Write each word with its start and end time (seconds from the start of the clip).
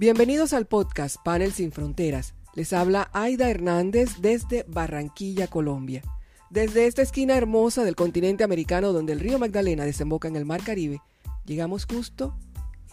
Bienvenidos 0.00 0.52
al 0.52 0.68
podcast 0.68 1.16
Panel 1.24 1.50
Sin 1.50 1.72
Fronteras. 1.72 2.34
Les 2.54 2.72
habla 2.72 3.10
Aida 3.12 3.50
Hernández 3.50 4.20
desde 4.20 4.64
Barranquilla, 4.68 5.48
Colombia. 5.48 6.04
Desde 6.50 6.86
esta 6.86 7.02
esquina 7.02 7.36
hermosa 7.36 7.82
del 7.82 7.96
continente 7.96 8.44
americano 8.44 8.92
donde 8.92 9.12
el 9.12 9.18
río 9.18 9.40
Magdalena 9.40 9.84
desemboca 9.84 10.28
en 10.28 10.36
el 10.36 10.44
Mar 10.44 10.62
Caribe, 10.62 11.02
llegamos 11.44 11.84
justo 11.84 12.38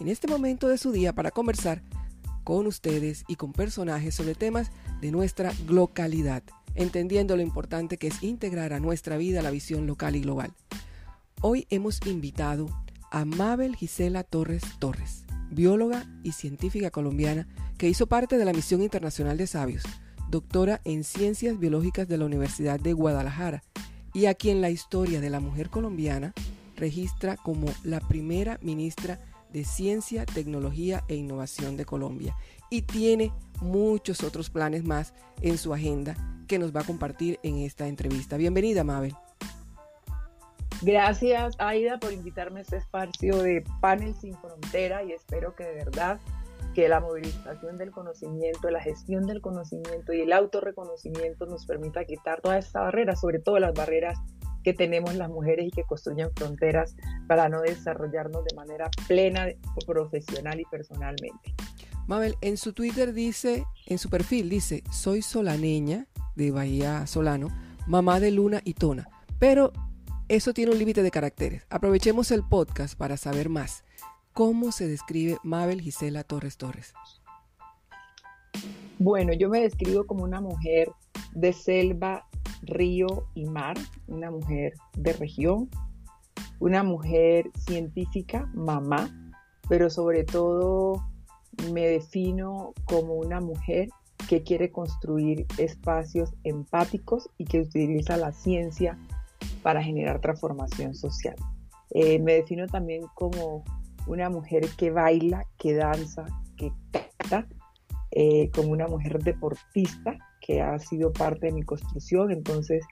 en 0.00 0.08
este 0.08 0.26
momento 0.26 0.66
de 0.66 0.78
su 0.78 0.90
día 0.90 1.12
para 1.12 1.30
conversar 1.30 1.80
con 2.42 2.66
ustedes 2.66 3.22
y 3.28 3.36
con 3.36 3.52
personajes 3.52 4.16
sobre 4.16 4.34
temas 4.34 4.72
de 5.00 5.12
nuestra 5.12 5.52
localidad, 5.68 6.42
entendiendo 6.74 7.36
lo 7.36 7.42
importante 7.42 7.98
que 7.98 8.08
es 8.08 8.20
integrar 8.24 8.72
a 8.72 8.80
nuestra 8.80 9.16
vida 9.16 9.42
la 9.42 9.52
visión 9.52 9.86
local 9.86 10.16
y 10.16 10.22
global. 10.22 10.54
Hoy 11.40 11.68
hemos 11.70 12.04
invitado 12.04 12.66
a 13.12 13.24
Mabel 13.24 13.76
Gisela 13.76 14.24
Torres 14.24 14.64
Torres 14.80 15.25
bióloga 15.50 16.06
y 16.22 16.32
científica 16.32 16.90
colombiana 16.90 17.46
que 17.78 17.88
hizo 17.88 18.06
parte 18.06 18.38
de 18.38 18.44
la 18.44 18.52
Misión 18.52 18.82
Internacional 18.82 19.36
de 19.36 19.46
Sabios, 19.46 19.84
doctora 20.30 20.80
en 20.84 21.04
Ciencias 21.04 21.58
Biológicas 21.58 22.08
de 22.08 22.18
la 22.18 22.24
Universidad 22.24 22.80
de 22.80 22.92
Guadalajara, 22.92 23.62
y 24.12 24.26
a 24.26 24.34
quien 24.34 24.60
la 24.60 24.70
historia 24.70 25.20
de 25.20 25.30
la 25.30 25.40
mujer 25.40 25.68
colombiana 25.68 26.32
registra 26.76 27.36
como 27.36 27.68
la 27.84 28.00
primera 28.00 28.58
ministra 28.62 29.20
de 29.52 29.64
Ciencia, 29.64 30.26
Tecnología 30.26 31.04
e 31.08 31.16
Innovación 31.16 31.76
de 31.76 31.84
Colombia. 31.84 32.36
Y 32.70 32.82
tiene 32.82 33.32
muchos 33.60 34.22
otros 34.22 34.50
planes 34.50 34.84
más 34.84 35.14
en 35.42 35.58
su 35.58 35.72
agenda 35.72 36.16
que 36.46 36.58
nos 36.58 36.74
va 36.74 36.80
a 36.80 36.84
compartir 36.84 37.38
en 37.42 37.58
esta 37.58 37.88
entrevista. 37.88 38.36
Bienvenida, 38.36 38.84
Mabel. 38.84 39.14
Gracias, 40.82 41.54
Aida, 41.58 41.98
por 41.98 42.12
invitarme 42.12 42.60
a 42.60 42.62
este 42.62 42.76
espacio 42.76 43.38
de 43.38 43.64
Panel 43.80 44.14
Sin 44.14 44.34
Frontera 44.34 45.02
y 45.02 45.12
espero 45.12 45.54
que 45.54 45.64
de 45.64 45.74
verdad 45.74 46.20
que 46.74 46.88
la 46.88 47.00
movilización 47.00 47.78
del 47.78 47.90
conocimiento, 47.90 48.68
la 48.70 48.82
gestión 48.82 49.26
del 49.26 49.40
conocimiento 49.40 50.12
y 50.12 50.20
el 50.20 50.32
autorreconocimiento 50.32 51.46
nos 51.46 51.64
permita 51.64 52.04
quitar 52.04 52.42
todas 52.42 52.66
estas 52.66 52.82
barreras, 52.82 53.20
sobre 53.20 53.38
todo 53.38 53.58
las 53.58 53.72
barreras 53.72 54.18
que 54.62 54.74
tenemos 54.74 55.14
las 55.14 55.30
mujeres 55.30 55.68
y 55.68 55.70
que 55.70 55.84
construyen 55.84 56.30
fronteras 56.36 56.94
para 57.26 57.48
no 57.48 57.62
desarrollarnos 57.62 58.44
de 58.44 58.54
manera 58.54 58.90
plena, 59.06 59.46
profesional 59.86 60.60
y 60.60 60.64
personalmente. 60.64 61.54
Mabel, 62.06 62.34
en 62.42 62.58
su 62.58 62.74
Twitter 62.74 63.14
dice, 63.14 63.64
en 63.86 63.98
su 63.98 64.10
perfil 64.10 64.50
dice, 64.50 64.84
soy 64.92 65.22
solaneña 65.22 66.08
de 66.34 66.50
Bahía 66.50 67.06
Solano, 67.06 67.48
mamá 67.86 68.20
de 68.20 68.32
Luna 68.32 68.60
y 68.64 68.74
Tona, 68.74 69.08
pero 69.38 69.72
eso 70.28 70.52
tiene 70.52 70.72
un 70.72 70.78
límite 70.78 71.02
de 71.02 71.10
caracteres. 71.10 71.66
Aprovechemos 71.70 72.30
el 72.30 72.42
podcast 72.42 72.98
para 72.98 73.16
saber 73.16 73.48
más. 73.48 73.84
¿Cómo 74.32 74.72
se 74.72 74.88
describe 74.88 75.38
Mabel 75.44 75.80
Gisela 75.80 76.24
Torres 76.24 76.56
Torres? 76.56 76.94
Bueno, 78.98 79.32
yo 79.32 79.48
me 79.48 79.60
describo 79.60 80.04
como 80.04 80.24
una 80.24 80.40
mujer 80.40 80.90
de 81.34 81.52
selva, 81.52 82.26
río 82.62 83.28
y 83.34 83.46
mar, 83.46 83.76
una 84.08 84.30
mujer 84.30 84.74
de 84.96 85.12
región, 85.12 85.70
una 86.58 86.82
mujer 86.82 87.50
científica, 87.66 88.50
mamá, 88.54 89.08
pero 89.68 89.90
sobre 89.90 90.24
todo 90.24 91.06
me 91.72 91.86
defino 91.86 92.72
como 92.84 93.14
una 93.14 93.40
mujer 93.40 93.90
que 94.28 94.42
quiere 94.42 94.72
construir 94.72 95.46
espacios 95.58 96.34
empáticos 96.42 97.30
y 97.38 97.44
que 97.44 97.60
utiliza 97.60 98.16
la 98.16 98.32
ciencia 98.32 98.98
para 99.66 99.82
generar 99.82 100.20
transformación 100.20 100.94
social. 100.94 101.34
Eh, 101.90 102.20
me 102.20 102.34
defino 102.34 102.68
también 102.68 103.02
como 103.16 103.64
una 104.06 104.30
mujer 104.30 104.68
que 104.76 104.92
baila, 104.92 105.44
que 105.58 105.74
danza, 105.74 106.24
que 106.56 106.70
canta, 106.92 107.48
eh, 108.12 108.48
como 108.54 108.68
una 108.68 108.86
mujer 108.86 109.24
deportista 109.24 110.18
que 110.40 110.62
ha 110.62 110.78
sido 110.78 111.12
parte 111.12 111.46
de 111.46 111.52
mi 111.52 111.64
construcción. 111.64 112.30
Entonces, 112.30 112.84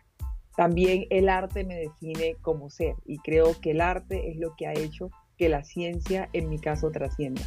también 0.56 1.06
el 1.10 1.28
arte 1.28 1.62
me 1.62 1.76
define 1.76 2.34
como 2.42 2.68
ser 2.70 2.96
y 3.06 3.18
creo 3.18 3.52
que 3.60 3.70
el 3.70 3.80
arte 3.80 4.32
es 4.32 4.36
lo 4.36 4.56
que 4.56 4.66
ha 4.66 4.72
hecho 4.72 5.10
que 5.38 5.48
la 5.48 5.62
ciencia, 5.62 6.28
en 6.32 6.48
mi 6.48 6.58
caso, 6.58 6.90
trascienda. 6.90 7.42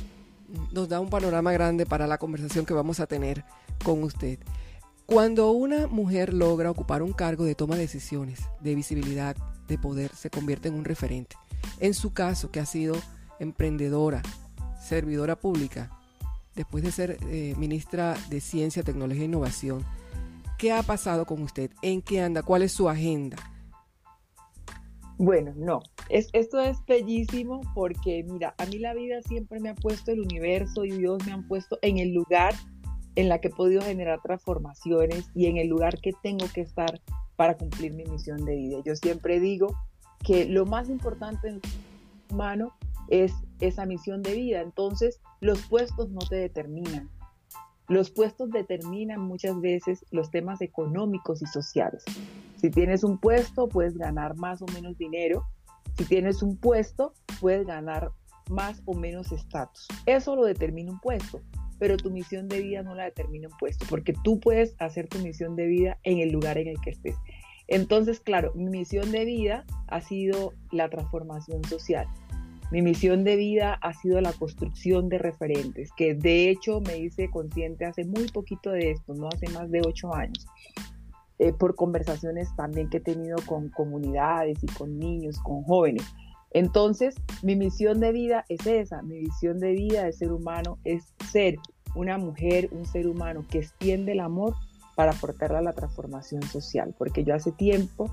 Nos 0.72 0.88
da 0.88 1.02
un 1.02 1.10
panorama 1.10 1.52
grande 1.52 1.86
para 1.86 2.08
la 2.08 2.18
conversación 2.18 2.66
que 2.66 2.74
vamos 2.74 3.02
a 3.02 3.08
tener 3.08 3.44
con 3.84 4.04
usted. 4.04 4.40
Cuando 5.08 5.52
una 5.52 5.88
mujer 5.88 6.34
logra 6.34 6.70
ocupar 6.70 7.02
un 7.02 7.14
cargo 7.14 7.46
de 7.46 7.56
toma 7.56 7.76
de 7.76 7.84
decisiones, 7.84 8.42
de 8.60 8.76
visibilidad, 8.76 9.38
de 9.70 9.78
poder, 9.78 10.14
se 10.14 10.30
convierte 10.30 10.68
en 10.68 10.74
un 10.74 10.84
referente. 10.84 11.38
En 11.80 11.94
su 11.94 12.12
caso, 12.12 12.52
que 12.52 12.60
ha 12.60 12.66
sido 12.66 12.94
emprendedora, 13.40 14.22
servidora 14.82 15.38
pública, 15.38 15.98
después 16.56 16.84
de 16.84 16.92
ser 16.92 17.18
eh, 17.30 17.56
ministra 17.58 18.18
de 18.30 18.42
Ciencia, 18.42 18.84
Tecnología 18.84 19.22
e 19.22 19.28
Innovación, 19.28 19.86
¿qué 20.58 20.74
ha 20.74 20.84
pasado 20.84 21.26
con 21.26 21.42
usted? 21.42 21.72
¿En 21.82 22.02
qué 22.02 22.20
anda? 22.20 22.44
¿Cuál 22.44 22.64
es 22.64 22.74
su 22.74 22.90
agenda? 22.90 23.38
Bueno, 25.18 25.54
no, 25.56 25.84
es, 26.10 26.28
esto 26.34 26.60
es 26.60 26.84
bellísimo 26.86 27.62
porque 27.74 28.26
mira, 28.30 28.56
a 28.58 28.66
mí 28.66 28.78
la 28.78 28.94
vida 28.94 29.22
siempre 29.22 29.62
me 29.62 29.70
ha 29.70 29.76
puesto 29.76 30.12
el 30.12 30.20
universo 30.20 30.84
y 30.84 30.92
Dios 30.92 31.26
me 31.26 31.32
han 31.32 31.48
puesto 31.48 31.80
en 31.82 31.98
el 31.98 32.14
lugar 32.14 32.54
en 33.18 33.30
la 33.30 33.40
que 33.42 33.48
he 33.48 33.52
podido 33.52 33.82
generar 33.82 34.22
transformaciones 34.22 35.32
y 35.34 35.48
en 35.48 35.58
el 35.58 35.68
lugar 35.68 36.00
que 36.00 36.12
tengo 36.22 36.46
que 36.54 36.62
estar 36.62 37.02
para 37.36 37.58
cumplir 37.58 37.92
mi 37.94 38.04
misión 38.04 38.46
de 38.46 38.56
vida. 38.56 38.78
Yo 38.86 38.96
siempre 38.96 39.40
digo 39.40 39.76
que 40.24 40.46
lo 40.46 40.68
más 40.68 40.88
importante 40.88 41.50
en 41.50 41.62
humano 42.32 42.74
es 43.10 43.34
esa 43.60 43.88
misión 43.88 44.22
de 44.22 44.36
vida. 44.36 44.62
Entonces, 44.62 45.20
los 45.42 45.60
puestos 45.64 46.12
no 46.12 46.20
te 46.20 46.36
determinan. 46.36 47.10
Los 47.88 48.12
puestos 48.12 48.52
determinan 48.52 49.20
muchas 49.22 49.60
veces 49.62 50.06
los 50.12 50.30
temas 50.30 50.62
económicos 50.62 51.42
y 51.42 51.48
sociales. 51.48 52.04
Si 52.58 52.70
tienes 52.70 53.04
un 53.04 53.18
puesto, 53.18 53.68
puedes 53.68 53.98
ganar 53.98 54.36
más 54.36 54.62
o 54.62 54.66
menos 54.76 54.96
dinero. 54.96 55.44
Si 55.98 56.06
tienes 56.06 56.44
un 56.44 56.56
puesto, 56.56 57.14
puedes 57.42 57.66
ganar 57.66 58.12
más 58.52 58.84
o 58.86 58.94
menos 58.94 59.32
estatus. 59.32 59.88
Eso 60.06 60.36
lo 60.36 60.46
determina 60.46 60.92
un 60.92 61.00
puesto 61.00 61.42
pero 61.80 61.98
tu 61.98 62.12
misión 62.12 62.48
de 62.48 62.62
vida 62.62 62.84
no 62.84 62.96
la 62.96 63.06
determina 63.06 63.48
un 63.48 63.58
puesto, 63.58 63.86
porque 63.90 64.14
tú 64.24 64.40
puedes 64.40 64.76
hacer 64.80 65.08
tu 65.08 65.20
misión 65.20 65.56
de 65.56 65.68
vida 65.68 65.98
en 66.04 66.20
el 66.20 66.32
lugar 66.32 66.58
en 66.58 66.68
el 66.68 66.80
que 66.82 66.92
estés. 66.92 67.16
Entonces, 67.68 68.20
claro, 68.20 68.54
mi 68.56 68.70
misión 68.70 69.12
de 69.12 69.26
vida 69.26 69.66
ha 69.88 70.02
sido 70.02 70.54
la 70.72 70.90
transformación 70.90 71.64
social. 71.66 72.08
Mi 72.72 72.82
misión 72.82 73.24
de 73.24 73.38
vida 73.38 73.76
ha 73.82 73.94
sido 73.94 74.20
la 74.20 74.34
construcción 74.34 75.08
de 75.08 75.18
referentes, 75.18 75.92
que 75.96 76.16
de 76.16 76.50
hecho 76.50 76.82
me 76.82 76.98
hice 76.98 77.30
consciente 77.30 77.86
hace 77.86 78.04
muy 78.04 78.28
poquito 78.28 78.72
de 78.72 78.92
esto, 78.92 79.14
no 79.14 79.30
hace 79.30 79.48
más 79.50 79.72
de 79.72 79.82
ocho 79.86 80.14
años, 80.14 80.46
eh, 81.40 81.54
por 81.54 81.76
conversaciones 81.76 82.54
también 82.58 82.90
que 82.90 82.98
he 82.98 83.02
tenido 83.02 83.38
con 83.46 83.70
comunidades 83.70 84.62
y 84.64 84.68
con 84.68 84.98
niños, 84.98 85.40
con 85.40 85.64
jóvenes. 85.64 86.04
Entonces, 86.52 87.16
mi 87.44 87.56
misión 87.56 88.00
de 88.00 88.12
vida 88.12 88.46
es 88.50 88.66
esa, 88.66 89.02
mi 89.02 89.20
visión 89.20 89.60
de 89.60 89.74
vida 89.74 90.04
de 90.04 90.14
ser 90.14 90.32
humano 90.32 90.80
es 90.84 91.14
ser 91.32 91.58
una 91.96 92.18
mujer, 92.18 92.70
un 92.72 92.86
ser 92.86 93.08
humano 93.08 93.46
que 93.50 93.60
extiende 93.60 94.14
el 94.14 94.20
amor 94.20 94.56
para 94.96 95.12
aportar 95.12 95.54
a 95.54 95.62
la 95.62 95.74
transformación 95.74 96.42
social, 96.44 96.96
porque 96.98 97.24
yo 97.24 97.36
hace 97.36 97.52
tiempo 97.52 98.10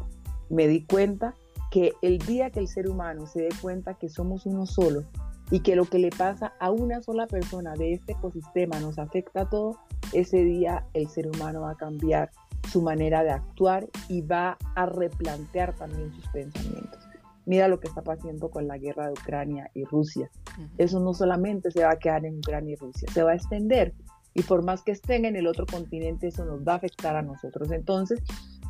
me 0.51 0.67
di 0.67 0.85
cuenta 0.85 1.35
que 1.71 1.93
el 2.03 2.19
día 2.19 2.51
que 2.51 2.61
el 2.61 2.69
ser 2.69 2.89
humano 2.89 3.27
se 3.27 3.43
dé 3.43 3.49
cuenta 3.61 3.95
que 3.95 4.09
somos 4.09 4.47
uno 4.47 4.67
solo 4.67 5.05
y 5.51 5.61
que 5.61 5.77
lo 5.77 5.85
que 5.85 5.99
le 5.99 6.11
pasa 6.11 6.55
a 6.61 6.71
una 6.71 7.03
sola 7.03 7.27
persona 7.27 7.75
de 7.75 7.95
este 7.95 8.13
ecosistema 8.13 8.81
nos 8.81 8.99
afecta 8.99 9.43
a 9.43 9.51
todos, 9.51 9.77
ese 10.13 10.45
día 10.45 10.87
el 10.95 11.09
ser 11.09 11.27
humano 11.29 11.63
va 11.63 11.73
a 11.73 11.77
cambiar 11.77 12.31
su 12.71 12.81
manera 12.83 13.23
de 13.23 13.31
actuar 13.31 13.89
y 14.09 14.23
va 14.23 14.57
a 14.75 14.87
replantear 14.87 15.75
también 15.75 16.13
sus 16.13 16.27
pensamientos. 16.29 17.04
Mira 17.47 17.69
lo 17.69 17.79
que 17.79 17.89
está 17.89 18.03
pasando 18.03 18.51
con 18.51 18.67
la 18.67 18.79
guerra 18.79 19.07
de 19.07 19.13
Ucrania 19.13 19.71
y 19.75 19.85
Rusia. 19.85 20.31
Eso 20.79 21.01
no 21.01 21.13
solamente 21.15 21.71
se 21.71 21.85
va 21.85 21.93
a 21.93 21.99
quedar 21.99 22.25
en 22.25 22.39
Ucrania 22.39 22.73
y 22.73 22.77
Rusia, 22.77 23.09
se 23.13 23.23
va 23.23 23.33
a 23.33 23.35
extender. 23.35 23.95
Y 24.35 24.43
por 24.43 24.65
más 24.65 24.83
que 24.83 24.93
estén 24.93 25.25
en 25.25 25.37
el 25.37 25.47
otro 25.47 25.67
continente, 25.67 26.29
eso 26.29 26.45
nos 26.45 26.61
va 26.67 26.73
a 26.73 26.77
afectar 26.77 27.15
a 27.17 27.23
nosotros. 27.23 27.71
Entonces, 27.71 28.21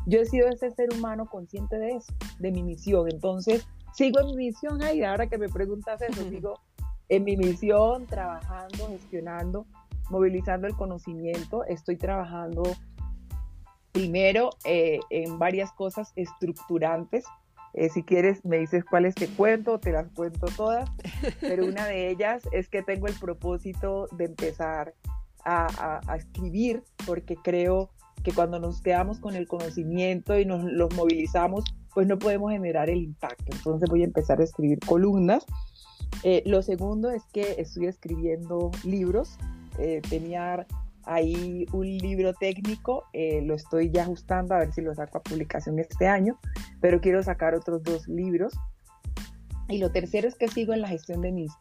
yo 0.05 0.19
he 0.19 0.25
sido 0.25 0.47
ese 0.47 0.69
ser 0.71 0.93
humano 0.93 1.25
consciente 1.25 1.77
de 1.77 1.95
eso, 1.95 2.13
de 2.39 2.51
mi 2.51 2.63
misión. 2.63 3.07
Entonces, 3.11 3.65
sigo 3.93 4.19
en 4.19 4.27
mi 4.27 4.35
misión 4.35 4.83
ahí. 4.83 5.03
Ahora 5.03 5.27
que 5.27 5.37
me 5.37 5.49
preguntas 5.49 6.01
eso, 6.01 6.29
sigo 6.29 6.59
en 7.09 7.23
mi 7.23 7.35
misión, 7.35 8.05
trabajando, 8.05 8.89
gestionando, 8.89 9.65
movilizando 10.09 10.67
el 10.67 10.75
conocimiento. 10.75 11.63
Estoy 11.63 11.97
trabajando 11.97 12.63
primero 13.91 14.49
eh, 14.65 14.99
en 15.09 15.39
varias 15.39 15.71
cosas 15.71 16.11
estructurantes 16.15 17.25
eh, 17.75 17.89
si 17.89 18.03
quieres, 18.03 18.43
me 18.45 18.57
dices 18.57 18.83
cuáles 18.85 19.15
te 19.15 19.27
cuento, 19.27 19.79
te 19.79 19.91
las 19.91 20.07
cuento 20.13 20.47
todas, 20.55 20.89
pero 21.41 21.65
una 21.65 21.85
de 21.85 22.09
ellas 22.09 22.43
es 22.51 22.69
que 22.69 22.81
tengo 22.81 23.07
el 23.07 23.15
propósito 23.15 24.07
de 24.17 24.25
empezar 24.25 24.93
a, 25.43 26.01
escribir, 26.17 26.83
porque 27.05 27.35
creo 27.35 27.91
que 28.23 28.31
cuando 28.31 28.59
nos 28.59 28.81
quedamos 28.81 29.19
con 29.19 29.35
el 29.35 29.47
conocimiento 29.47 30.39
y 30.39 30.45
nos 30.45 30.63
los 30.63 30.91
movilizamos, 30.95 31.63
pues 31.93 32.07
no 32.07 32.17
podemos 32.17 32.51
generar 32.51 32.89
el 32.89 33.03
impacto. 33.03 33.45
Entonces 33.51 33.87
voy 33.87 34.01
a 34.01 34.05
empezar 34.05 34.41
a 34.41 34.43
escribir 34.43 34.79
columnas. 34.79 35.45
Eh, 36.23 36.41
lo 36.47 36.63
segundo 36.63 37.11
es 37.11 37.23
que 37.31 37.55
estoy 37.59 37.85
escribiendo 37.85 38.71
libros 38.83 39.37
eh, 39.77 40.01
tenía 40.09 40.65
ahí 41.05 41.65
un 41.71 41.85
libro 41.85 42.33
técnico, 42.33 43.05
eh, 43.13 43.41
lo 43.41 43.55
estoy 43.55 43.91
ya 43.91 44.03
ajustando 44.03 44.55
a 44.55 44.59
ver 44.59 44.73
si 44.73 44.81
lo 44.81 44.93
saco 44.93 45.17
a 45.19 45.23
publicación 45.23 45.79
este 45.79 46.07
año, 46.07 46.39
pero 46.81 47.01
quiero 47.01 47.21
sacar 47.23 47.55
otros 47.55 47.83
dos 47.83 48.07
libros. 48.07 48.53
Y 49.67 49.79
lo 49.79 49.91
tercero 49.91 50.27
es 50.27 50.35
que 50.35 50.47
sigo 50.47 50.73
en 50.73 50.81
la 50.81 50.87
gestión 50.87 51.21
de 51.21 51.31
mis, 51.31 51.51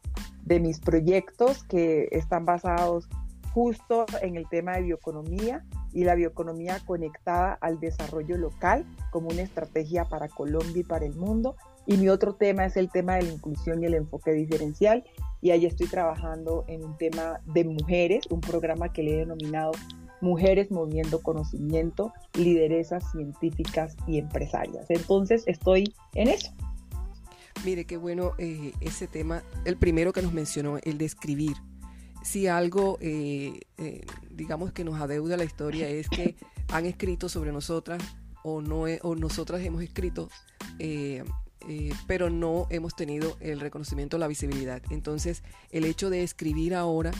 de 0.44 0.61
mis 0.61 0.81
proyectos 0.81 1.64
que 1.64 2.08
están 2.11 2.44
basados 2.44 3.08
justo 3.52 4.05
en 4.20 4.37
el 4.37 4.49
tema 4.49 4.73
de 4.73 4.82
bioeconomía 4.82 5.64
y 5.93 6.02
la 6.02 6.17
bioeconomía 6.17 6.81
conectada 6.85 7.56
al 7.61 7.79
desarrollo 7.79 8.37
local 8.37 8.85
como 9.11 9.29
una 9.29 9.43
estrategia 9.43 10.05
para 10.05 10.29
Colombia 10.29 10.81
y 10.81 10.82
para 10.85 11.06
el 11.06 11.14
mundo. 11.14 11.56
Y 11.87 11.97
mi 11.97 12.08
otro 12.08 12.35
tema 12.35 12.64
es 12.64 12.76
el 12.76 12.90
tema 12.90 13.14
de 13.14 13.23
la 13.23 13.32
inclusión 13.32 13.81
y 13.82 13.87
el 13.87 13.94
enfoque 13.94 14.32
diferencial. 14.32 15.05
Y 15.44 15.50
ahí 15.50 15.67
estoy 15.67 15.88
trabajando 15.88 16.64
en 16.69 16.82
un 16.82 16.96
tema 16.96 17.38
de 17.44 17.64
mujeres, 17.64 18.25
un 18.31 18.41
programa 18.41 18.91
que 18.94 19.02
le 19.02 19.12
he 19.12 19.17
denominado 19.17 19.73
Mujeres 20.23 20.70
Moviendo 20.70 21.20
Conocimiento, 21.20 22.14
Lideresas 22.32 23.05
Científicas 23.12 23.94
y 24.06 24.17
Empresarias. 24.17 24.87
Entonces 24.88 25.44
estoy 25.46 25.93
en 26.14 26.29
eso. 26.29 26.50
Mire, 27.62 27.85
qué 27.85 27.99
bueno 27.99 28.32
eh, 28.38 28.73
ese 28.81 29.06
tema, 29.06 29.43
el 29.67 29.76
primero 29.76 30.14
que 30.14 30.23
nos 30.23 30.32
mencionó, 30.32 30.79
el 30.82 30.96
de 30.96 31.05
escribir 31.05 31.58
si 32.23 32.47
algo, 32.47 32.97
eh, 33.02 33.61
eh, 33.76 34.06
digamos 34.31 34.73
que 34.73 34.82
nos 34.82 34.99
adeuda 34.99 35.37
la 35.37 35.44
historia 35.44 35.90
es 35.90 36.08
que 36.08 36.37
han 36.69 36.87
escrito 36.87 37.29
sobre 37.29 37.52
nosotras 37.52 38.02
o, 38.43 38.62
no, 38.62 38.85
o 39.02 39.14
nosotras 39.14 39.61
hemos 39.61 39.82
escrito, 39.82 40.31
eh, 41.69 41.93
pero 42.06 42.31
no 42.31 42.66
hemos 42.70 42.94
tenido 42.94 43.37
el 43.40 43.61
reconocimiento, 43.61 44.19
la 44.19 44.28
visibilidad. 44.28 44.82
Entonces, 44.90 45.43
el 45.70 45.84
hecho 45.84 46.11
de 46.11 46.22
escribir 46.22 46.75
ahora 46.75 47.12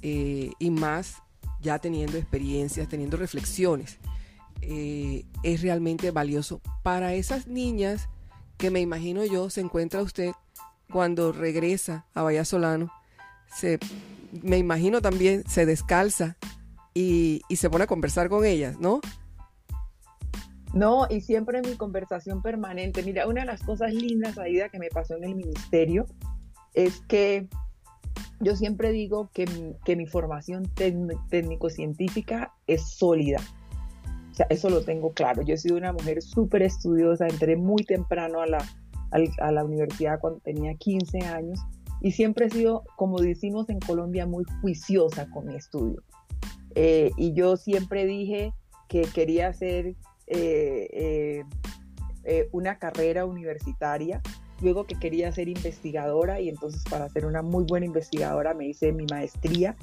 y 0.00 0.70
más 0.70 1.16
ya 1.60 1.80
teniendo 1.80 2.18
experiencias, 2.18 2.88
teniendo 2.88 3.16
reflexiones, 3.16 3.98
es 4.60 5.62
realmente 5.62 6.12
valioso 6.12 6.60
para 6.84 7.14
esas 7.14 7.48
niñas 7.48 8.08
que 8.58 8.70
me 8.70 8.80
imagino 8.80 9.24
yo 9.24 9.50
se 9.50 9.60
encuentra 9.60 10.02
usted 10.02 10.32
cuando 10.90 11.32
regresa 11.32 12.06
a 12.14 12.22
Bahía 12.22 12.44
Solano, 12.44 12.92
se 13.54 13.78
me 14.42 14.58
imagino 14.58 15.00
también 15.00 15.44
se 15.48 15.66
descalza 15.66 16.36
y, 16.94 17.42
se 17.54 17.70
pone 17.70 17.84
a 17.84 17.86
conversar 17.86 18.28
con 18.28 18.44
ellas, 18.44 18.78
¿no? 18.78 19.00
No, 20.74 21.06
y 21.08 21.20
siempre 21.20 21.58
en 21.58 21.68
mi 21.68 21.76
conversación 21.76 22.42
permanente. 22.42 23.02
Mira, 23.02 23.26
una 23.26 23.40
de 23.40 23.46
las 23.46 23.62
cosas 23.62 23.92
lindas, 23.92 24.38
Aida, 24.38 24.68
que 24.68 24.78
me 24.78 24.88
pasó 24.88 25.16
en 25.16 25.24
el 25.24 25.34
ministerio 25.34 26.06
es 26.74 27.00
que 27.08 27.48
yo 28.40 28.54
siempre 28.54 28.92
digo 28.92 29.30
que 29.32 29.46
que 29.84 29.96
mi 29.96 30.06
formación 30.06 30.70
técnico-científica 30.74 32.52
es 32.66 32.88
sólida. 32.88 33.40
O 34.30 34.34
sea, 34.34 34.46
eso 34.50 34.70
lo 34.70 34.82
tengo 34.82 35.12
claro. 35.12 35.42
Yo 35.42 35.54
he 35.54 35.58
sido 35.58 35.76
una 35.76 35.92
mujer 35.92 36.22
súper 36.22 36.62
estudiosa, 36.62 37.26
entré 37.26 37.56
muy 37.56 37.82
temprano 37.84 38.40
a 38.40 38.46
la, 38.46 38.64
a 39.40 39.52
la 39.52 39.64
universidad 39.64 40.20
cuando 40.20 40.40
tenía 40.40 40.74
15 40.74 41.18
años 41.20 41.58
y 42.00 42.12
siempre 42.12 42.46
he 42.46 42.50
sido, 42.50 42.84
como 42.96 43.18
decimos 43.18 43.68
en 43.70 43.80
Colombia, 43.80 44.26
muy 44.26 44.44
juiciosa 44.60 45.28
con 45.30 45.46
mi 45.46 45.56
estudio. 45.56 46.02
Eh, 46.74 47.10
y 47.16 47.32
yo 47.32 47.56
siempre 47.56 48.06
dije 48.06 48.52
que 48.88 49.02
quería 49.02 49.48
hacer 49.48 49.96
eh, 50.30 51.44
eh, 52.24 52.48
una 52.52 52.78
carrera 52.78 53.24
universitaria, 53.24 54.20
luego 54.60 54.84
que 54.84 54.98
quería 54.98 55.32
ser 55.32 55.48
investigadora 55.48 56.40
y 56.40 56.48
entonces 56.48 56.82
para 56.90 57.08
ser 57.08 57.24
una 57.24 57.42
muy 57.42 57.64
buena 57.64 57.86
investigadora 57.86 58.54
me 58.54 58.66
hice 58.66 58.92
mi 58.92 59.06
maestría 59.10 59.76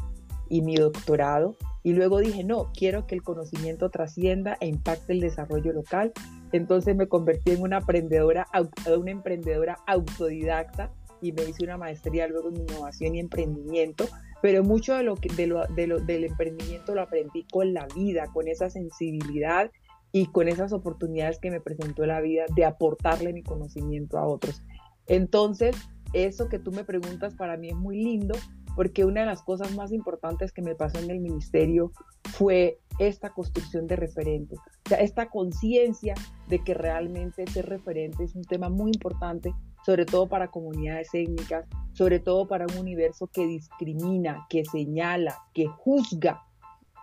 y 0.50 0.62
mi 0.62 0.76
doctorado. 0.76 1.56
Y 1.84 1.94
luego 1.94 2.20
dije, 2.20 2.44
no, 2.44 2.72
quiero 2.78 3.08
que 3.08 3.16
el 3.16 3.24
conocimiento 3.24 3.90
trascienda 3.90 4.58
e 4.60 4.68
impacte 4.68 5.14
el 5.14 5.22
desarrollo 5.22 5.74
local. 5.74 6.14
Entonces 6.52 6.96
me 6.96 7.08
convertí 7.08 7.52
en 7.52 7.62
una 7.62 7.78
emprendedora, 7.78 8.48
una 8.96 9.12
emprendedora 9.12 9.80
autodidacta 9.88 10.92
y 11.22 11.32
me 11.32 11.44
hice 11.46 11.64
una 11.64 11.78
maestría 11.78 12.28
luego 12.28 12.50
en 12.50 12.58
innovación 12.58 13.16
y 13.16 13.20
emprendimiento, 13.20 14.06
pero 14.42 14.64
mucho 14.64 14.94
de 14.96 15.04
lo, 15.04 15.16
del 15.16 16.24
emprendimiento 16.24 16.94
lo 16.94 17.02
aprendí 17.02 17.48
con 17.52 17.74
la 17.74 17.88
vida, 17.96 18.28
con 18.32 18.48
esa 18.48 18.70
sensibilidad 18.70 19.72
y 20.16 20.28
con 20.28 20.48
esas 20.48 20.72
oportunidades 20.72 21.40
que 21.40 21.52
me 21.52 21.60
presentó 21.60 22.06
la 22.06 22.22
vida 22.22 22.46
de 22.56 22.64
aportarle 22.64 23.34
mi 23.34 23.44
conocimiento 23.44 24.18
a 24.18 24.26
otros. 24.26 24.64
Entonces, 25.08 25.76
eso 26.14 26.48
que 26.48 26.58
tú 26.58 26.72
me 26.72 26.86
preguntas 26.86 27.36
para 27.36 27.58
mí 27.58 27.68
es 27.68 27.76
muy 27.76 28.02
lindo 28.02 28.34
porque 28.78 29.04
una 29.04 29.20
de 29.22 29.26
las 29.26 29.44
cosas 29.44 29.76
más 29.76 29.92
importantes 29.92 30.54
que 30.54 30.62
me 30.62 30.74
pasó 30.74 31.00
en 31.00 31.12
el 31.12 31.20
ministerio 31.20 31.92
fue 32.32 32.80
esta 32.98 33.32
construcción 33.32 33.88
de 33.88 33.98
referentes, 33.98 34.58
o 34.86 34.90
sea, 34.90 35.00
esta 35.00 35.28
conciencia 35.28 36.14
de 36.48 36.60
que 36.60 36.74
realmente 36.74 37.46
ser 37.48 37.66
referente 37.66 38.24
es 38.24 38.36
un 38.36 38.44
tema 38.46 38.70
muy 38.70 38.92
importante 38.92 39.54
sobre 39.86 40.06
todo 40.06 40.28
para 40.28 40.48
comunidades 40.48 41.10
étnicas, 41.14 41.68
sobre 41.92 42.20
todo 42.20 42.48
para 42.48 42.66
un 42.66 42.78
universo 42.78 43.28
que 43.28 43.46
discrimina, 43.46 44.48
que 44.50 44.64
señala, 44.66 45.38
que 45.54 45.68
juzga. 45.68 46.42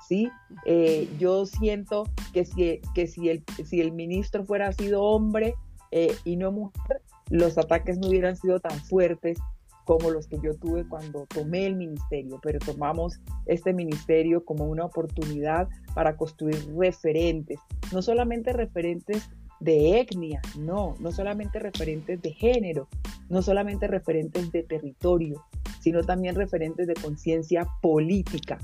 ¿Sí? 0.06 0.30
Eh, 0.66 1.08
yo 1.18 1.46
siento 1.46 2.04
que 2.32 2.44
si, 2.44 2.80
que 2.94 3.06
si, 3.06 3.28
el, 3.28 3.44
si 3.64 3.80
el 3.80 3.92
ministro 3.92 4.44
fuera 4.44 4.72
sido 4.72 5.02
hombre 5.02 5.54
eh, 5.90 6.14
y 6.24 6.36
no 6.36 6.52
mujer, 6.52 7.02
los 7.30 7.58
ataques 7.58 7.98
no 7.98 8.08
hubieran 8.08 8.36
sido 8.36 8.60
tan 8.60 8.78
fuertes 8.84 9.38
como 9.84 10.10
los 10.10 10.26
que 10.26 10.38
yo 10.42 10.54
tuve 10.56 10.86
cuando 10.86 11.26
tomé 11.26 11.66
el 11.66 11.76
ministerio, 11.76 12.38
pero 12.42 12.58
tomamos 12.60 13.20
este 13.46 13.72
ministerio 13.72 14.44
como 14.44 14.66
una 14.66 14.84
oportunidad 14.84 15.68
para 15.94 16.16
construir 16.16 16.56
referentes, 16.76 17.58
no 17.92 18.00
solamente 18.00 18.52
referentes 18.52 19.28
de 19.60 20.00
etnia, 20.00 20.40
no, 20.58 20.96
no 20.98 21.12
solamente 21.12 21.58
referentes 21.58 22.20
de 22.20 22.32
género, 22.32 22.88
no 23.28 23.42
solamente 23.42 23.86
referentes 23.86 24.50
de 24.52 24.62
territorio, 24.62 25.44
sino 25.80 26.02
también 26.02 26.34
referentes 26.34 26.86
de 26.86 26.94
conciencia 26.94 27.66
política. 27.80 28.58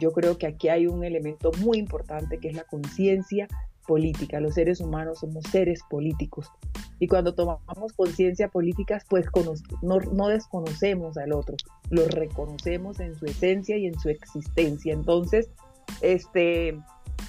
Yo 0.00 0.12
creo 0.12 0.38
que 0.38 0.46
aquí 0.46 0.68
hay 0.68 0.86
un 0.86 1.04
elemento 1.04 1.50
muy 1.58 1.78
importante 1.78 2.38
que 2.38 2.48
es 2.48 2.54
la 2.54 2.64
conciencia 2.64 3.48
política. 3.86 4.38
Los 4.38 4.54
seres 4.54 4.80
humanos 4.80 5.20
somos 5.20 5.44
seres 5.50 5.80
políticos. 5.88 6.50
Y 7.00 7.08
cuando 7.08 7.34
tomamos 7.34 7.92
conciencia 7.94 8.48
política, 8.48 9.02
pues 9.08 9.26
no, 9.82 9.98
no, 9.98 10.28
desconocemos 10.28 11.16
al 11.16 11.32
otro, 11.32 11.56
lo 11.90 12.06
reconocemos 12.06 13.00
en 13.00 13.14
su 13.14 13.24
esencia 13.24 13.76
y 13.76 13.86
en 13.86 13.98
su 13.98 14.10
existencia. 14.10 14.92
Entonces, 14.92 15.48
este, 16.02 16.78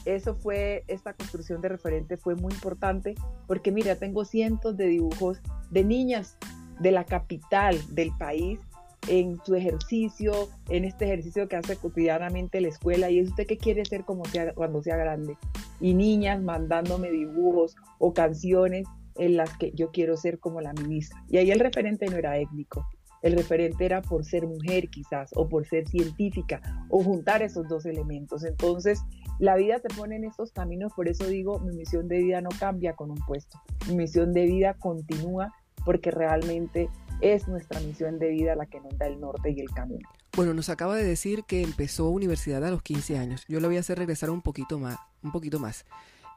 eso 0.05 0.35
fue, 0.35 0.83
esta 0.87 1.13
construcción 1.13 1.61
de 1.61 1.69
referente 1.69 2.17
fue 2.17 2.35
muy 2.35 2.51
importante 2.51 3.15
porque 3.47 3.71
mira, 3.71 3.95
tengo 3.95 4.25
cientos 4.25 4.75
de 4.75 4.87
dibujos 4.87 5.39
de 5.69 5.83
niñas 5.83 6.37
de 6.79 6.91
la 6.91 7.05
capital 7.05 7.77
del 7.93 8.11
país 8.17 8.59
en 9.07 9.37
su 9.45 9.55
ejercicio, 9.55 10.49
en 10.69 10.85
este 10.85 11.05
ejercicio 11.05 11.47
que 11.47 11.55
hace 11.55 11.75
cotidianamente 11.77 12.61
la 12.61 12.67
escuela 12.67 13.09
y 13.09 13.19
es 13.19 13.29
usted 13.29 13.47
que 13.47 13.57
quiere 13.57 13.85
ser 13.85 14.03
como 14.03 14.25
sea 14.25 14.53
cuando 14.53 14.81
sea 14.81 14.97
grande. 14.97 15.37
Y 15.79 15.93
niñas 15.93 16.41
mandándome 16.41 17.09
dibujos 17.09 17.75
o 17.97 18.13
canciones 18.13 18.85
en 19.15 19.37
las 19.37 19.57
que 19.57 19.71
yo 19.73 19.91
quiero 19.91 20.17
ser 20.17 20.39
como 20.39 20.61
la 20.61 20.73
ministra. 20.73 21.23
Y 21.29 21.37
ahí 21.37 21.51
el 21.51 21.59
referente 21.59 22.07
no 22.07 22.17
era 22.17 22.37
étnico, 22.37 22.85
el 23.21 23.33
referente 23.33 23.85
era 23.85 24.01
por 24.01 24.23
ser 24.23 24.47
mujer 24.47 24.89
quizás 24.89 25.31
o 25.35 25.47
por 25.47 25.65
ser 25.65 25.87
científica 25.87 26.61
o 26.89 27.03
juntar 27.03 27.41
esos 27.41 27.67
dos 27.67 27.85
elementos. 27.85 28.43
Entonces, 28.43 29.01
la 29.39 29.55
vida 29.55 29.79
te 29.79 29.93
pone 29.93 30.15
en 30.15 30.25
estos 30.25 30.51
caminos, 30.51 30.93
por 30.93 31.07
eso 31.07 31.25
digo, 31.27 31.59
mi 31.59 31.75
misión 31.75 32.07
de 32.07 32.19
vida 32.19 32.41
no 32.41 32.49
cambia 32.59 32.93
con 32.93 33.11
un 33.11 33.19
puesto, 33.27 33.59
mi 33.87 33.95
misión 33.95 34.33
de 34.33 34.45
vida 34.45 34.73
continúa 34.75 35.53
porque 35.85 36.11
realmente 36.11 36.89
es 37.21 37.47
nuestra 37.47 37.79
misión 37.81 38.19
de 38.19 38.29
vida 38.29 38.55
la 38.55 38.65
que 38.65 38.79
nos 38.79 38.97
da 38.97 39.07
el 39.07 39.19
norte 39.19 39.51
y 39.51 39.59
el 39.59 39.69
camino. 39.71 40.07
Bueno, 40.35 40.53
nos 40.53 40.69
acaba 40.69 40.95
de 40.95 41.03
decir 41.03 41.43
que 41.43 41.63
empezó 41.63 42.09
universidad 42.09 42.63
a 42.63 42.71
los 42.71 42.81
15 42.81 43.17
años. 43.17 43.45
Yo 43.47 43.59
le 43.59 43.67
voy 43.67 43.77
a 43.77 43.81
hacer 43.81 43.97
regresar 43.97 44.29
un 44.29 44.41
poquito 44.41 44.79
más. 44.79 44.97
Un 45.21 45.31
poquito 45.31 45.59
más. 45.59 45.85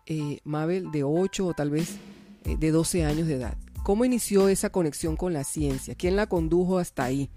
Eh, 0.07 0.41
Mabel, 0.45 0.91
de 0.91 1.05
8 1.05 1.47
o 1.47 1.55
tal 1.55 1.71
vez 1.71 1.99
eh, 2.45 2.57
de 2.59 2.71
12 2.71 3.05
años 3.05 3.29
de 3.29 3.35
edad. 3.35 3.57
¿Cómo 3.85 4.05
inició 4.05 4.49
esa 4.49 4.71
conexión 4.71 5.17
con 5.17 5.33
la 5.33 5.45
ciencia? 5.45 5.95
¿Quién 5.95 6.17
la 6.17 6.27
condujo 6.27 6.79
hasta 6.79 7.05
ahí? 7.05 7.31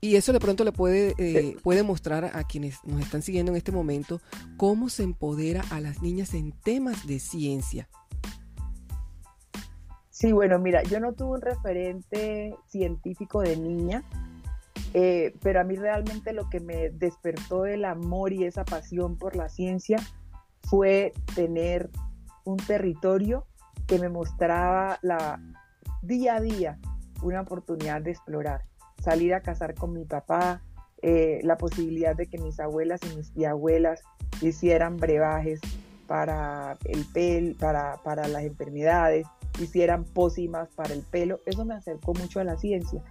Y 0.00 0.16
eso 0.16 0.32
de 0.32 0.40
pronto 0.40 0.64
le 0.64 0.72
puede, 0.72 1.14
eh, 1.18 1.56
puede 1.62 1.84
mostrar 1.84 2.24
a 2.24 2.44
quienes 2.44 2.82
nos 2.84 3.00
están 3.00 3.22
siguiendo 3.22 3.52
en 3.52 3.56
este 3.56 3.70
momento 3.70 4.20
cómo 4.56 4.88
se 4.88 5.04
empodera 5.04 5.64
a 5.70 5.80
las 5.80 6.02
niñas 6.02 6.34
en 6.34 6.50
temas 6.50 7.06
de 7.06 7.20
ciencia. 7.20 7.88
Sí, 10.22 10.30
bueno, 10.30 10.60
mira, 10.60 10.84
yo 10.84 11.00
no 11.00 11.14
tuve 11.14 11.32
un 11.32 11.40
referente 11.40 12.54
científico 12.68 13.40
de 13.40 13.56
niña, 13.56 14.04
eh, 14.94 15.34
pero 15.42 15.60
a 15.60 15.64
mí 15.64 15.74
realmente 15.74 16.32
lo 16.32 16.48
que 16.48 16.60
me 16.60 16.90
despertó 16.90 17.66
el 17.66 17.84
amor 17.84 18.32
y 18.32 18.44
esa 18.44 18.64
pasión 18.64 19.18
por 19.18 19.34
la 19.34 19.48
ciencia 19.48 19.98
fue 20.62 21.12
tener 21.34 21.90
un 22.44 22.56
territorio 22.56 23.48
que 23.88 23.98
me 23.98 24.08
mostraba 24.08 25.00
la, 25.02 25.40
día 26.02 26.36
a 26.36 26.40
día 26.40 26.78
una 27.24 27.40
oportunidad 27.40 28.00
de 28.00 28.12
explorar 28.12 28.62
salir 29.02 29.34
a 29.34 29.40
cazar 29.40 29.74
con 29.74 29.92
mi 29.92 30.04
papá, 30.04 30.62
eh, 31.02 31.40
la 31.42 31.56
posibilidad 31.56 32.14
de 32.14 32.28
que 32.28 32.38
mis 32.38 32.60
abuelas 32.60 33.00
y 33.10 33.16
mis 33.16 33.44
abuelas 33.44 34.04
hicieran 34.40 34.98
brebajes 34.98 35.58
para 36.06 36.78
el 36.84 37.04
pelo, 37.06 37.56
para, 37.58 37.96
para 38.04 38.28
las 38.28 38.44
enfermedades, 38.44 39.26
hicieran 39.60 40.04
pócimas 40.04 40.68
para 40.74 40.94
el 40.94 41.02
pelo. 41.02 41.40
Eso 41.46 41.64
me 41.64 41.74
acercó 41.74 42.14
mucho 42.14 42.40
a 42.40 42.44
la 42.44 42.56
ciencia. 42.56 43.02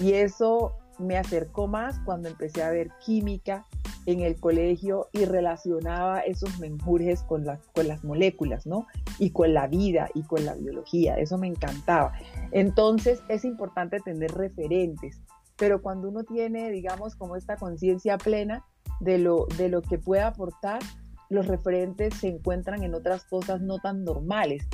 Y 0.00 0.12
eso 0.12 0.74
me 0.98 1.16
acercó 1.16 1.66
más 1.66 1.98
cuando 2.00 2.28
empecé 2.28 2.62
a 2.62 2.70
ver 2.70 2.90
química 3.04 3.66
en 4.06 4.20
el 4.20 4.38
colegio 4.38 5.08
y 5.12 5.24
relacionaba 5.24 6.20
esos 6.20 6.58
menjurjes 6.58 7.22
con 7.22 7.44
las, 7.44 7.60
con 7.68 7.88
las 7.88 8.04
moléculas, 8.04 8.66
¿no? 8.66 8.86
Y 9.18 9.30
con 9.30 9.52
la 9.54 9.66
vida 9.66 10.08
y 10.14 10.22
con 10.22 10.44
la 10.44 10.54
biología. 10.54 11.16
Eso 11.16 11.38
me 11.38 11.48
encantaba. 11.48 12.12
Entonces 12.52 13.22
es 13.28 13.44
importante 13.44 14.00
tener 14.00 14.32
referentes, 14.32 15.20
pero 15.56 15.82
cuando 15.82 16.08
uno 16.08 16.24
tiene, 16.24 16.70
digamos, 16.70 17.14
como 17.16 17.36
esta 17.36 17.56
conciencia 17.56 18.16
plena 18.16 18.64
de 19.00 19.18
lo, 19.18 19.46
de 19.58 19.68
lo 19.68 19.82
que 19.82 19.98
puede 19.98 20.22
aportar, 20.22 20.80
los 21.28 21.46
referentes 21.46 22.14
se 22.14 22.28
encuentran 22.28 22.82
en 22.82 22.94
otras 22.94 23.24
cosas 23.24 23.60
no 23.60 23.78
tan 23.78 24.04
normales 24.04 24.66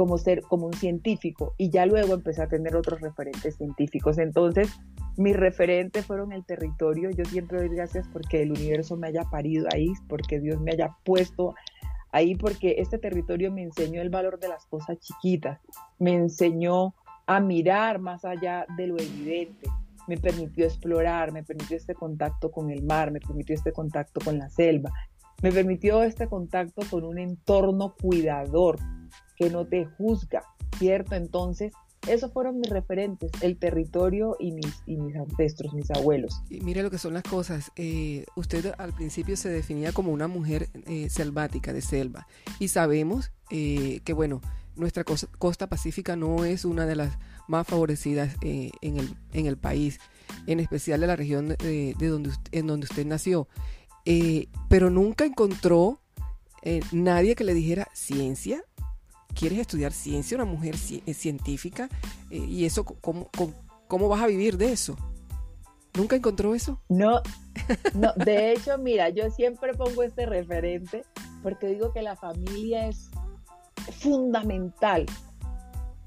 como 0.00 0.16
ser 0.16 0.40
como 0.40 0.64
un 0.64 0.72
científico 0.72 1.52
y 1.58 1.68
ya 1.68 1.84
luego 1.84 2.14
empecé 2.14 2.40
a 2.40 2.48
tener 2.48 2.74
otros 2.74 3.02
referentes 3.02 3.56
científicos. 3.56 4.16
Entonces, 4.16 4.72
mis 5.18 5.36
referentes 5.36 6.06
fueron 6.06 6.32
el 6.32 6.42
territorio. 6.46 7.10
Yo 7.10 7.26
siempre 7.26 7.58
doy 7.58 7.68
gracias 7.68 8.08
porque 8.10 8.40
el 8.40 8.52
universo 8.52 8.96
me 8.96 9.08
haya 9.08 9.24
parido 9.24 9.68
ahí, 9.74 9.92
porque 10.08 10.40
Dios 10.40 10.58
me 10.58 10.72
haya 10.72 10.96
puesto 11.04 11.54
ahí, 12.12 12.34
porque 12.34 12.76
este 12.78 12.96
territorio 12.96 13.52
me 13.52 13.62
enseñó 13.62 14.00
el 14.00 14.08
valor 14.08 14.40
de 14.40 14.48
las 14.48 14.64
cosas 14.64 14.98
chiquitas, 15.00 15.60
me 15.98 16.14
enseñó 16.14 16.94
a 17.26 17.38
mirar 17.38 17.98
más 17.98 18.24
allá 18.24 18.64
de 18.78 18.86
lo 18.86 18.98
evidente, 18.98 19.68
me 20.08 20.16
permitió 20.16 20.64
explorar, 20.64 21.30
me 21.30 21.42
permitió 21.42 21.76
este 21.76 21.94
contacto 21.94 22.50
con 22.50 22.70
el 22.70 22.82
mar, 22.84 23.10
me 23.10 23.20
permitió 23.20 23.54
este 23.54 23.72
contacto 23.72 24.18
con 24.24 24.38
la 24.38 24.48
selva, 24.48 24.90
me 25.42 25.52
permitió 25.52 26.02
este 26.02 26.26
contacto 26.26 26.80
con 26.90 27.04
un 27.04 27.18
entorno 27.18 27.94
cuidador 28.00 28.78
que 29.36 29.50
no 29.50 29.66
te 29.66 29.86
juzga, 29.86 30.42
¿cierto? 30.78 31.14
Entonces, 31.14 31.72
esos 32.08 32.32
fueron 32.32 32.60
mis 32.60 32.70
referentes, 32.70 33.30
el 33.42 33.58
territorio 33.58 34.36
y 34.38 34.52
mis, 34.52 35.16
ancestros, 35.16 35.74
mis 35.74 35.90
abuelos. 35.90 36.42
Y 36.48 36.60
mire 36.60 36.82
lo 36.82 36.90
que 36.90 36.98
son 36.98 37.12
las 37.12 37.22
cosas. 37.22 37.72
Eh, 37.76 38.24
usted 38.36 38.72
al 38.78 38.94
principio 38.94 39.36
se 39.36 39.50
definía 39.50 39.92
como 39.92 40.10
una 40.12 40.26
mujer 40.26 40.70
eh, 40.86 41.10
selvática, 41.10 41.72
de 41.72 41.82
selva. 41.82 42.26
Y 42.58 42.68
sabemos 42.68 43.32
eh, 43.50 44.00
que, 44.04 44.14
bueno, 44.14 44.40
nuestra 44.76 45.04
costa 45.04 45.68
pacífica 45.68 46.16
no 46.16 46.44
es 46.44 46.64
una 46.64 46.86
de 46.86 46.96
las 46.96 47.18
más 47.48 47.66
favorecidas 47.66 48.36
en, 48.40 48.96
el, 48.96 49.14
en 49.34 49.46
el 49.46 49.58
país, 49.58 49.98
en 50.46 50.58
especial 50.60 51.00
de 51.00 51.06
la 51.06 51.16
región 51.16 51.48
de, 51.48 51.94
donde, 51.98 52.30
en 52.52 52.66
donde 52.66 52.86
usted 52.86 53.04
nació. 53.04 53.46
pero 54.70 54.88
nunca 54.88 55.26
encontró 55.26 56.00
nadie 56.92 57.34
que 57.34 57.44
le 57.44 57.52
dijera 57.52 57.88
ciencia 57.92 58.64
quieres 59.34 59.58
estudiar 59.58 59.92
ciencia, 59.92 60.36
una 60.36 60.44
mujer 60.44 60.74
eh, 61.06 61.14
científica, 61.14 61.88
eh, 62.30 62.38
y 62.38 62.64
eso, 62.64 62.84
¿cómo, 62.84 63.30
¿cómo, 63.88 64.08
vas 64.08 64.22
a 64.22 64.26
vivir 64.26 64.56
de 64.56 64.72
eso? 64.72 64.96
¿Nunca 65.94 66.16
encontró 66.16 66.54
eso? 66.54 66.80
No, 66.88 67.20
no, 67.94 68.12
de 68.16 68.52
hecho, 68.52 68.78
mira, 68.78 69.08
yo 69.08 69.30
siempre 69.30 69.74
pongo 69.74 70.02
este 70.02 70.26
referente 70.26 71.02
porque 71.42 71.68
digo 71.68 71.92
que 71.92 72.02
la 72.02 72.16
familia 72.16 72.86
es 72.86 73.10
fundamental 73.98 75.06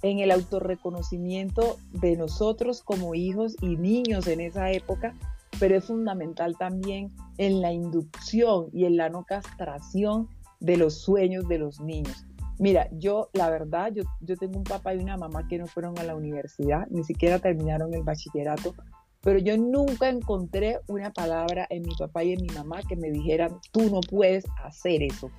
en 0.02 0.20
el 0.20 0.32
autorreconocimiento 0.32 1.78
de 1.92 2.16
nosotros 2.18 2.82
como 2.84 3.16
hijos 3.16 3.56
y 3.62 3.78
niños 3.78 4.28
en 4.28 4.42
esa 4.42 4.72
época, 4.72 5.16
pero 5.60 5.76
es 5.78 5.86
fundamental 5.86 6.58
también 6.58 7.12
en 7.38 7.62
la 7.62 7.72
inducción 7.72 8.68
y 8.74 8.86
en 8.86 8.98
la 8.98 9.10
no 9.10 9.24
castración 9.24 10.28
de 10.60 10.78
los 10.78 10.96
sueños 11.02 11.48
de 11.48 11.58
los 11.58 11.80
niños. 11.80 12.26
Mira, 12.60 12.88
yo, 12.92 13.30
la 13.34 13.50
verdad, 13.50 13.92
yo, 13.94 14.04
yo 14.22 14.38
tengo 14.38 14.58
un 14.58 14.64
papá 14.64 14.94
y 14.94 15.00
una 15.00 15.18
mamá 15.18 15.48
que 15.48 15.58
no 15.58 15.66
fueron 15.68 15.98
a 15.98 16.04
la 16.04 16.16
universidad, 16.16 16.88
ni 16.90 17.04
siquiera 17.04 17.40
terminaron 17.40 17.94
el 17.94 18.04
bachillerato, 18.04 18.76
pero 19.22 19.40
yo 19.40 19.58
nunca 19.58 20.10
encontré 20.10 20.80
una 20.88 21.12
palabra 21.12 21.66
en 21.70 21.84
mi 21.84 21.96
papá 21.96 22.24
y 22.24 22.34
en 22.34 22.42
mi 22.42 22.50
mamá 22.50 22.82
que 22.88 22.96
me 22.96 23.10
dijeran, 23.10 23.60
tú 23.72 23.90
no 23.90 24.02
puedes 24.02 24.46
hacer 24.64 25.02
eso. 25.02 25.32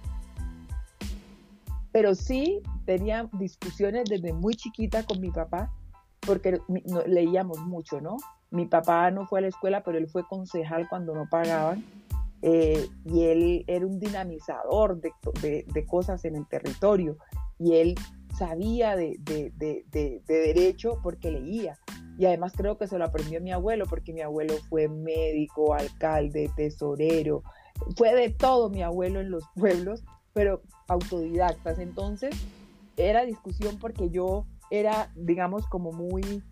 Pero 1.93 2.15
sí 2.15 2.61
tenía 2.87 3.29
discusiones 3.35 4.07
desde 4.09 4.33
muy 4.33 4.55
chiquita 4.55 5.05
con 5.05 5.21
mi 5.21 5.31
papá, 5.31 5.71
porque 6.21 6.59
leíamos 7.07 7.59
mucho, 7.61 8.01
¿no? 8.01 8.17
Mi 8.51 8.67
papá 8.67 9.11
no 9.11 9.27
fue 9.27 9.39
a 9.39 9.43
la 9.43 9.49
escuela, 9.49 9.85
pero 9.85 9.99
él 9.99 10.09
fue 10.09 10.27
concejal 10.27 10.89
cuando 10.89 11.15
no 11.15 11.29
pagaban 11.31 11.85
eh, 12.47 12.91
y 13.07 13.23
él 13.23 13.65
era 13.67 13.87
un 13.87 13.99
dinamizador 13.99 15.01
de, 15.01 15.87
cosas 15.87 16.27
en 16.27 16.37
el 16.37 16.47
territorio 16.47 17.17
y 17.59 17.77
él 17.77 17.95
sabía 18.37 18.97
de, 18.97 19.17
derecho 20.27 20.99
porque 21.03 21.31
leía. 21.31 21.79
Y 22.19 22.27
además 22.27 22.53
creo 22.55 22.77
que 22.77 22.87
se 22.87 22.99
lo 22.99 23.07
aprendió 23.07 23.41
mi 23.41 23.51
abuelo, 23.51 23.87
porque 23.89 24.13
mi 24.13 24.21
abuelo 24.21 24.57
fue 24.69 24.89
médico, 24.89 25.73
alcalde, 25.73 26.51
tesorero, 26.55 27.43
fue 27.97 28.15
de 28.15 28.29
todo 28.29 28.69
mi 28.69 28.83
abuelo 28.83 29.21
en 29.21 29.31
los 29.31 29.45
pueblos, 29.55 30.05
pero 30.35 30.61
autodidactas. 30.87 31.79
Entonces 31.79 32.37
era 32.99 33.25
discusión 33.25 33.79
porque 33.79 34.11
yo 34.11 34.45
era, 34.71 35.11
digamos, 35.17 35.67
como 35.67 35.93
muy, 35.93 36.43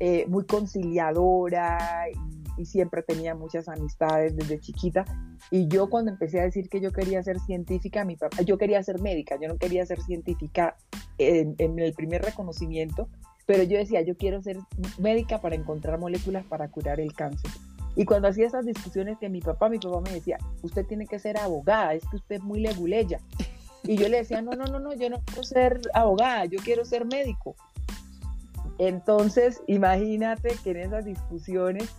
eh, 0.00 0.26
muy 0.28 0.44
conciliadora 0.44 2.10
y 2.14 2.39
siempre 2.64 3.02
tenía 3.02 3.34
muchas 3.34 3.68
amistades 3.68 4.36
desde 4.36 4.60
chiquita. 4.60 5.04
Y 5.50 5.68
yo 5.68 5.88
cuando 5.88 6.10
empecé 6.10 6.40
a 6.40 6.44
decir 6.44 6.68
que 6.68 6.80
yo 6.80 6.92
quería 6.92 7.22
ser 7.22 7.38
científica, 7.40 8.04
mi 8.04 8.16
papá, 8.16 8.42
yo 8.42 8.58
quería 8.58 8.82
ser 8.82 9.00
médica, 9.00 9.38
yo 9.40 9.48
no 9.48 9.56
quería 9.56 9.84
ser 9.86 10.00
científica 10.00 10.76
en, 11.18 11.56
el 11.58 11.92
primer 11.94 12.22
reconocimiento, 12.22 13.08
pero 13.46 13.62
yo 13.62 13.78
decía, 13.78 14.02
yo 14.02 14.16
quiero 14.16 14.42
ser 14.42 14.58
médica 14.98 15.40
para 15.40 15.56
encontrar 15.56 15.98
moléculas 15.98 16.44
para 16.44 16.68
curar 16.68 17.00
el 17.00 17.12
cáncer. 17.12 17.50
Y 17.96 18.04
cuando 18.04 18.28
hacía 18.28 18.46
esas 18.46 18.64
discusiones 18.64 19.18
que 19.18 19.28
mi 19.28 19.40
papá, 19.40 19.68
mi 19.68 19.78
papá 19.78 20.00
me 20.00 20.12
decía, 20.12 20.38
usted 20.62 20.86
tiene 20.86 21.06
que 21.06 21.18
ser 21.18 21.38
abogada, 21.38 21.94
es 21.94 22.04
que 22.08 22.16
usted 22.16 22.36
es 22.36 22.42
muy 22.42 22.60
leguleya. 22.60 23.20
Y 23.82 23.96
yo 23.96 24.08
le 24.08 24.18
decía, 24.18 24.42
no, 24.42 24.52
no, 24.52 24.66
no, 24.66 24.78
no, 24.78 24.94
yo 24.94 25.10
no 25.10 25.20
quiero 25.24 25.42
ser 25.42 25.80
abogada, 25.94 26.44
yo 26.44 26.60
quiero 26.62 26.84
ser 26.84 27.04
médico. 27.04 27.56
Entonces, 28.80 29.62
imagínate 29.66 30.56
que 30.64 30.70
en 30.70 30.78
esas 30.78 31.04
discusiones 31.04 31.90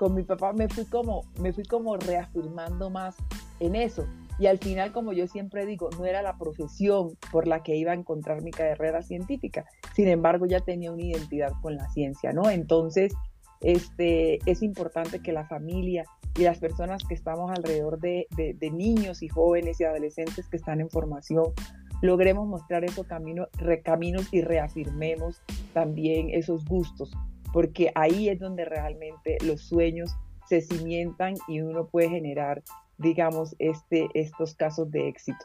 con 0.00 0.14
mi 0.14 0.22
papá 0.22 0.54
me 0.54 0.66
fui 0.66 0.86
como, 0.86 1.26
me 1.42 1.52
fui 1.52 1.62
como 1.64 1.94
reafirmando 1.98 2.88
más 2.88 3.16
en 3.58 3.76
eso. 3.76 4.06
Y 4.38 4.46
al 4.46 4.56
final, 4.56 4.92
como 4.92 5.12
yo 5.12 5.26
siempre 5.26 5.66
digo, 5.66 5.90
no 5.98 6.06
era 6.06 6.22
la 6.22 6.38
profesión 6.38 7.18
por 7.30 7.46
la 7.46 7.62
que 7.62 7.76
iba 7.76 7.92
a 7.92 7.96
encontrar 7.96 8.40
mi 8.40 8.50
carrera 8.50 9.02
científica. 9.02 9.66
Sin 9.94 10.08
embargo, 10.08 10.46
ya 10.46 10.60
tenía 10.60 10.90
una 10.90 11.02
identidad 11.02 11.52
con 11.60 11.76
la 11.76 11.86
ciencia, 11.90 12.32
¿no? 12.32 12.48
Entonces, 12.48 13.12
este, 13.60 14.38
es 14.50 14.62
importante 14.62 15.20
que 15.20 15.32
la 15.32 15.44
familia 15.44 16.04
y 16.34 16.44
las 16.44 16.60
personas 16.60 17.04
que 17.06 17.12
estamos 17.12 17.50
alrededor 17.50 18.00
de, 18.00 18.26
de, 18.30 18.70
niños 18.70 19.22
y 19.22 19.28
jóvenes 19.28 19.80
y 19.80 19.84
adolescentes 19.84 20.48
que 20.48 20.56
están 20.56 20.80
en 20.80 20.88
formación, 20.88 21.52
logremos 22.00 22.48
mostrar 22.48 22.84
esos 22.84 23.06
caminos, 23.06 23.48
caminos 23.84 24.32
y 24.32 24.40
reafirmemos 24.40 25.42
también 25.74 26.30
esos 26.30 26.64
gustos 26.64 27.12
porque 27.52 27.90
ahí 27.94 28.28
es 28.28 28.38
donde 28.38 28.64
realmente 28.64 29.38
los 29.44 29.62
sueños 29.62 30.14
se 30.48 30.60
cimientan 30.60 31.34
y 31.46 31.60
uno 31.60 31.86
puede 31.86 32.08
generar, 32.10 32.62
digamos, 32.98 33.54
este, 33.58 34.08
estos 34.14 34.54
casos 34.54 34.90
de 34.90 35.08
éxito. 35.08 35.44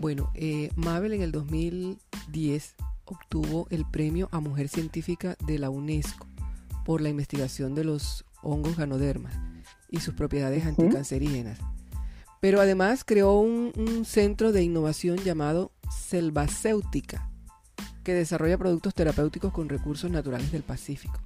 Bueno, 0.00 0.30
eh, 0.34 0.70
Mabel 0.76 1.12
en 1.12 1.22
el 1.22 1.30
2010 1.30 2.74
obtuvo 3.04 3.66
el 3.70 3.84
premio 3.84 4.28
a 4.32 4.40
Mujer 4.40 4.68
Científica 4.68 5.36
de 5.46 5.58
la 5.58 5.70
UNESCO 5.70 6.26
por 6.84 7.00
la 7.00 7.08
investigación 7.08 7.74
de 7.74 7.84
los 7.84 8.24
hongos 8.42 8.76
ganodermas 8.76 9.34
y 9.90 10.00
sus 10.00 10.14
propiedades 10.14 10.64
anticancerígenas. 10.64 11.58
Pero 12.40 12.60
además 12.60 13.04
creó 13.04 13.38
un, 13.38 13.72
un 13.76 14.04
centro 14.04 14.52
de 14.52 14.62
innovación 14.62 15.18
llamado 15.18 15.72
Selvacéutica, 15.90 17.29
desarrolla 18.14 18.58
productos 18.58 18.94
terapéuticos 18.94 19.52
con 19.52 19.68
recursos 19.68 20.10
naturales 20.10 20.52
del 20.52 20.62
Pacífico. 20.62 21.18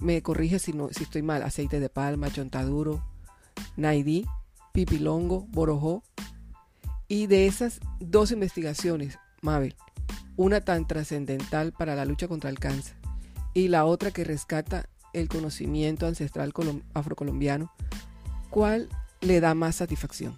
Me 0.00 0.22
corrige 0.22 0.58
si, 0.58 0.72
no, 0.72 0.88
si 0.90 1.04
estoy 1.04 1.22
mal, 1.22 1.42
aceite 1.42 1.80
de 1.80 1.88
palma, 1.88 2.30
chontaduro, 2.30 3.02
naidí, 3.76 4.26
pipilongo, 4.72 5.46
borojó. 5.48 6.02
Y 7.08 7.26
de 7.26 7.46
esas 7.46 7.80
dos 8.00 8.32
investigaciones, 8.32 9.18
Mabel, 9.40 9.74
una 10.36 10.60
tan 10.60 10.86
trascendental 10.86 11.72
para 11.72 11.94
la 11.94 12.04
lucha 12.04 12.28
contra 12.28 12.50
el 12.50 12.58
cáncer 12.58 12.96
y 13.54 13.68
la 13.68 13.86
otra 13.86 14.10
que 14.10 14.22
rescata 14.22 14.88
el 15.14 15.28
conocimiento 15.28 16.06
ancestral 16.06 16.52
afrocolombiano, 16.92 17.72
¿cuál 18.50 18.90
le 19.22 19.40
da 19.40 19.54
más 19.54 19.76
satisfacción? 19.76 20.36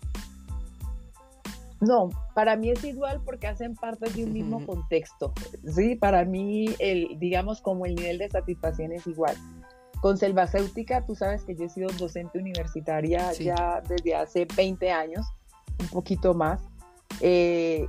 No, 1.80 2.10
para 2.34 2.56
mí 2.56 2.70
es 2.70 2.82
igual 2.84 3.22
porque 3.24 3.46
hacen 3.46 3.74
parte 3.74 4.10
de 4.10 4.24
un 4.24 4.32
mismo 4.32 4.66
contexto. 4.66 5.32
Sí, 5.64 5.94
para 5.94 6.24
mí, 6.24 6.66
el, 6.78 7.18
digamos, 7.18 7.60
como 7.60 7.86
el 7.86 7.94
nivel 7.94 8.18
de 8.18 8.28
satisfacción 8.28 8.92
es 8.92 9.06
igual. 9.06 9.36
Con 10.00 10.16
Selvacéutica, 10.16 11.06
tú 11.06 11.14
sabes 11.14 11.44
que 11.44 11.54
yo 11.54 11.64
he 11.64 11.68
sido 11.68 11.88
docente 11.98 12.38
universitaria 12.38 13.32
ya 13.32 13.80
desde 13.88 14.14
hace 14.14 14.46
20 14.56 14.90
años, 14.90 15.26
un 15.80 15.88
poquito 15.88 16.34
más. 16.34 16.62
Eh, 17.20 17.86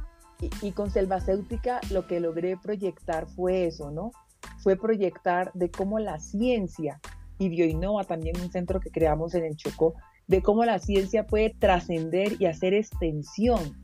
y, 0.61 0.71
con 0.71 0.89
Selvacéutica 0.89 1.81
lo 1.91 2.07
que 2.07 2.19
logré 2.19 2.57
proyectar 2.57 3.27
fue 3.27 3.65
eso, 3.65 3.91
¿no? 3.91 4.11
Fue 4.59 4.75
proyectar 4.75 5.51
de 5.53 5.69
cómo 5.69 5.99
la 5.99 6.19
ciencia 6.19 6.99
y 7.37 7.49
Bioinova, 7.49 8.03
también 8.03 8.39
un 8.39 8.51
centro 8.51 8.79
que 8.79 8.91
creamos 8.91 9.33
en 9.33 9.45
el 9.45 9.55
Chocó, 9.55 9.95
de 10.29 10.43
cómo 10.43 10.63
la 10.63 10.79
ciencia 10.79 11.25
puede 11.25 11.49
trascender 11.49 12.35
y 12.39 12.45
hacer 12.45 12.73
extensión 12.73 13.75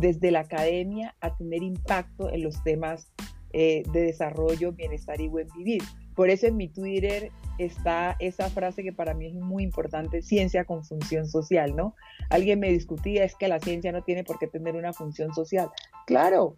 desde 0.00 0.30
la 0.30 0.40
academia 0.40 1.14
a 1.20 1.36
tener 1.36 1.62
impacto 1.62 2.30
en 2.30 2.42
los 2.42 2.64
temas 2.64 3.12
eh, 3.52 3.82
de 3.92 4.00
desarrollo, 4.02 4.72
bienestar 4.72 5.20
y 5.20 5.28
buen 5.28 5.46
vivir. 5.54 5.82
Por 6.14 6.30
eso 6.30 6.46
en 6.46 6.56
mi 6.56 6.68
Twitter 6.68 7.30
está 7.58 8.16
esa 8.18 8.48
frase 8.48 8.82
que 8.82 8.94
para 8.94 9.12
mí 9.12 9.26
es 9.26 9.34
muy 9.34 9.62
importante, 9.62 10.22
ciencia 10.22 10.64
con 10.64 10.84
función 10.84 11.28
social, 11.28 11.76
¿no? 11.76 11.94
Alguien 12.30 12.60
me 12.60 12.70
discutía, 12.70 13.24
es 13.24 13.34
que 13.36 13.48
la 13.48 13.60
ciencia 13.60 13.92
no 13.92 14.02
tiene 14.02 14.24
por 14.24 14.38
qué 14.38 14.46
tener 14.46 14.76
una 14.76 14.94
función 14.94 15.34
social. 15.34 15.68
Claro, 16.06 16.56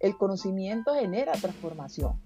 el 0.00 0.16
conocimiento 0.16 0.94
genera 0.94 1.32
transformación. 1.32 2.20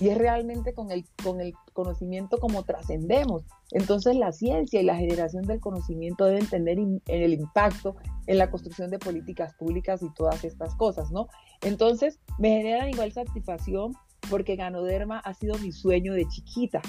Y 0.00 0.08
es 0.08 0.18
realmente 0.18 0.74
con 0.74 0.90
el, 0.90 1.04
con 1.22 1.40
el 1.40 1.54
conocimiento 1.72 2.38
como 2.38 2.62
trascendemos. 2.62 3.44
Entonces 3.70 4.16
la 4.16 4.32
ciencia 4.32 4.80
y 4.80 4.84
la 4.84 4.96
generación 4.96 5.44
del 5.44 5.60
conocimiento 5.60 6.26
deben 6.26 6.46
tener 6.46 6.78
en 6.78 7.00
el 7.06 7.32
impacto 7.34 7.96
en 8.26 8.38
la 8.38 8.50
construcción 8.50 8.90
de 8.90 8.98
políticas 8.98 9.54
públicas 9.54 10.02
y 10.02 10.12
todas 10.14 10.44
estas 10.44 10.74
cosas, 10.74 11.10
¿no? 11.10 11.28
Entonces 11.62 12.20
me 12.38 12.50
generan 12.50 12.90
igual 12.90 13.12
satisfacción 13.12 13.94
porque 14.30 14.56
Ganoderma 14.56 15.18
ha 15.18 15.34
sido 15.34 15.58
mi 15.58 15.72
sueño 15.72 16.14
de 16.14 16.26
chiquita. 16.28 16.80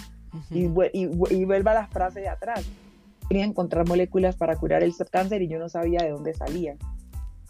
y, 0.50 0.66
y, 0.66 1.10
y, 1.30 1.46
vuelva 1.46 1.72
a 1.72 1.76
las 1.76 1.90
frases 1.90 2.24
de 2.24 2.30
atrás. 2.30 2.66
Quería 3.30 3.46
encontrar 3.46 3.88
moléculas 3.88 4.36
para 4.36 4.58
curar 4.58 4.84
el 4.84 4.94
cáncer 5.10 5.42
y 5.42 5.48
yo 5.48 5.60
no 5.60 5.70
sabía 5.70 6.00
de 6.00 6.10
dónde 6.10 6.34
salían. 6.34 6.78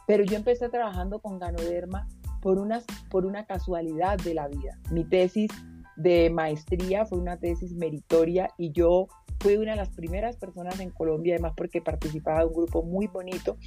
Pero 0.07 0.23
yo 0.23 0.35
empecé 0.35 0.69
trabajando 0.69 1.19
con 1.19 1.39
Ganoderma 1.39 2.07
por 2.45 2.59
una, 2.59 2.83
por 3.09 3.25
una 3.25 3.47
casualidad 3.47 4.19
de 4.19 4.35
la 4.35 4.47
vida. 4.47 4.77
Mi 4.91 5.03
tesis 5.03 5.49
de 5.95 6.29
maestría 6.29 7.03
fue 7.03 7.17
una 7.17 7.37
tesis 7.37 7.73
meritoria 7.73 8.51
y 8.55 8.71
yo 8.71 9.07
fui 9.39 9.55
una 9.55 9.71
de 9.71 9.77
las 9.77 9.89
primeras 9.89 10.35
personas 10.35 10.79
en 10.79 10.91
Colombia, 10.91 11.33
además 11.33 11.53
porque 11.57 11.81
participaba 11.81 12.41
de 12.41 12.45
un 12.45 12.53
grupo 12.53 12.83
muy 12.83 13.07
bonito, 13.07 13.57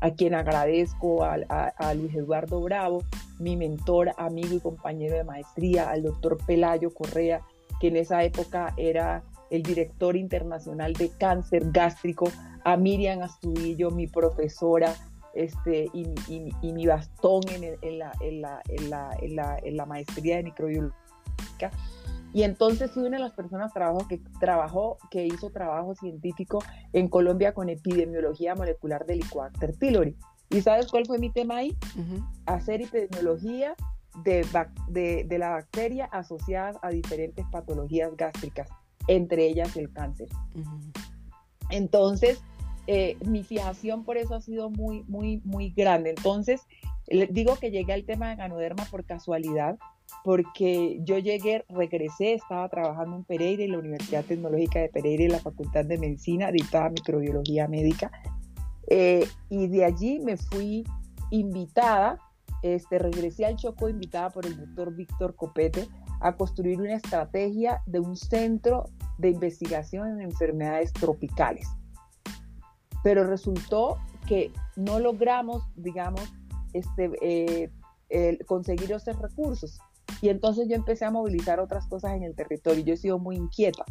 a 0.00 0.10
quien 0.10 0.34
agradezco 0.34 1.22
a, 1.22 1.34
a, 1.38 1.94
Luis 1.94 2.12
Eduardo 2.12 2.60
Bravo, 2.60 3.04
mi 3.38 3.56
mentor, 3.56 4.10
amigo 4.18 4.56
y 4.56 4.58
compañero 4.58 5.14
de 5.14 5.22
maestría, 5.22 5.88
al 5.88 6.02
doctor 6.02 6.36
Pelayo 6.44 6.92
Correa, 6.92 7.40
que 7.80 7.86
en 7.86 7.98
esa 7.98 8.24
época 8.24 8.74
era 8.76 9.22
el 9.50 9.62
director 9.62 10.16
internacional 10.16 10.94
de 10.94 11.08
cáncer 11.10 11.70
gástrico, 11.70 12.32
a 12.64 12.76
Miriam 12.76 13.22
Astudillo, 13.22 13.92
mi 13.92 14.08
profesora, 14.08 14.92
este, 15.34 15.90
y, 15.92 16.72
mi 16.72 16.86
bastón 16.86 17.42
en, 17.48 17.98
la, 17.98 18.12
en, 18.20 19.76
la, 19.76 19.86
maestría 19.86 20.36
de 20.36 20.44
microbiología. 20.44 21.70
Y 22.32 22.42
entonces 22.42 22.90
fui 22.90 23.04
una 23.04 23.16
de 23.16 23.22
las 23.22 23.32
personas 23.32 23.72
trabajo 23.72 24.06
que 24.08 24.20
trabajó, 24.40 24.98
que 25.10 25.26
hizo 25.26 25.50
trabajo 25.50 25.94
científico 25.94 26.58
en 26.92 27.08
Colombia 27.08 27.54
con 27.54 27.68
epidemiología 27.68 28.54
molecular 28.54 29.06
de 29.06 29.14
Helicobacter 29.14 29.74
pylori. 29.74 30.16
¿Y 30.50 30.60
sabes 30.60 30.88
cuál 30.88 31.06
fue 31.06 31.18
mi 31.18 31.30
tema 31.30 31.58
ahí? 31.58 31.76
Hacer 32.46 32.82
epidemiología 32.82 33.74
de, 34.24 34.46
de, 34.88 35.38
la 35.38 35.50
bacteria 35.50 36.06
asociada 36.06 36.78
a 36.82 36.90
diferentes 36.90 37.44
patologías 37.50 38.16
gástricas, 38.16 38.68
entre 39.08 39.46
ellas 39.46 39.76
el 39.76 39.92
cáncer. 39.92 40.28
Entonces, 41.70 42.42
eh, 42.86 43.16
mi 43.26 43.42
fijación 43.42 44.04
por 44.04 44.16
eso 44.16 44.34
ha 44.34 44.40
sido 44.40 44.70
muy, 44.70 45.04
muy, 45.08 45.40
muy 45.44 45.70
grande. 45.70 46.10
Entonces, 46.10 46.62
digo 47.30 47.56
que 47.56 47.70
llegué 47.70 47.92
al 47.92 48.04
tema 48.04 48.30
de 48.30 48.36
ganoderma 48.36 48.84
por 48.86 49.04
casualidad, 49.04 49.78
porque 50.22 51.00
yo 51.02 51.18
llegué, 51.18 51.64
regresé, 51.68 52.34
estaba 52.34 52.68
trabajando 52.68 53.16
en 53.16 53.24
Pereira, 53.24 53.64
en 53.64 53.72
la 53.72 53.78
Universidad 53.78 54.24
Tecnológica 54.24 54.80
de 54.80 54.88
Pereira, 54.88 55.24
en 55.24 55.32
la 55.32 55.38
Facultad 55.38 55.84
de 55.84 55.98
Medicina, 55.98 56.50
dictaba 56.50 56.90
microbiología 56.90 57.68
médica, 57.68 58.10
eh, 58.88 59.26
y 59.48 59.66
de 59.68 59.84
allí 59.84 60.20
me 60.20 60.36
fui 60.36 60.84
invitada, 61.30 62.18
este, 62.62 62.98
regresé 62.98 63.46
al 63.46 63.56
Choco 63.56 63.88
invitada 63.88 64.30
por 64.30 64.46
el 64.46 64.56
doctor 64.56 64.94
Víctor 64.94 65.34
Copete 65.36 65.88
a 66.20 66.36
construir 66.36 66.80
una 66.80 66.94
estrategia 66.94 67.82
de 67.86 68.00
un 68.00 68.16
centro 68.16 68.84
de 69.18 69.30
investigación 69.30 70.08
en 70.08 70.20
enfermedades 70.22 70.92
tropicales 70.92 71.66
pero 73.04 73.24
resultó 73.24 73.98
que 74.26 74.50
no 74.74 74.98
logramos, 74.98 75.62
digamos, 75.76 76.32
este, 76.72 77.12
eh, 77.20 78.38
conseguir 78.46 78.90
esos 78.90 79.16
recursos. 79.20 79.78
Y 80.22 80.30
entonces 80.30 80.68
yo 80.68 80.74
empecé 80.74 81.04
a 81.04 81.10
movilizar 81.10 81.60
otras 81.60 81.86
cosas 81.86 82.12
en 82.14 82.22
el 82.22 82.34
territorio. 82.34 82.82
Yo 82.82 82.94
he 82.94 82.96
sido 82.96 83.18
muy 83.18 83.36
inquieta 83.36 83.84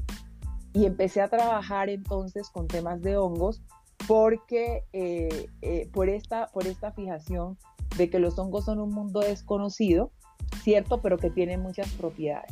y 0.73 0.85
empecé 0.85 1.21
a 1.21 1.29
trabajar 1.29 1.89
entonces 1.89 2.49
con 2.49 2.67
temas 2.67 3.01
de 3.01 3.15
hongos 3.15 3.61
porque 4.07 4.83
eh, 4.91 5.47
eh, 5.61 5.89
por, 5.93 6.09
esta, 6.09 6.47
por 6.47 6.65
esta 6.65 6.91
fijación 6.91 7.57
de 7.97 8.09
que 8.09 8.17
los 8.17 8.37
hongos 8.39 8.65
son 8.65 8.79
un 8.79 8.89
mundo 8.89 9.19
desconocido, 9.19 10.11
cierto, 10.63 11.01
pero 11.01 11.19
que 11.19 11.29
tienen 11.29 11.61
muchas 11.61 11.89
propiedades. 11.93 12.51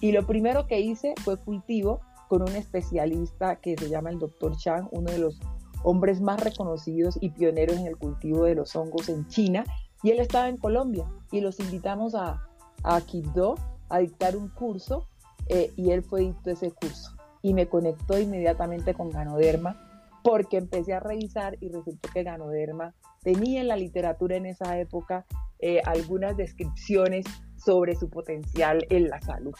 Y 0.00 0.10
lo 0.10 0.26
primero 0.26 0.66
que 0.66 0.80
hice 0.80 1.14
fue 1.22 1.36
cultivo 1.38 2.00
con 2.28 2.42
un 2.42 2.56
especialista 2.56 3.56
que 3.56 3.76
se 3.76 3.88
llama 3.88 4.10
el 4.10 4.18
doctor 4.18 4.56
Chang, 4.56 4.88
uno 4.90 5.12
de 5.12 5.18
los 5.18 5.38
hombres 5.86 6.20
más 6.20 6.42
reconocidos 6.42 7.16
y 7.20 7.30
pioneros 7.30 7.76
en 7.76 7.86
el 7.86 7.96
cultivo 7.96 8.42
de 8.42 8.56
los 8.56 8.74
hongos 8.74 9.08
en 9.08 9.28
China, 9.28 9.64
y 10.02 10.10
él 10.10 10.18
estaba 10.18 10.48
en 10.48 10.56
Colombia 10.56 11.06
y 11.30 11.40
los 11.40 11.60
invitamos 11.60 12.16
a, 12.16 12.42
a 12.82 13.00
Quibdó 13.02 13.54
a 13.88 13.98
dictar 13.98 14.36
un 14.36 14.48
curso 14.48 15.06
eh, 15.48 15.72
y 15.76 15.92
él 15.92 16.02
fue 16.02 16.22
dictó 16.22 16.50
ese 16.50 16.72
curso 16.72 17.12
y 17.40 17.54
me 17.54 17.68
conectó 17.68 18.18
inmediatamente 18.18 18.94
con 18.94 19.10
Ganoderma 19.10 19.80
porque 20.24 20.56
empecé 20.56 20.92
a 20.92 20.98
revisar 20.98 21.56
y 21.60 21.68
resultó 21.68 22.08
que 22.12 22.24
Ganoderma 22.24 22.92
tenía 23.22 23.60
en 23.60 23.68
la 23.68 23.76
literatura 23.76 24.34
en 24.34 24.46
esa 24.46 24.80
época 24.80 25.24
eh, 25.60 25.80
algunas 25.84 26.36
descripciones 26.36 27.24
sobre 27.56 27.94
su 27.94 28.10
potencial 28.10 28.84
en 28.90 29.08
la 29.08 29.20
salud. 29.20 29.54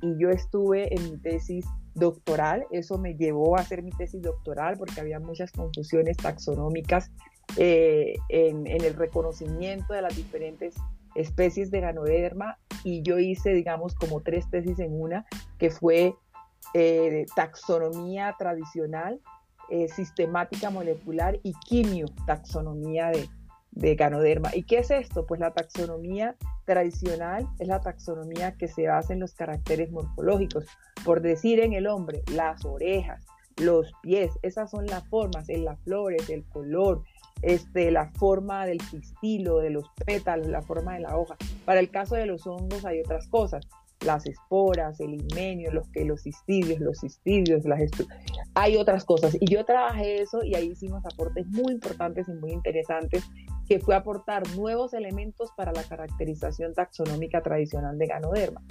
Y 0.00 0.16
yo 0.16 0.30
estuve 0.30 0.94
en 0.94 1.10
mi 1.10 1.16
tesis 1.18 1.66
doctoral. 1.96 2.66
Eso 2.70 2.98
me 2.98 3.14
llevó 3.14 3.56
a 3.56 3.60
hacer 3.60 3.82
mi 3.82 3.90
tesis 3.90 4.22
doctoral 4.22 4.76
porque 4.78 5.00
había 5.00 5.18
muchas 5.18 5.50
confusiones 5.50 6.16
taxonómicas 6.16 7.10
eh, 7.56 8.14
en, 8.28 8.66
el 8.66 8.94
reconocimiento 8.94 9.94
de 9.94 10.02
las 10.02 10.14
diferentes 10.14 10.74
especies 11.14 11.70
de 11.70 11.80
ganoderma 11.80 12.58
y 12.84 13.02
yo 13.02 13.18
hice, 13.18 13.54
digamos, 13.54 13.94
como 13.94 14.20
tres 14.20 14.48
tesis 14.50 14.78
en 14.78 15.00
una, 15.00 15.24
que 15.58 15.70
fue 15.70 16.14
eh, 16.74 17.26
taxonomía 17.34 18.34
tradicional, 18.38 19.20
eh, 19.70 19.88
sistemática 19.88 20.70
molecular 20.70 21.40
y 21.42 21.54
quimio-taxonomía 21.66 23.10
de, 23.10 23.28
de 23.76 23.94
ganoderma. 23.94 24.50
¿Y 24.54 24.64
qué 24.64 24.78
es 24.78 24.90
esto? 24.90 25.26
Pues 25.26 25.38
la 25.38 25.52
taxonomía 25.52 26.34
tradicional 26.64 27.46
es 27.58 27.68
la 27.68 27.80
taxonomía 27.80 28.56
que 28.56 28.68
se 28.68 28.88
basa 28.88 29.12
en 29.12 29.20
los 29.20 29.34
caracteres 29.34 29.92
morfológicos, 29.92 30.64
por 31.04 31.20
decir 31.20 31.60
en 31.60 31.74
el 31.74 31.86
hombre, 31.86 32.22
las 32.32 32.64
orejas, 32.64 33.24
los 33.56 33.92
pies, 34.02 34.32
esas 34.42 34.70
son 34.70 34.86
las 34.86 35.06
formas, 35.08 35.48
en 35.48 35.64
las 35.64 35.78
flores, 35.80 36.28
el 36.30 36.44
color, 36.44 37.02
este, 37.42 37.90
la 37.90 38.10
forma 38.12 38.66
del 38.66 38.78
pistilo, 38.78 39.58
de 39.58 39.70
los 39.70 39.84
pétalos, 40.04 40.48
la 40.48 40.62
forma 40.62 40.94
de 40.94 41.00
la 41.00 41.16
hoja. 41.16 41.36
Para 41.64 41.80
el 41.80 41.90
caso 41.90 42.16
de 42.16 42.26
los 42.26 42.46
hongos 42.46 42.84
hay 42.86 43.00
otras 43.00 43.28
cosas, 43.28 43.66
las 44.04 44.26
esporas, 44.26 45.00
el 45.00 45.14
himenio, 45.14 45.70
los 45.72 45.88
que 45.88 46.04
los 46.04 46.22
cistidios, 46.22 46.80
los 46.80 47.00
cistidios, 47.00 47.64
las 47.64 47.80
hay 48.54 48.76
otras 48.76 49.04
cosas. 49.04 49.36
Y 49.38 49.46
yo 49.50 49.64
trabajé 49.64 50.22
eso 50.22 50.42
y 50.44 50.54
ahí 50.54 50.68
hicimos 50.68 51.04
aportes 51.04 51.46
muy 51.46 51.72
importantes 51.72 52.28
y 52.28 52.32
muy 52.32 52.52
interesantes, 52.52 53.24
que 53.68 53.80
fue 53.80 53.94
aportar 53.94 54.42
nuevos 54.56 54.94
elementos 54.94 55.50
para 55.56 55.72
la 55.72 55.82
caracterización 55.82 56.74
taxonómica 56.74 57.42
tradicional 57.42 57.98
de 57.98 58.06
Ganoderma. 58.06 58.62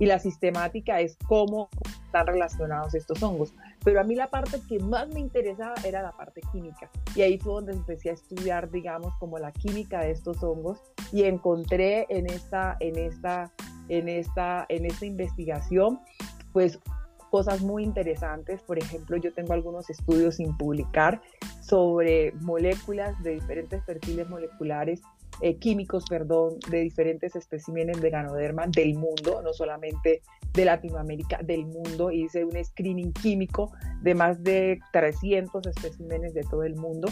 Y 0.00 0.06
la 0.06 0.18
sistemática 0.18 1.00
es 1.00 1.16
cómo 1.28 1.68
están 2.06 2.26
relacionados 2.26 2.94
estos 2.94 3.22
hongos. 3.22 3.54
Pero 3.84 4.00
a 4.00 4.04
mí 4.04 4.16
la 4.16 4.28
parte 4.28 4.60
que 4.68 4.80
más 4.80 5.08
me 5.08 5.20
interesaba 5.20 5.74
era 5.84 6.02
la 6.02 6.12
parte 6.12 6.40
química. 6.52 6.90
Y 7.14 7.22
ahí 7.22 7.38
fue 7.38 7.52
donde 7.52 7.72
empecé 7.72 8.10
a 8.10 8.14
estudiar, 8.14 8.70
digamos, 8.70 9.14
como 9.20 9.38
la 9.38 9.52
química 9.52 10.00
de 10.00 10.10
estos 10.10 10.42
hongos 10.42 10.80
y 11.12 11.24
encontré 11.24 12.06
en 12.08 12.28
esta, 12.28 12.76
en 12.80 12.98
esta 12.98 13.52
en 13.88 14.08
esta, 14.08 14.66
en 14.68 14.86
esta 14.86 15.06
investigación, 15.06 16.00
pues 16.52 16.78
cosas 17.34 17.62
muy 17.62 17.82
interesantes. 17.82 18.62
Por 18.62 18.78
ejemplo, 18.78 19.16
yo 19.16 19.32
tengo 19.32 19.54
algunos 19.54 19.90
estudios 19.90 20.36
sin 20.36 20.56
publicar 20.56 21.20
sobre 21.60 22.30
moléculas 22.40 23.20
de 23.24 23.32
diferentes 23.32 23.82
perfiles 23.82 24.28
moleculares 24.28 25.02
eh, 25.40 25.56
químicos, 25.56 26.04
perdón, 26.08 26.60
de 26.70 26.82
diferentes 26.82 27.34
especímenes 27.34 28.00
de 28.00 28.10
ganoderma 28.10 28.68
del 28.68 28.94
mundo, 28.94 29.42
no 29.42 29.52
solamente 29.52 30.22
de 30.52 30.64
Latinoamérica, 30.64 31.40
del 31.42 31.66
mundo. 31.66 32.12
Hice 32.12 32.44
un 32.44 32.64
screening 32.64 33.12
químico 33.12 33.72
de 34.00 34.14
más 34.14 34.40
de 34.44 34.78
300 34.92 35.66
especímenes 35.66 36.34
de 36.34 36.42
todo 36.42 36.62
el 36.62 36.76
mundo 36.76 37.08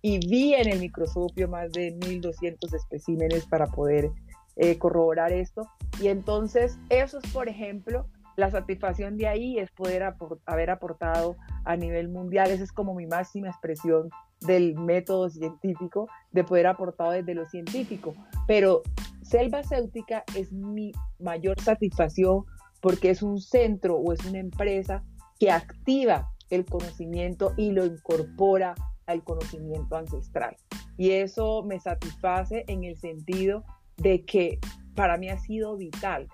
y 0.00 0.16
vi 0.26 0.54
en 0.54 0.70
el 0.70 0.80
microscopio 0.80 1.46
más 1.46 1.70
de 1.72 1.90
1200 2.06 2.72
especímenes 2.72 3.44
para 3.44 3.66
poder 3.66 4.12
eh, 4.56 4.78
corroborar 4.78 5.30
esto. 5.30 5.68
Y 6.00 6.08
entonces, 6.08 6.78
eso 6.88 7.18
es, 7.22 7.30
por 7.34 7.50
ejemplo, 7.50 8.06
la 8.38 8.52
satisfacción 8.52 9.16
de 9.16 9.26
ahí 9.26 9.58
es 9.58 9.68
poder 9.72 10.14
haber 10.46 10.70
aportado 10.70 11.36
a 11.64 11.76
nivel 11.76 12.08
mundial. 12.08 12.52
Esa 12.52 12.62
es 12.62 12.70
como 12.70 12.94
mi 12.94 13.04
máxima 13.04 13.48
expresión 13.48 14.10
del 14.46 14.76
método 14.76 15.28
científico, 15.28 16.08
de 16.30 16.44
poder 16.44 16.68
aportar 16.68 17.10
desde 17.10 17.34
lo 17.34 17.46
científico. 17.46 18.14
Pero 18.46 18.82
Selva 19.22 19.64
Céutica 19.64 20.22
es 20.36 20.52
mi 20.52 20.92
mayor 21.18 21.60
satisfacción 21.60 22.44
porque 22.80 23.10
es 23.10 23.24
un 23.24 23.40
centro 23.40 23.96
o 23.96 24.12
es 24.12 24.24
una 24.24 24.38
empresa 24.38 25.02
que 25.40 25.50
activa 25.50 26.30
el 26.48 26.64
conocimiento 26.64 27.54
y 27.56 27.72
lo 27.72 27.84
incorpora 27.84 28.76
al 29.06 29.24
conocimiento 29.24 29.96
ancestral. 29.96 30.56
Y 30.96 31.10
eso 31.10 31.64
me 31.64 31.80
satisface 31.80 32.64
en 32.68 32.84
el 32.84 32.96
sentido 32.98 33.64
de 33.96 34.24
que 34.24 34.60
para 34.94 35.16
mí 35.16 35.28
ha 35.28 35.38
sido 35.38 35.76
vital 35.76 36.28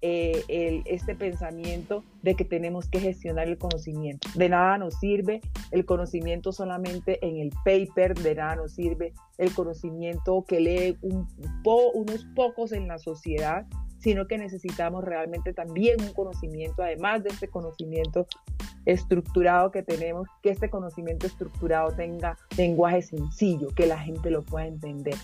eh, 0.00 0.44
el, 0.48 0.82
este 0.86 1.16
pensamiento 1.16 2.04
de 2.22 2.34
que 2.34 2.44
tenemos 2.44 2.88
que 2.88 3.00
gestionar 3.00 3.48
el 3.48 3.58
conocimiento. 3.58 4.28
De 4.36 4.48
nada 4.48 4.78
nos 4.78 4.94
sirve 5.00 5.40
el 5.72 5.84
conocimiento 5.84 6.52
solamente 6.52 7.18
en 7.26 7.38
el 7.38 7.50
paper, 7.64 8.14
de 8.14 8.36
nada 8.36 8.56
nos 8.56 8.72
sirve 8.72 9.12
el 9.38 9.52
conocimiento 9.52 10.44
que 10.46 10.60
lee 10.60 10.98
un 11.02 11.26
unos 11.94 12.24
pocos 12.34 12.72
en 12.72 12.86
la 12.86 12.98
sociedad, 12.98 13.66
sino 13.98 14.26
que 14.26 14.38
necesitamos 14.38 15.04
realmente 15.04 15.52
también 15.52 16.00
un 16.00 16.12
conocimiento, 16.12 16.82
además 16.82 17.24
de 17.24 17.30
este 17.30 17.48
conocimiento 17.48 18.26
estructurado 18.86 19.70
que 19.70 19.82
tenemos, 19.82 20.28
que 20.42 20.50
este 20.50 20.70
conocimiento 20.70 21.26
estructurado 21.26 21.90
tenga 21.92 22.38
lenguaje 22.56 23.02
sencillo, 23.02 23.68
que 23.74 23.86
la 23.86 23.98
gente 23.98 24.30
lo 24.30 24.42
pueda 24.42 24.66
entender. 24.66 25.16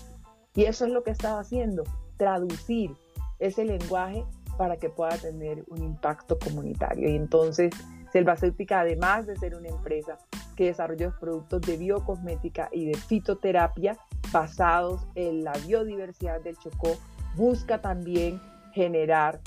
Y 0.53 0.65
eso 0.65 0.85
es 0.85 0.91
lo 0.91 1.03
que 1.03 1.11
estaba 1.11 1.39
haciendo, 1.39 1.83
traducir 2.17 2.91
ese 3.39 3.65
lenguaje 3.65 4.23
para 4.57 4.77
que 4.77 4.89
pueda 4.89 5.17
tener 5.17 5.63
un 5.67 5.83
impacto 5.83 6.37
comunitario. 6.39 7.09
Y 7.09 7.15
entonces, 7.15 7.71
Selvacéutica, 8.11 8.81
además 8.81 9.27
de 9.27 9.35
ser 9.35 9.55
una 9.55 9.67
empresa 9.67 10.17
que 10.55 10.65
desarrolla 10.65 11.13
productos 11.19 11.61
de 11.61 11.77
biocosmética 11.77 12.69
y 12.71 12.85
de 12.85 12.93
fitoterapia 12.95 13.97
basados 14.31 15.05
en 15.15 15.43
la 15.43 15.53
biodiversidad 15.67 16.41
del 16.41 16.57
Chocó, 16.57 16.95
busca 17.35 17.81
también 17.81 18.41
generar 18.73 19.41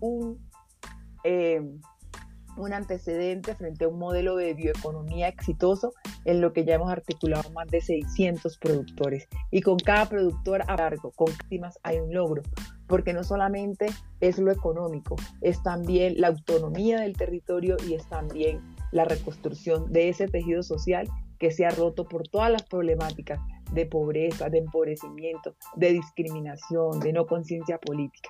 un, 0.00 0.38
eh, 1.24 1.60
un 2.56 2.72
antecedente 2.72 3.54
frente 3.54 3.84
a 3.84 3.88
un 3.88 3.98
modelo 3.98 4.36
de 4.36 4.54
bioeconomía 4.54 5.28
exitoso 5.28 5.92
en 6.24 6.40
lo 6.40 6.52
que 6.52 6.64
ya 6.64 6.74
hemos 6.74 6.90
articulado 6.90 7.50
más 7.50 7.66
de 7.68 7.80
600 7.80 8.58
productores. 8.58 9.28
Y 9.50 9.62
con 9.62 9.78
cada 9.78 10.08
productor 10.08 10.62
a 10.62 10.76
cargo, 10.76 11.10
con 11.12 11.26
víctimas 11.26 11.78
hay 11.82 11.98
un 11.98 12.12
logro, 12.12 12.42
porque 12.92 13.14
no 13.14 13.24
solamente 13.24 13.86
es 14.20 14.36
lo 14.36 14.52
económico, 14.52 15.16
es 15.40 15.62
también 15.62 16.20
la 16.20 16.28
autonomía 16.28 17.00
del 17.00 17.16
territorio 17.16 17.78
y 17.88 17.94
es 17.94 18.06
también 18.06 18.60
la 18.90 19.06
reconstrucción 19.06 19.90
de 19.90 20.10
ese 20.10 20.28
tejido 20.28 20.62
social 20.62 21.08
que 21.38 21.52
se 21.52 21.64
ha 21.64 21.70
roto 21.70 22.06
por 22.06 22.28
todas 22.28 22.52
las 22.52 22.64
problemáticas 22.64 23.40
de 23.72 23.86
pobreza, 23.86 24.50
de 24.50 24.58
empobrecimiento, 24.58 25.56
de 25.74 25.94
discriminación, 25.94 27.00
de 27.00 27.14
no 27.14 27.26
conciencia 27.26 27.78
política. 27.78 28.28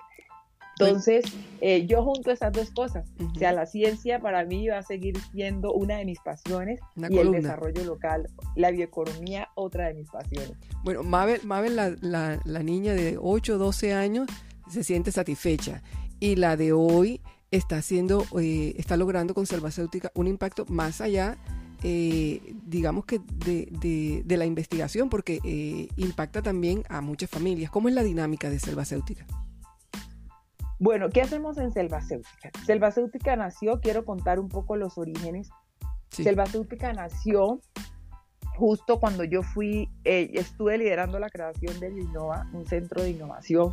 Entonces, 0.79 1.25
eh, 1.61 1.85
yo 1.85 2.03
junto 2.03 2.31
esas 2.31 2.51
dos 2.51 2.71
cosas, 2.71 3.07
o 3.19 3.37
sea, 3.37 3.51
la 3.51 3.65
ciencia 3.65 4.19
para 4.19 4.43
mí 4.43 4.67
va 4.67 4.79
a 4.79 4.83
seguir 4.83 5.17
siendo 5.31 5.71
una 5.73 5.97
de 5.97 6.05
mis 6.05 6.19
pasiones 6.19 6.79
y 6.95 7.17
el 7.17 7.31
desarrollo 7.31 7.83
local, 7.83 8.27
la 8.55 8.71
bioeconomía, 8.71 9.49
otra 9.55 9.87
de 9.87 9.93
mis 9.93 10.09
pasiones. 10.09 10.57
Bueno, 10.83 11.03
Mabel, 11.03 11.41
Mabel 11.43 11.75
la, 11.75 12.39
la, 12.43 12.63
niña 12.63 12.93
de 12.93 13.17
8, 13.21 13.57
12 13.57 13.93
años, 13.93 14.27
se 14.69 14.83
siente 14.83 15.11
satisfecha 15.11 15.81
y 16.19 16.35
la 16.35 16.57
de 16.57 16.73
hoy 16.73 17.21
está 17.51 17.77
haciendo, 17.77 18.25
eh, 18.39 18.73
está 18.77 18.97
logrando 18.97 19.33
con 19.33 19.45
Selvacéutica 19.45 20.11
un 20.15 20.27
impacto 20.27 20.65
más 20.67 21.01
allá 21.01 21.37
eh, 21.85 22.55
digamos 22.65 23.03
que 23.03 23.19
de, 23.19 24.23
de, 24.25 24.37
la 24.37 24.45
investigación, 24.45 25.09
porque 25.09 25.89
impacta 25.97 26.41
también 26.41 26.85
a 26.87 27.01
muchas 27.01 27.29
familias. 27.29 27.69
¿Cómo 27.71 27.89
es 27.89 27.93
la 27.93 28.03
dinámica 28.03 28.49
de 28.49 28.57
Selvacéutica? 28.57 29.25
Bueno, 30.79 31.09
¿qué 31.09 31.21
hacemos 31.21 31.57
en 31.57 31.71
Selvacéutica? 31.71 32.51
Selvacéutica 32.65 33.35
nació, 33.37 33.79
quiero 33.79 34.03
contar 34.03 34.37
un 34.37 34.49
poco 34.49 34.75
los 34.75 34.97
orígenes. 34.97 35.49
Selvacéutica 36.09 36.91
nació 36.91 37.61
justo 38.57 38.99
cuando 38.99 39.23
yo 39.23 39.43
fui, 39.43 39.89
eh, 40.03 40.31
estuve 40.33 40.77
liderando 40.77 41.19
la 41.19 41.29
creación 41.29 41.79
de 41.79 41.89
Innova, 41.89 42.49
un 42.53 42.65
centro 42.65 43.01
de 43.01 43.11
innovación 43.11 43.71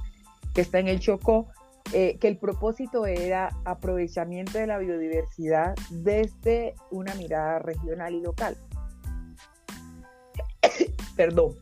que 0.55 0.61
está 0.61 0.79
en 0.79 0.89
el 0.89 1.01
Chocó, 1.01 1.49
eh, 1.93 2.19
que 2.19 2.29
el 2.29 2.39
propósito 2.39 3.07
era 3.07 3.51
aprovechamiento 3.65 4.59
de 4.59 4.67
la 4.67 4.79
biodiversidad 4.79 5.75
desde 5.91 6.75
una 6.91 7.15
mirada 7.15 7.59
regional 7.59 8.15
y 8.15 8.21
local. 8.21 8.57
Perdón. 11.17 11.57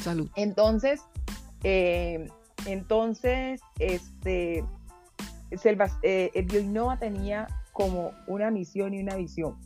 Salud. 0.00 0.30
Entonces, 0.36 1.00
eh, 1.64 2.28
entonces, 2.66 3.60
este, 3.78 4.64
Selvas, 5.56 5.98
eh, 6.02 6.30
Bioinnova 6.46 6.98
tenía 6.98 7.48
como 7.72 8.12
una 8.26 8.50
misión 8.50 8.94
y 8.94 9.00
una 9.00 9.16
visión. 9.16 9.58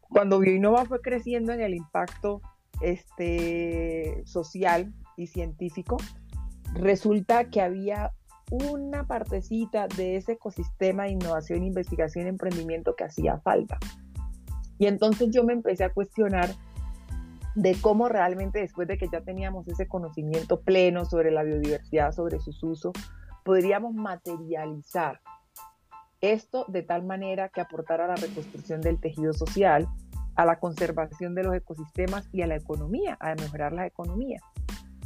Cuando 0.00 0.38
Bioinnova 0.38 0.84
fue 0.84 1.00
creciendo 1.00 1.52
en 1.52 1.60
el 1.60 1.74
impacto 1.74 2.40
este, 2.80 4.22
social 4.26 4.94
y 5.16 5.26
científico, 5.26 5.96
resulta 6.74 7.44
que 7.50 7.60
había 7.60 8.12
una 8.50 9.06
partecita 9.06 9.88
de 9.88 10.16
ese 10.16 10.32
ecosistema 10.32 11.04
de 11.04 11.10
innovación, 11.10 11.64
investigación 11.64 12.26
emprendimiento 12.26 12.94
que 12.94 13.04
hacía 13.04 13.38
falta. 13.38 13.78
Y 14.78 14.86
entonces 14.86 15.30
yo 15.30 15.44
me 15.44 15.52
empecé 15.52 15.84
a 15.84 15.92
cuestionar 15.92 16.50
de 17.54 17.76
cómo 17.80 18.08
realmente 18.08 18.58
después 18.58 18.88
de 18.88 18.98
que 18.98 19.08
ya 19.08 19.20
teníamos 19.20 19.66
ese 19.68 19.86
conocimiento 19.86 20.60
pleno 20.60 21.04
sobre 21.04 21.30
la 21.30 21.44
biodiversidad, 21.44 22.12
sobre 22.12 22.40
sus 22.40 22.62
usos, 22.62 22.92
podríamos 23.44 23.94
materializar 23.94 25.20
esto 26.20 26.64
de 26.68 26.82
tal 26.82 27.04
manera 27.04 27.50
que 27.50 27.60
aportara 27.60 28.06
a 28.06 28.08
la 28.08 28.16
reconstrucción 28.16 28.80
del 28.80 28.98
tejido 28.98 29.32
social, 29.32 29.86
a 30.36 30.44
la 30.44 30.58
conservación 30.58 31.34
de 31.34 31.44
los 31.44 31.54
ecosistemas 31.54 32.28
y 32.32 32.42
a 32.42 32.46
la 32.46 32.56
economía, 32.56 33.16
a 33.20 33.34
mejorar 33.34 33.72
la 33.72 33.86
economía, 33.86 34.40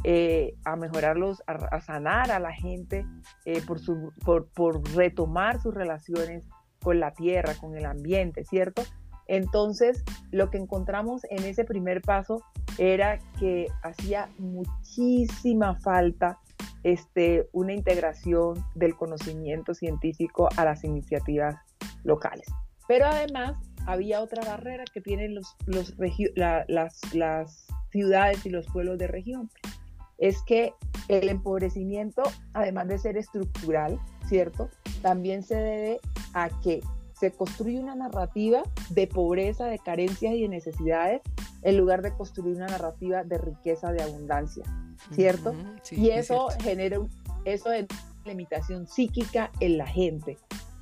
eh, 0.03 0.55
a 0.65 0.75
mejorarlos, 0.75 1.43
a, 1.47 1.81
sanar 1.81 2.31
a 2.31 2.39
la 2.39 2.53
gente 2.53 3.05
eh, 3.45 3.61
por, 3.65 3.79
su, 3.79 4.11
por, 4.23 4.47
por 4.49 4.81
retomar 4.95 5.61
sus 5.61 5.73
relaciones 5.73 6.45
con 6.81 6.99
la 6.99 7.11
tierra, 7.11 7.53
con 7.55 7.75
el 7.77 7.85
ambiente, 7.85 8.45
¿cierto? 8.45 8.83
Entonces, 9.27 10.03
lo 10.31 10.49
que 10.49 10.57
encontramos 10.57 11.21
en 11.29 11.43
ese 11.43 11.63
primer 11.63 12.01
paso 12.01 12.41
era 12.77 13.19
que 13.39 13.67
hacía 13.83 14.29
muchísima 14.39 15.75
falta 15.75 16.39
este, 16.83 17.47
una 17.51 17.73
integración 17.73 18.63
del 18.73 18.95
conocimiento 18.95 19.73
científico 19.73 20.49
a 20.57 20.65
las 20.65 20.83
iniciativas 20.83 21.57
locales. 22.03 22.47
Pero 22.87 23.05
además 23.05 23.55
había 23.85 24.21
otra 24.21 24.43
barrera 24.43 24.83
que 24.91 25.01
tienen 25.01 25.35
los, 25.35 25.55
las, 26.35 27.13
las 27.13 27.67
ciudades 27.91 28.45
y 28.45 28.49
los 28.49 28.65
pueblos 28.67 28.97
de 28.97 29.07
región. 29.07 29.49
Es 30.19 30.41
que 30.43 30.73
el 31.07 31.29
empobrecimiento, 31.29 32.23
además 32.53 32.87
de 32.87 32.99
ser 32.99 33.17
estructural, 33.17 33.99
¿cierto? 34.27 34.69
También 35.01 35.43
se 35.43 35.55
debe 35.55 35.99
a 36.33 36.49
que 36.61 36.81
se 37.13 37.31
construye 37.31 37.79
una 37.79 37.95
narrativa 37.95 38.63
de 38.89 39.07
pobreza, 39.07 39.65
de 39.65 39.79
carencias 39.79 40.33
y 40.33 40.43
de 40.43 40.47
necesidades 40.47 41.21
en 41.63 41.77
lugar 41.77 42.01
de 42.01 42.13
construir 42.13 42.55
una 42.55 42.67
narrativa 42.67 43.23
de 43.23 43.37
riqueza, 43.37 43.91
de 43.91 44.01
abundancia, 44.01 44.63
¿cierto? 45.11 45.53
y 45.91 46.11
eso 46.11 46.47
genera 46.61 46.99
eso 47.45 47.71
es 47.71 47.87
limitación 48.25 48.87
psíquica 48.87 49.51
en 49.59 49.77
la 49.77 49.87
gente. 49.87 50.37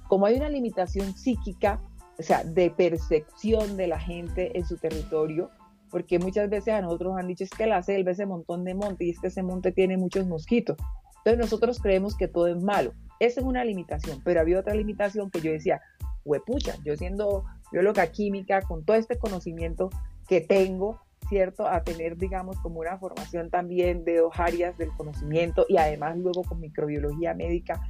Como 0.08 0.26
hay 0.26 0.36
una 0.36 0.50
limitación 0.50 1.16
psíquica, 1.16 1.82
o 2.20 2.24
sea, 2.24 2.44
de 2.44 2.70
percepción 2.72 3.78
de 3.78 3.88
la 3.88 4.00
gente 4.00 4.58
en 4.58 4.66
su 4.66 4.78
territorio, 4.78 5.50
porque 5.90 6.20
muchas 6.20 6.50
veces 6.50 6.74
a 6.74 6.82
nosotros 6.82 7.16
han 7.18 7.28
dicho 7.28 7.44
es 7.44 7.50
que 7.50 7.68
la 7.68 7.82
selva 7.84 8.12
es 8.12 8.20
ese 8.20 8.26
montón 8.26 8.64
de 8.64 8.74
monte 8.74 9.06
y 9.06 9.12
es 9.12 9.20
que 9.20 9.28
ese 9.28 9.44
monte 9.44 9.72
tiene 9.72 9.98
muchos 9.98 10.28
mosquitos. 10.28 10.78
Entonces 11.18 11.40
nosotros 11.40 11.80
creemos 11.80 12.16
que 12.16 12.28
todo 12.28 12.48
es 12.48 12.62
malo. 12.62 12.94
Esa 13.20 13.42
es 13.42 13.46
una 13.46 13.64
limitación, 13.64 14.22
pero 14.24 14.40
había 14.40 14.60
otra 14.60 14.76
limitación 14.76 15.30
que 15.32 15.42
yo 15.42 15.52
decía, 15.52 15.82
huepucha, 16.24 16.76
yo 16.84 16.96
siendo 16.96 17.46
bióloga 17.72 18.08
química, 18.08 18.62
con 18.62 18.86
todo 18.86 18.96
este 18.96 19.18
conocimiento 19.18 19.90
que 20.28 20.42
tengo, 20.42 21.02
¿cierto? 21.30 21.68
A 21.68 21.84
tener, 21.84 22.18
digamos, 22.18 22.58
como 22.60 22.80
una 22.80 22.98
formación 22.98 23.50
también 23.50 24.06
de 24.06 24.18
dos 24.18 24.34
áreas 24.38 24.78
del 24.78 24.90
conocimiento 24.92 25.66
y 25.68 25.78
además 25.78 26.18
luego 26.18 26.44
con 26.44 26.60
microbiología 26.60 27.34
médica 27.34 27.82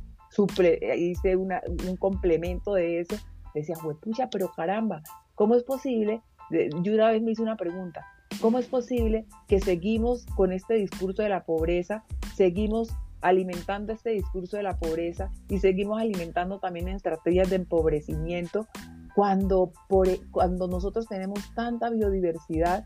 hice 0.95 1.35
una, 1.35 1.61
un 1.87 1.95
complemento 1.97 2.73
de 2.73 3.01
eso. 3.01 3.15
Decía, 3.53 3.75
pucha, 4.01 4.29
pero 4.29 4.51
caramba, 4.55 5.01
¿cómo 5.35 5.55
es 5.55 5.63
posible? 5.63 6.21
Yo 6.49 6.93
una 6.93 7.11
vez 7.11 7.21
me 7.21 7.31
hice 7.31 7.41
una 7.41 7.57
pregunta, 7.57 8.05
¿cómo 8.41 8.59
es 8.59 8.67
posible 8.67 9.25
que 9.47 9.59
seguimos 9.59 10.25
con 10.35 10.51
este 10.51 10.75
discurso 10.75 11.21
de 11.21 11.29
la 11.29 11.43
pobreza, 11.43 12.03
seguimos 12.35 12.89
alimentando 13.21 13.93
este 13.93 14.11
discurso 14.11 14.57
de 14.57 14.63
la 14.63 14.77
pobreza 14.77 15.31
y 15.49 15.59
seguimos 15.59 15.99
alimentando 15.99 16.59
también 16.59 16.87
estrategias 16.87 17.49
de 17.49 17.57
empobrecimiento 17.57 18.67
cuando, 19.15 19.73
por, 19.89 20.07
cuando 20.29 20.67
nosotros 20.67 21.07
tenemos 21.07 21.39
tanta 21.55 21.89
biodiversidad 21.89 22.85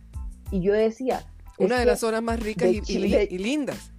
y 0.49 0.61
yo 0.61 0.73
decía... 0.73 1.25
Una 1.57 1.79
de 1.79 1.85
las 1.85 1.99
zonas 1.99 2.23
más 2.23 2.39
ricas 2.39 2.69
y, 2.69 2.97
lindas. 3.37 3.91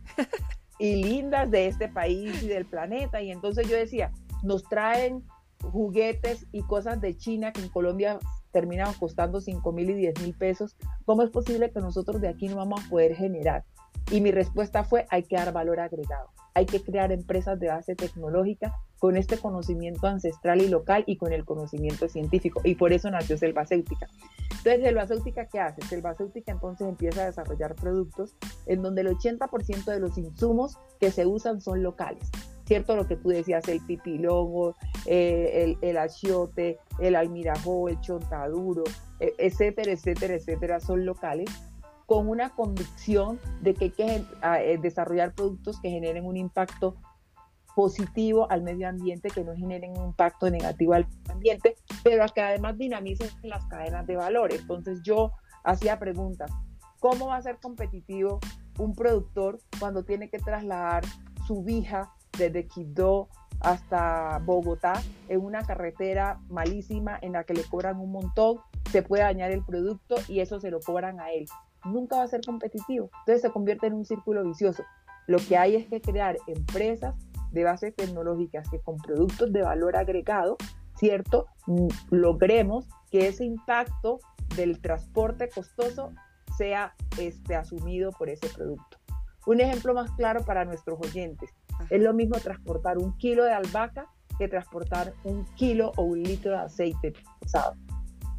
y 0.79 0.96
lindas 0.96 1.51
de 1.51 1.68
este 1.68 1.88
país 1.88 2.42
y 2.42 2.48
del 2.48 2.66
planeta. 2.66 3.22
Y 3.22 3.31
entonces 3.31 3.68
yo 3.68 3.77
decía, 3.77 4.11
nos 4.42 4.64
traen 4.64 5.22
juguetes 5.62 6.46
y 6.51 6.62
cosas 6.62 7.01
de 7.01 7.16
China 7.16 7.53
que 7.53 7.61
en 7.61 7.68
Colombia 7.68 8.18
terminan 8.52 8.92
costando 8.94 9.40
5 9.40 9.72
mil 9.72 9.90
y 9.90 9.94
10 9.94 10.20
mil 10.20 10.34
pesos. 10.34 10.76
¿Cómo 11.04 11.22
es 11.22 11.30
posible 11.30 11.70
que 11.70 11.80
nosotros 11.80 12.20
de 12.20 12.28
aquí 12.28 12.48
no 12.48 12.56
vamos 12.56 12.84
a 12.84 12.88
poder 12.88 13.14
generar? 13.16 13.64
Y 14.10 14.20
mi 14.20 14.30
respuesta 14.30 14.84
fue, 14.84 15.06
hay 15.10 15.22
que 15.22 15.36
dar 15.36 15.52
valor 15.52 15.80
agregado. 15.80 16.28
Hay 16.54 16.66
que 16.66 16.82
crear 16.82 17.12
empresas 17.12 17.58
de 17.58 17.68
base 17.68 17.94
tecnológica 17.94 18.76
con 18.98 19.16
este 19.16 19.38
conocimiento 19.38 20.06
ancestral 20.06 20.60
y 20.60 20.68
local 20.68 21.02
y 21.06 21.16
con 21.16 21.32
el 21.32 21.44
conocimiento 21.44 22.08
científico. 22.08 22.60
Y 22.62 22.74
por 22.74 22.92
eso 22.92 23.10
nació 23.10 23.38
Selvacéutica. 23.38 24.08
Entonces, 24.50 24.82
Selvacéutica, 24.82 25.46
¿qué 25.46 25.60
hace? 25.60 25.82
Selvacéutica 25.82 26.52
entonces 26.52 26.86
empieza 26.86 27.22
a 27.22 27.26
desarrollar 27.26 27.74
productos 27.74 28.36
en 28.66 28.82
donde 28.82 29.00
el 29.00 29.08
80% 29.08 29.84
de 29.84 29.98
los 29.98 30.18
insumos 30.18 30.78
que 31.00 31.10
se 31.10 31.26
usan 31.26 31.60
son 31.60 31.82
locales. 31.82 32.30
¿Cierto? 32.64 32.96
Lo 32.96 33.07
que 33.07 33.16
tú 33.16 33.31
decías, 33.31 33.66
el 33.68 33.81
pipilongo, 33.81 34.77
eh, 35.07 35.62
el, 35.64 35.79
el 35.88 35.98
achiote, 35.98 36.79
el 37.01 37.16
almirajo, 37.16 37.88
el 37.88 38.01
chontaduro, 38.01 38.85
e, 39.20 39.35
etcétera, 39.38 39.92
etcétera, 39.92 40.35
etcétera, 40.35 40.81
son 40.81 41.05
locales 41.05 41.51
con 42.07 42.29
una 42.29 42.51
convicción 42.51 43.40
de 43.62 43.75
que 43.75 43.85
hay 43.85 43.90
que 43.90 44.25
eh, 44.42 44.79
desarrollar 44.81 45.35
productos 45.35 45.81
que 45.81 45.90
generen 45.90 46.27
un 46.27 46.37
impacto 46.37 46.96
positivo 47.75 48.51
al 48.51 48.62
medio 48.62 48.88
ambiente, 48.88 49.31
que 49.31 49.44
no 49.44 49.55
generen 49.55 49.96
un 49.96 50.09
impacto 50.09 50.51
negativo 50.51 50.92
al 50.92 51.07
ambiente, 51.31 51.77
pero 52.05 52.25
que 52.35 52.42
además 52.42 52.77
dinamicen 52.77 53.29
las 53.42 53.64
cadenas 53.66 54.07
de 54.07 54.16
valor. 54.16 54.53
Entonces 54.53 55.01
yo 55.03 55.33
hacía 55.64 55.98
preguntas, 55.98 56.51
¿cómo 57.01 57.29
va 57.29 57.37
a 57.37 57.42
ser 57.42 57.59
competitivo 57.61 58.40
un 58.79 58.94
productor 58.94 59.59
cuando 59.79 60.05
tiene 60.05 60.29
que 60.29 60.38
trasladar 60.38 61.05
su 61.46 61.62
vija 61.62 62.12
desde 62.36 62.66
Quibdó 62.66 63.28
hasta 63.60 64.40
Bogotá 64.44 65.00
en 65.28 65.40
una 65.40 65.62
carretera 65.62 66.40
malísima 66.48 67.18
en 67.22 67.32
la 67.32 67.44
que 67.44 67.54
le 67.54 67.62
cobran 67.64 68.00
un 68.00 68.10
montón, 68.10 68.58
se 68.90 69.02
puede 69.02 69.22
dañar 69.22 69.50
el 69.52 69.64
producto 69.64 70.16
y 70.28 70.40
eso 70.40 70.60
se 70.60 70.70
lo 70.70 70.80
cobran 70.80 71.20
a 71.20 71.30
él? 71.30 71.46
Nunca 71.84 72.16
va 72.16 72.24
a 72.24 72.28
ser 72.28 72.40
competitivo. 72.44 73.10
Entonces 73.20 73.42
se 73.42 73.50
convierte 73.50 73.86
en 73.86 73.94
un 73.94 74.04
círculo 74.04 74.44
vicioso. 74.44 74.84
Lo 75.26 75.38
que 75.38 75.56
hay 75.56 75.76
es 75.76 75.86
que 75.86 76.00
crear 76.00 76.36
empresas 76.46 77.14
de 77.52 77.64
base 77.64 77.92
tecnológicas 77.92 78.68
que 78.68 78.80
con 78.80 78.96
productos 78.96 79.52
de 79.52 79.62
valor 79.62 79.96
agregado, 79.96 80.56
¿cierto? 80.96 81.46
Logremos 82.10 82.88
que 83.10 83.28
ese 83.28 83.44
impacto 83.44 84.20
del 84.56 84.80
transporte 84.80 85.48
costoso 85.48 86.12
sea 86.56 86.94
este, 87.18 87.54
asumido 87.54 88.10
por 88.12 88.28
ese 88.28 88.48
producto. 88.48 88.98
Un 89.46 89.60
ejemplo 89.60 89.94
más 89.94 90.10
claro 90.12 90.44
para 90.44 90.64
nuestros 90.64 91.00
oyentes. 91.00 91.50
Es 91.90 92.00
lo 92.00 92.12
mismo 92.12 92.37
transportar 92.38 92.98
un 92.98 93.16
kilo 93.18 93.44
de 93.44 93.52
albahaca 93.52 94.06
que 94.38 94.48
transportar 94.48 95.14
un 95.24 95.44
kilo 95.54 95.92
o 95.96 96.02
un 96.02 96.22
litro 96.22 96.52
de 96.52 96.58
aceite 96.58 97.12
procesado. 97.12 97.74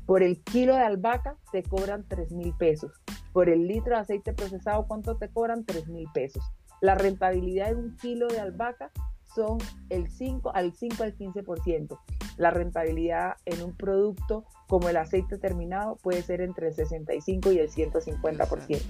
Por 0.06 0.22
el 0.22 0.42
kilo 0.44 0.76
de 0.76 0.82
albahaca 0.82 1.38
te 1.52 1.64
cobran 1.64 2.06
3 2.08 2.32
mil 2.32 2.54
pesos. 2.58 2.92
Por 3.32 3.50
el 3.50 3.68
litro 3.68 3.96
de 3.96 4.02
aceite 4.02 4.34
procesado, 4.34 4.86
¿cuánto 4.88 5.18
te 5.18 5.30
cobran? 5.30 5.66
3 5.66 5.88
mil 5.88 6.08
pesos. 6.14 6.44
La 6.82 6.96
rentabilidad 6.96 7.68
de 7.70 7.76
un 7.76 7.96
kilo 7.96 8.28
de 8.28 8.40
albahaca 8.40 8.92
son 9.34 9.58
el 9.90 10.10
5 10.10 10.52
al 10.54 10.74
5 10.74 11.04
al 11.04 11.16
15%. 11.16 12.00
La 12.38 12.52
rentabilidad 12.52 13.36
en 13.46 13.64
un 13.64 13.76
producto 13.76 14.46
como 14.68 14.90
el 14.90 14.98
aceite 14.98 15.38
terminado 15.38 15.96
puede 15.98 16.22
ser 16.22 16.42
entre 16.42 16.68
el 16.68 16.74
65 16.74 17.52
y 17.52 17.60
el 17.60 17.70
150%. 17.70 18.82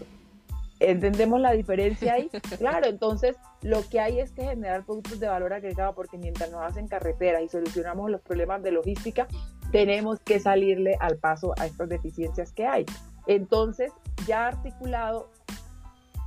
¿Entendemos 0.89 1.39
la 1.39 1.51
diferencia 1.51 2.13
ahí? 2.13 2.29
Claro, 2.57 2.87
entonces 2.87 3.35
lo 3.61 3.87
que 3.89 3.99
hay 3.99 4.19
es 4.19 4.31
que 4.31 4.43
generar 4.43 4.85
productos 4.85 5.19
de 5.19 5.27
valor 5.27 5.53
agregado 5.53 5.95
porque 5.95 6.17
mientras 6.17 6.51
nos 6.51 6.61
hacen 6.61 6.87
carreteras 6.87 7.41
y 7.41 7.49
solucionamos 7.49 8.11
los 8.11 8.21
problemas 8.21 8.61
de 8.63 8.71
logística, 8.71 9.27
tenemos 9.71 10.19
que 10.19 10.39
salirle 10.39 10.97
al 10.99 11.17
paso 11.17 11.53
a 11.57 11.65
estas 11.65 11.89
deficiencias 11.89 12.51
que 12.51 12.67
hay. 12.67 12.85
Entonces, 13.27 13.91
ya 14.27 14.47
articulado 14.47 15.29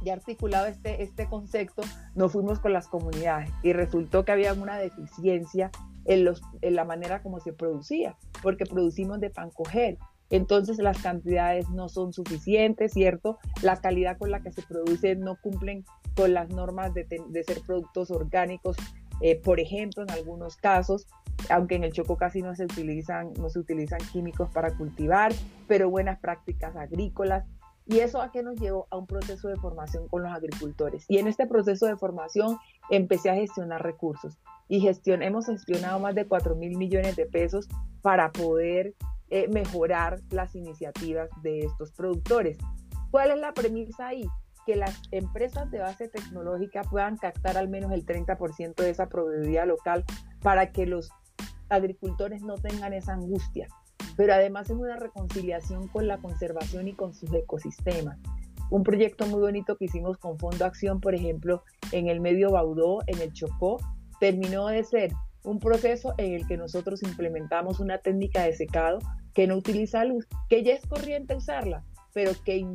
ya 0.03 0.13
articulado 0.13 0.67
este, 0.67 1.03
este 1.03 1.27
concepto, 1.27 1.83
nos 2.15 2.33
fuimos 2.33 2.61
con 2.61 2.73
las 2.73 2.87
comunidades 2.87 3.51
y 3.63 3.73
resultó 3.73 4.25
que 4.25 4.33
había 4.33 4.53
una 4.53 4.77
deficiencia 4.79 5.71
en, 6.05 6.25
los, 6.25 6.43
en 6.63 6.77
la 6.77 6.85
manera 6.85 7.23
como 7.23 7.41
se 7.41 7.53
producía, 7.53 8.17
porque 8.43 8.67
producimos 8.67 9.21
de 9.21 9.31
pan 9.31 9.51
coger. 9.51 9.99
Entonces 10.31 10.79
las 10.79 11.01
cantidades 11.01 11.69
no 11.71 11.89
son 11.89 12.13
suficientes, 12.13 12.93
¿cierto? 12.93 13.39
La 13.63 13.77
calidad 13.77 14.19
con 14.19 14.31
la 14.31 14.41
que 14.41 14.53
se 14.53 14.63
produce 14.63 15.15
no 15.17 15.37
cumplen 15.37 15.85
con 16.17 16.35
las 16.35 16.49
normas 16.49 16.95
de, 16.95 17.07
ser 17.47 17.61
productos 17.67 18.11
orgánicos, 18.11 18.77
eh, 19.21 19.41
por 19.41 19.61
ejemplo, 19.61 20.03
en 20.03 20.11
algunos 20.11 20.57
casos, 20.57 21.07
aunque 21.51 21.77
en 21.77 21.85
el 21.85 21.93
Choco 21.93 22.17
casi 22.17 22.43
no 22.43 22.55
se 22.55 22.65
utilizan, 22.65 23.33
no 23.35 23.49
se 23.51 23.59
utilizan 23.59 24.01
químicos 24.13 24.51
para 24.51 24.75
cultivar, 24.77 25.33
pero 25.69 25.91
buenas 25.91 26.19
prácticas 26.19 26.75
agrícolas, 26.77 27.45
¿Y 27.89 28.01
eso 28.01 28.21
a 28.21 28.33
qué 28.33 28.43
nos 28.43 28.59
llevó? 28.59 28.89
A 28.91 28.97
un 28.97 29.07
proceso 29.07 29.47
de 29.47 29.57
formación 29.57 30.09
con 30.09 30.25
los 30.25 30.33
agricultores. 30.33 31.05
Y 31.09 31.19
en 31.19 31.29
este 31.29 31.47
proceso 31.47 31.87
de 31.87 31.97
formación 31.97 32.59
empecé 32.91 33.31
a 33.31 33.35
gestionar 33.35 33.81
recursos. 33.83 34.39
Y 34.69 34.81
gestión, 34.81 35.23
hemos 35.23 35.47
gestionado 35.47 36.01
más 36.01 36.17
de 36.17 36.27
4 36.27 36.57
mil 36.57 36.77
millones 36.77 37.15
de 37.15 37.27
pesos 37.27 37.69
para 38.03 38.33
poder 38.33 38.95
eh, 39.31 39.49
mejorar 39.49 40.21
las 40.31 40.55
iniciativas 40.55 41.29
de 41.43 41.61
estos 41.61 41.93
productores. 41.93 42.59
¿Cuál 43.11 43.31
es 43.31 43.39
la 43.39 43.53
premisa 43.53 44.09
ahí? 44.09 44.27
Que 44.67 44.77
las 44.77 45.01
empresas 45.11 45.71
de 45.71 45.79
base 45.79 46.09
tecnológica 46.09 46.83
puedan 46.83 47.17
captar 47.17 47.57
al 47.57 47.69
menos 47.69 47.93
el 47.93 48.05
30% 48.05 48.75
de 48.75 48.91
esa 48.91 49.09
proveeduría 49.09 49.67
local 49.67 50.05
para 50.43 50.73
que 50.73 50.87
los 50.87 51.11
agricultores 51.69 52.43
no 52.43 52.55
tengan 52.55 52.93
esa 52.93 53.15
angustia 53.15 53.69
pero 54.17 54.33
además 54.33 54.69
es 54.71 54.77
una 54.77 54.97
reconciliación 54.97 55.89
con 55.89 56.09
la 56.09 56.19
conservación 56.19 56.89
y 56.89 56.95
con 56.95 57.15
sus 57.15 57.33
ecosistemas. 57.33 58.19
Un 58.71 58.83
proyecto 58.83 59.27
muy 59.27 59.41
bonito 59.41 59.77
que 59.77 59.85
hicimos 59.85 60.17
con 60.17 60.39
Fondo 60.39 60.65
Acción, 60.65 61.01
por 61.01 61.15
ejemplo, 61.15 61.63
en 61.93 62.09
el 62.09 62.21
medio 62.21 62.51
Baudó, 62.51 63.01
en 63.07 63.21
el 63.21 63.33
Chocó, 63.33 63.79
terminó 64.19 64.67
de 64.67 64.83
ser 64.83 65.13
un 65.47 65.61
proceso 65.61 66.13
en 66.19 66.35
el 66.35 66.47
que 66.47 66.57
nosotros 66.57 67.03
implementamos 67.03 67.81
una 67.81 67.99
técnica 67.99 68.43
de 68.43 68.53
secado 68.53 68.99
que 69.33 69.47
no 69.47 69.57
utiliza 69.57 70.05
luz, 70.05 70.27
que 70.49 70.63
ya 70.65 70.75
es 70.75 70.85
corriente 70.87 71.37
usarla, 71.37 71.85
pero 72.13 72.33
que, 72.45 72.67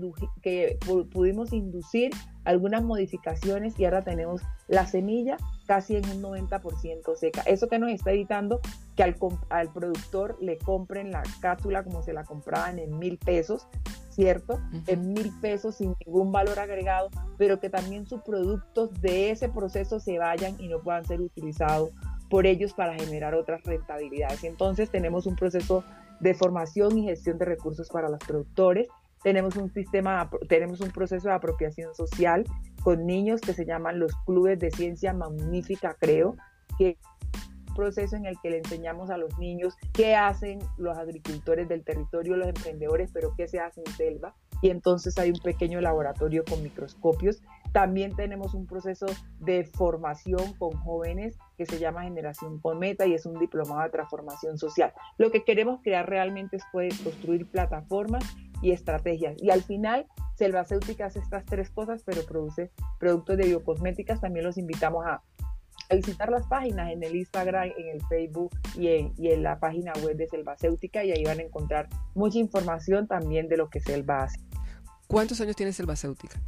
que 0.41 0.77
pudimos 1.11 1.51
inducir 1.51 2.11
algunas 2.45 2.81
modificaciones 2.81 3.77
y 3.79 3.85
ahora 3.85 4.03
tenemos 4.03 4.41
la 4.67 4.87
semilla 4.87 5.37
casi 5.67 5.97
en 5.97 6.05
un 6.09 6.21
90% 6.21 7.15
seca. 7.15 7.41
Eso 7.41 7.67
que 7.67 7.79
nos 7.79 7.91
está 7.91 8.11
evitando 8.11 8.61
que 8.95 9.03
al, 9.03 9.15
al, 9.49 9.73
productor 9.73 10.37
le 10.41 10.57
compren 10.57 11.11
la 11.11 11.23
cápsula 11.41 11.83
como 11.83 12.03
se 12.03 12.13
la 12.13 12.23
compraban 12.23 12.79
en 12.79 12.97
mil 12.99 13.17
pesos, 13.17 13.67
¿cierto? 14.09 14.59
En 14.87 15.13
mil 15.13 15.31
pesos 15.41 15.75
sin 15.75 15.95
ningún 16.05 16.31
valor 16.31 16.59
agregado, 16.59 17.09
pero 17.37 17.59
que 17.59 17.69
también 17.69 18.05
sus 18.05 18.21
productos 18.21 18.91
de 19.01 19.31
ese 19.31 19.49
proceso 19.49 19.99
se 19.99 20.19
vayan 20.19 20.55
y 20.59 20.67
no 20.67 20.79
puedan 20.81 21.05
ser 21.05 21.19
utilizados 21.19 21.91
por 22.31 22.47
ellos 22.47 22.73
para 22.73 22.95
generar 22.95 23.35
otras 23.35 23.63
rentabilidades. 23.63 24.43
Entonces 24.43 24.89
tenemos 24.89 25.27
un 25.27 25.35
proceso 25.35 25.83
de 26.19 26.33
formación 26.33 26.97
y 26.97 27.03
gestión 27.03 27.37
de 27.37 27.45
recursos 27.45 27.89
para 27.89 28.09
los 28.09 28.19
productores 28.19 28.87
tenemos 29.23 29.55
un 29.55 29.71
sistema, 29.71 30.29
tenemos 30.49 30.81
un 30.81 30.91
proceso 30.91 31.27
de 31.27 31.35
apropiación 31.35 31.93
social 31.93 32.43
con 32.83 33.05
niños 33.05 33.41
que 33.41 33.53
se 33.53 33.65
llaman 33.65 33.99
los 33.99 34.15
clubes 34.25 34.59
de 34.59 34.71
ciencia 34.71 35.13
magnífica, 35.13 35.95
creo, 35.99 36.35
que 36.77 36.97
proceso 37.75 38.15
en 38.15 38.25
el 38.25 38.39
que 38.41 38.49
le 38.49 38.57
enseñamos 38.57 39.09
a 39.09 39.17
los 39.17 39.37
niños 39.37 39.75
qué 39.93 40.15
hacen 40.15 40.59
los 40.77 40.97
agricultores 40.97 41.69
del 41.69 41.83
territorio, 41.83 42.35
los 42.35 42.47
emprendedores, 42.47 43.11
pero 43.13 43.33
qué 43.37 43.47
se 43.47 43.59
hace 43.59 43.81
en 43.85 43.93
selva. 43.93 44.35
Y 44.61 44.69
entonces 44.69 45.17
hay 45.17 45.31
un 45.31 45.39
pequeño 45.39 45.81
laboratorio 45.81 46.43
con 46.47 46.61
microscopios 46.61 47.41
También 47.71 48.15
tenemos 48.15 48.53
un 48.53 48.67
proceso 48.67 49.07
de 49.39 49.63
formación 49.65 50.53
con 50.53 50.71
jóvenes 50.71 51.37
que 51.57 51.65
se 51.65 51.79
llama 51.79 52.03
Generación 52.03 52.59
Cometa 52.59 53.05
y 53.07 53.13
es 53.13 53.25
un 53.25 53.39
diplomado 53.39 53.81
de 53.83 53.89
transformación 53.89 54.57
social. 54.57 54.93
Lo 55.17 55.31
que 55.31 55.43
queremos 55.43 55.81
crear 55.81 56.09
realmente 56.09 56.57
es 56.57 56.63
poder 56.71 56.93
construir 57.03 57.49
plataformas 57.49 58.23
y 58.61 58.71
estrategias. 58.71 59.35
Y 59.41 59.49
al 59.49 59.63
final, 59.63 60.05
Selvacéutica 60.35 61.05
hace 61.05 61.19
estas 61.19 61.45
tres 61.45 61.69
cosas, 61.69 62.03
pero 62.05 62.23
produce 62.23 62.71
productos 62.99 63.37
de 63.37 63.45
biocosméticas. 63.45 64.21
También 64.21 64.45
los 64.45 64.57
invitamos 64.57 65.05
a, 65.05 65.21
visitar 65.93 66.29
las 66.29 66.47
páginas 66.47 66.91
en 66.91 67.03
el 67.03 67.15
Instagram, 67.15 67.71
en 67.77 67.89
el 67.89 68.01
Facebook 68.07 68.51
y 68.77 68.87
en, 68.87 69.13
y 69.17 69.31
en 69.31 69.43
la 69.43 69.59
página 69.59 69.91
web 70.03 70.15
de 70.15 70.27
Selvacéutica 70.27 71.03
y 71.03 71.11
ahí 71.11 71.23
van 71.25 71.39
a 71.39 71.43
encontrar 71.43 71.89
mucha 72.15 72.37
información 72.37 73.07
también 73.07 73.49
de 73.49 73.57
lo 73.57 73.69
que 73.69 73.81
Selva 73.81 74.23
hace. 74.23 74.39
¿Cuántos 75.11 75.41
años 75.41 75.57
tiene 75.57 75.73
Selvacéutica? 75.73 76.39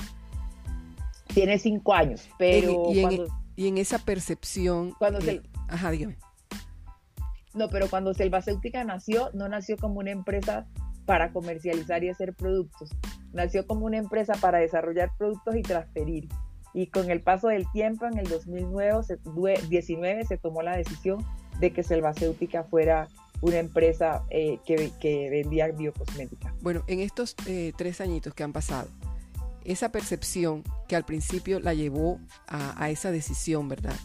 Tiene 1.34 1.60
cinco 1.60 1.93
años, 1.93 2.30
pero... 2.38 2.93
y, 2.93 3.67
en, 3.67 3.78
esa 3.78 3.99
percepción... 3.99 4.93
Cuando 4.97 5.19
eh, 5.19 5.41
Ajá, 5.67 5.91
dígame. 5.91 6.17
No, 7.54 7.67
pero 7.67 7.89
cuando 7.89 8.13
Selvacéutica 8.13 8.86
nació, 8.86 9.30
no 9.34 9.49
nació 9.49 9.76
como 9.76 9.99
una 9.99 10.12
empresa 10.12 10.65
para 11.06 11.34
comercializar 11.34 12.06
y 12.06 12.10
hacer 12.10 12.34
productos. 12.34 12.91
Nació 13.34 13.67
como 13.67 13.86
una 13.86 13.97
empresa 13.97 14.34
para 14.39 14.60
desarrollar 14.60 15.12
productos 15.17 15.58
y 15.58 15.62
transferir. 15.62 16.30
Y 16.73 16.88
con 16.88 17.12
el 17.12 17.21
paso 17.21 17.49
del 17.49 17.69
tiempo, 17.73 18.06
en 18.06 18.17
el 18.17 18.30
2019 18.30 20.23
se 20.26 20.38
tomó 20.38 20.62
la 20.62 20.78
decisión 20.78 21.26
de 21.60 21.73
que 21.73 21.84
Selvacéutica 21.84 22.63
fuera 22.63 23.10
una 23.43 23.60
empresa 23.60 24.23
eh, 24.29 24.60
que, 24.65 25.29
vendía 25.29 25.67
biocosmética. 25.67 26.56
Bueno, 26.62 26.84
en 26.88 27.01
estos 27.01 27.36
eh, 27.45 27.73
tres 27.77 27.99
añitos 27.99 28.34
que 28.34 28.41
han 28.43 28.53
pasado, 28.53 28.88
esa 29.65 29.91
percepción 29.91 30.63
que 30.88 30.95
al 30.95 31.03
principio 31.03 31.60
la 31.60 31.73
llevó 31.73 32.19
a, 32.47 32.89
esa 32.89 33.12
decisión, 33.12 33.67
¿verdad? 33.67 33.95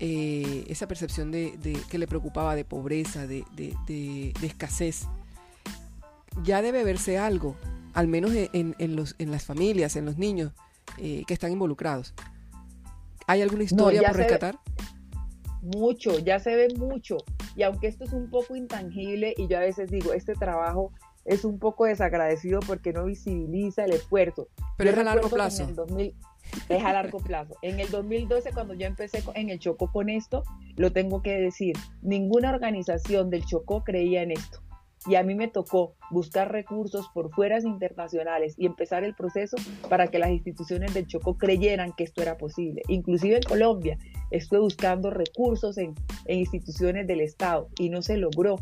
Eh, 0.00 0.64
esa 0.68 0.88
percepción 0.88 1.30
de, 1.30 1.80
que 1.88 1.98
le 1.98 2.08
preocupaba 2.08 2.56
de 2.56 2.64
pobreza, 2.64 3.28
de, 3.28 3.44
escasez, 4.42 5.06
ya 6.42 6.60
debe 6.60 6.82
verse 6.82 7.18
algo, 7.18 7.56
al 7.94 8.08
menos 8.08 8.32
en, 8.34 8.96
los, 8.96 9.14
en 9.18 9.30
las 9.30 9.44
familias, 9.44 9.94
en 9.94 10.06
los 10.06 10.18
niños 10.18 10.52
eh, 10.98 11.22
que 11.26 11.34
están 11.34 11.52
involucrados. 11.52 12.14
¿Hay 13.28 13.42
alguna 13.42 13.62
historia 13.62 14.02
por 14.08 14.16
rescatar? 14.16 14.58
mucho, 15.62 16.18
ya 16.18 16.38
se 16.38 16.54
ve 16.54 16.68
mucho. 16.76 17.18
Y 17.56 17.62
aunque 17.62 17.86
esto 17.88 18.04
es 18.04 18.12
un 18.12 18.30
poco 18.30 18.54
intangible, 18.54 19.34
y 19.36 19.48
yo 19.48 19.56
a 19.56 19.60
veces 19.60 19.90
digo, 19.90 20.12
este 20.12 20.34
trabajo 20.34 20.92
es 21.24 21.44
un 21.44 21.58
poco 21.58 21.86
desagradecido 21.86 22.60
porque 22.60 22.92
no 22.92 23.04
visibiliza 23.06 23.84
el 23.84 23.92
esfuerzo. 23.92 24.48
Pero 24.76 24.90
es 24.90 24.98
a 24.98 25.02
largo 25.02 25.28
plazo. 25.28 25.66
es 26.68 26.84
a 26.84 26.92
largo 26.92 27.18
plazo. 27.18 27.56
En 27.62 27.80
el 27.80 27.90
2012, 27.90 28.52
cuando 28.52 28.74
yo 28.74 28.86
empecé 28.86 29.22
en 29.34 29.50
el 29.50 29.58
Chocó 29.58 29.90
con 29.90 30.08
esto, 30.08 30.44
lo 30.76 30.92
tengo 30.92 31.22
que 31.22 31.40
decir, 31.40 31.74
ninguna 32.02 32.50
organización 32.50 33.30
del 33.30 33.44
Chocó 33.44 33.82
creía 33.82 34.22
en 34.22 34.32
esto. 34.32 34.60
Y 35.06 35.14
a 35.14 35.22
mí 35.22 35.34
me 35.34 35.48
tocó 35.48 35.94
buscar 36.10 36.50
recursos 36.50 37.08
por 37.14 37.30
fueras 37.30 37.64
internacionales 37.64 38.54
y 38.56 38.66
empezar 38.66 39.04
el 39.04 39.14
proceso 39.14 39.56
para 39.88 40.08
que 40.08 40.18
las 40.18 40.30
instituciones 40.30 40.94
del 40.94 41.06
Chocó 41.06 41.38
creyeran 41.38 41.92
que 41.92 42.04
esto 42.04 42.22
era 42.22 42.36
posible. 42.36 42.82
Inclusive 42.88 43.36
en 43.36 43.42
Colombia 43.42 43.98
estuve 44.30 44.60
buscando 44.60 45.10
recursos 45.10 45.78
en, 45.78 45.94
instituciones 46.26 47.06
del 47.06 47.20
Estado 47.20 47.68
y 47.78 47.88
no 47.88 48.02
se 48.02 48.16
logró. 48.16 48.56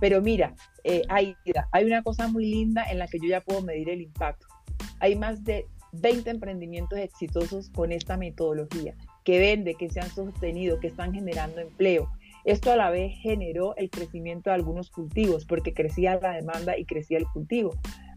Pero 0.00 0.20
mira, 0.20 0.54
eh, 0.82 1.02
hay, 1.08 1.36
hay 1.70 1.84
una 1.84 2.02
cosa 2.02 2.28
muy 2.28 2.46
linda 2.46 2.84
en 2.90 2.98
la 2.98 3.06
que 3.06 3.18
yo 3.18 3.28
ya 3.28 3.40
puedo 3.40 3.62
medir 3.62 3.88
el 3.88 4.02
impacto. 4.02 4.46
Hay 4.98 5.16
más 5.16 5.44
de 5.44 5.66
20 6.00 6.30
emprendimientos 6.30 6.98
exitosos 6.98 7.70
con 7.70 7.92
esta 7.92 8.16
metodología, 8.16 8.94
que 9.24 9.38
vende, 9.38 9.74
que 9.74 9.90
se 9.90 10.00
han 10.00 10.10
sostenido, 10.10 10.80
que 10.80 10.88
están 10.88 11.14
generando 11.14 11.60
empleo. 11.60 12.10
Esto 12.44 12.70
a 12.72 12.76
la 12.76 12.90
vez 12.90 13.14
generó 13.20 13.74
el 13.76 13.90
crecimiento 13.90 14.50
de 14.50 14.56
algunos 14.56 14.90
cultivos, 14.90 15.46
porque 15.46 15.72
crecía 15.72 16.18
la 16.20 16.32
demanda 16.32 16.78
y 16.78 16.84
crecía 16.84 17.18
el 17.18 17.26
cultivo. 17.26 17.70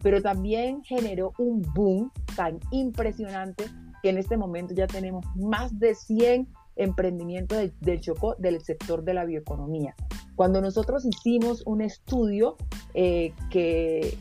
Pero 0.04 0.22
también 0.22 0.84
generó 0.84 1.34
un 1.38 1.62
boom 1.74 2.12
tan 2.36 2.60
impresionante 2.72 3.66
que 4.04 4.10
en 4.10 4.18
este 4.18 4.38
momento 4.38 4.74
ya 4.74 4.88
tenemos 4.88 5.26
más 5.36 5.80
de 5.80 5.96
100 5.96 6.48
emprendimientos 6.76 7.72
del 7.80 8.02
Chocó 8.02 8.36
del 8.38 8.62
sector 8.62 9.04
de 9.04 9.13
la 9.13 9.26
bioeconomía. 9.26 9.96
Cuando 10.36 10.62
nosotros 10.62 11.06
hicimos 11.06 11.63
un 11.66 11.82
estudio 11.82 12.58
eh, 12.94 13.34
que 13.50 14.18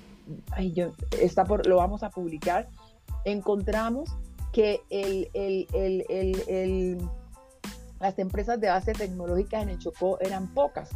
está 1.21 1.45
por, 1.45 1.66
lo 1.66 1.77
vamos 1.77 2.03
a 2.03 2.11
publicar, 2.11 2.69
encontramos 3.25 4.16
que 4.53 4.81
las 8.00 8.18
empresas 8.18 8.61
de 8.61 8.68
base 8.68 8.92
tecnológica 8.92 9.61
en 9.61 9.70
el 9.70 9.78
Chocó 9.78 10.18
eran 10.20 10.52
pocas, 10.52 10.90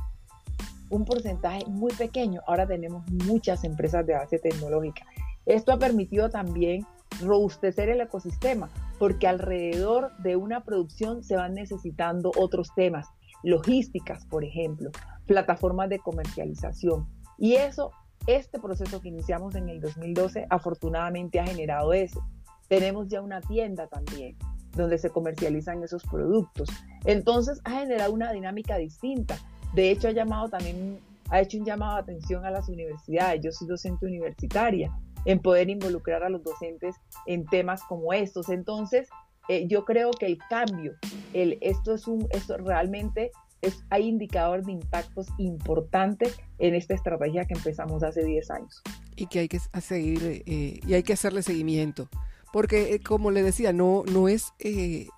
un 0.91 1.05
porcentaje 1.05 1.65
muy 1.67 1.93
pequeño. 1.93 2.43
Ahora 2.47 2.67
tenemos 2.67 3.09
muchas 3.11 3.65
empresas 3.65 4.07
de 4.07 4.15
base 4.15 4.39
tecnológica. 4.39 5.07
Esto 5.47 5.73
ha 5.73 5.79
permitido 5.79 6.29
también 6.29 6.87
robustecer 7.23 7.89
el 7.89 8.01
ecosistema, 8.01 8.71
porque 8.99 9.27
alrededor 9.27 10.17
de 10.19 10.37
una 10.37 10.65
producción 10.65 11.23
se 11.23 11.37
van 11.37 11.55
necesitando 11.55 12.31
otros 12.37 12.75
temas 12.75 13.09
logísticas, 13.43 14.27
por 14.27 14.45
ejemplo, 14.45 14.91
plataformas 15.27 15.89
de 15.89 15.99
comercialización. 15.99 17.09
Y 17.39 17.55
eso, 17.55 17.93
este 18.27 18.59
proceso 18.59 19.01
que 19.01 19.09
iniciamos 19.09 19.55
en 19.55 19.69
el 19.69 19.81
2012, 19.81 20.47
afortunadamente 20.51 21.41
ha 21.41 21.47
generado 21.47 21.93
eso. 21.93 22.23
Tenemos 22.69 23.09
ya 23.09 23.23
una 23.23 23.41
tienda 23.41 23.87
también 23.87 24.37
donde 24.75 24.99
se 24.99 25.11
comercializan 25.11 25.83
esos 25.83 26.03
productos. 26.05 26.69
Entonces 27.05 27.61
ha 27.65 27.81
generado 27.81 28.13
una 28.13 28.33
dinámica 28.33 28.77
distinta. 28.77 29.39
De 29.75 29.91
hecho, 29.91 30.09
ha 30.09 30.13
llamado 30.13 30.49
también, 30.49 30.99
ha 31.31 31.41
hecho 31.41 31.59
un 31.59 31.65
llamado 31.65 31.97
de 31.97 32.03
atención 32.03 32.45
a 32.45 32.51
las 32.51 32.69
universidades. 32.69 33.41
Yo 33.43 33.53
soy 33.53 33.69
docente 33.69 34.07
universitaria, 34.07 34.93
en 35.25 35.41
poder 35.41 35.69
involucrar 35.69 36.23
a 36.23 36.29
los 36.29 36.43
docentes 36.43 36.97
en 37.27 37.45
temas 37.47 37.83
como 37.85 38.13
estos. 38.13 38.49
Entonces, 38.49 39.09
eh, 39.49 39.67
yo 39.67 39.85
creo 39.85 40.11
que 40.11 40.27
el 40.27 40.39
cambio, 40.49 40.95
el, 41.33 41.59
esto 41.61 41.95
es 41.95 42.07
un, 42.07 42.27
esto 42.31 42.57
realmente 42.57 43.33
es, 43.63 43.85
hay 43.91 44.07
indicador 44.07 44.65
de 44.65 44.73
impactos 44.73 45.29
importantes 45.39 46.39
en 46.59 46.75
esta 46.75 46.95
estrategia 46.95 47.45
que 47.45 47.55
empezamos 47.55 48.03
hace 48.03 48.25
10 48.25 48.51
años. 48.51 48.83
Y 49.17 49.27
que 49.27 49.41
hay 49.41 49.49
que 49.49 49.59
seguir 49.59 50.43
eh, 50.47 50.81
y 50.87 50.95
hay 50.95 51.03
que 51.03 51.13
hacerle 51.13 51.43
seguimiento. 51.43 52.09
Porque, 52.53 52.95
eh, 52.95 53.01
como 53.01 53.31
le 53.31 53.43
decía, 53.43 53.73
no, 53.73 54.03
no, 54.11 54.29
es, 54.29 54.53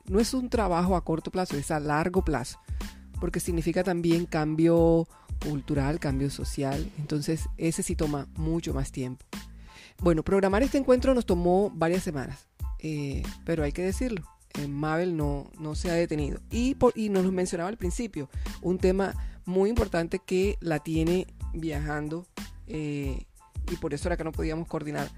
no 0.07 0.21
es 0.21 0.35
un 0.35 0.51
trabajo 0.51 0.97
a 0.97 1.05
corto 1.05 1.31
plazo, 1.31 1.57
es 1.57 1.71
a 1.71 1.81
largo 1.81 2.25
plazo. 2.25 2.59
Porque 3.21 3.41
significa 3.41 3.85
también 3.85 4.27
cambio 4.27 5.07
cultural, 5.43 5.99
cambio 5.99 6.31
social. 6.31 6.91
Entonces, 6.99 7.49
ese 7.57 7.83
sí 7.83 7.97
toma 7.97 8.29
mucho 8.37 8.75
más 8.75 8.93
tiempo. 8.93 9.25
Bueno, 10.01 10.23
programar 10.23 10.63
este 10.63 10.79
encuentro 10.79 11.15
nos 11.15 11.27
tomó 11.27 11.71
varias 11.75 12.03
semanas. 12.03 12.49
Eh, 12.81 13.23
pero 13.45 13.63
hay 13.63 13.73
que 13.73 13.83
decirlo, 13.83 14.27
Mabel 14.69 15.17
no, 15.17 15.51
no 15.59 15.75
se 15.75 15.91
ha 15.91 15.95
detenido. 15.95 16.41
Y, 16.51 16.75
por, 16.75 16.93
y 16.97 17.09
nos 17.09 17.25
lo 17.25 17.33
mencionaba 17.33 17.69
al 17.69 17.77
principio, 17.77 18.29
un 18.61 18.79
tema 18.79 19.15
muy 19.45 19.71
importante 19.71 20.19
que 20.19 20.57
la 20.61 20.81
tiene 20.81 21.27
viajando 21.55 22.27
eh, 22.67 23.27
y 23.71 23.77
por 23.77 23.95
eso 23.95 24.09
era 24.09 24.17
que 24.17 24.25
no 24.25 24.33
podíamos 24.33 24.67
coordinar, 24.67 25.09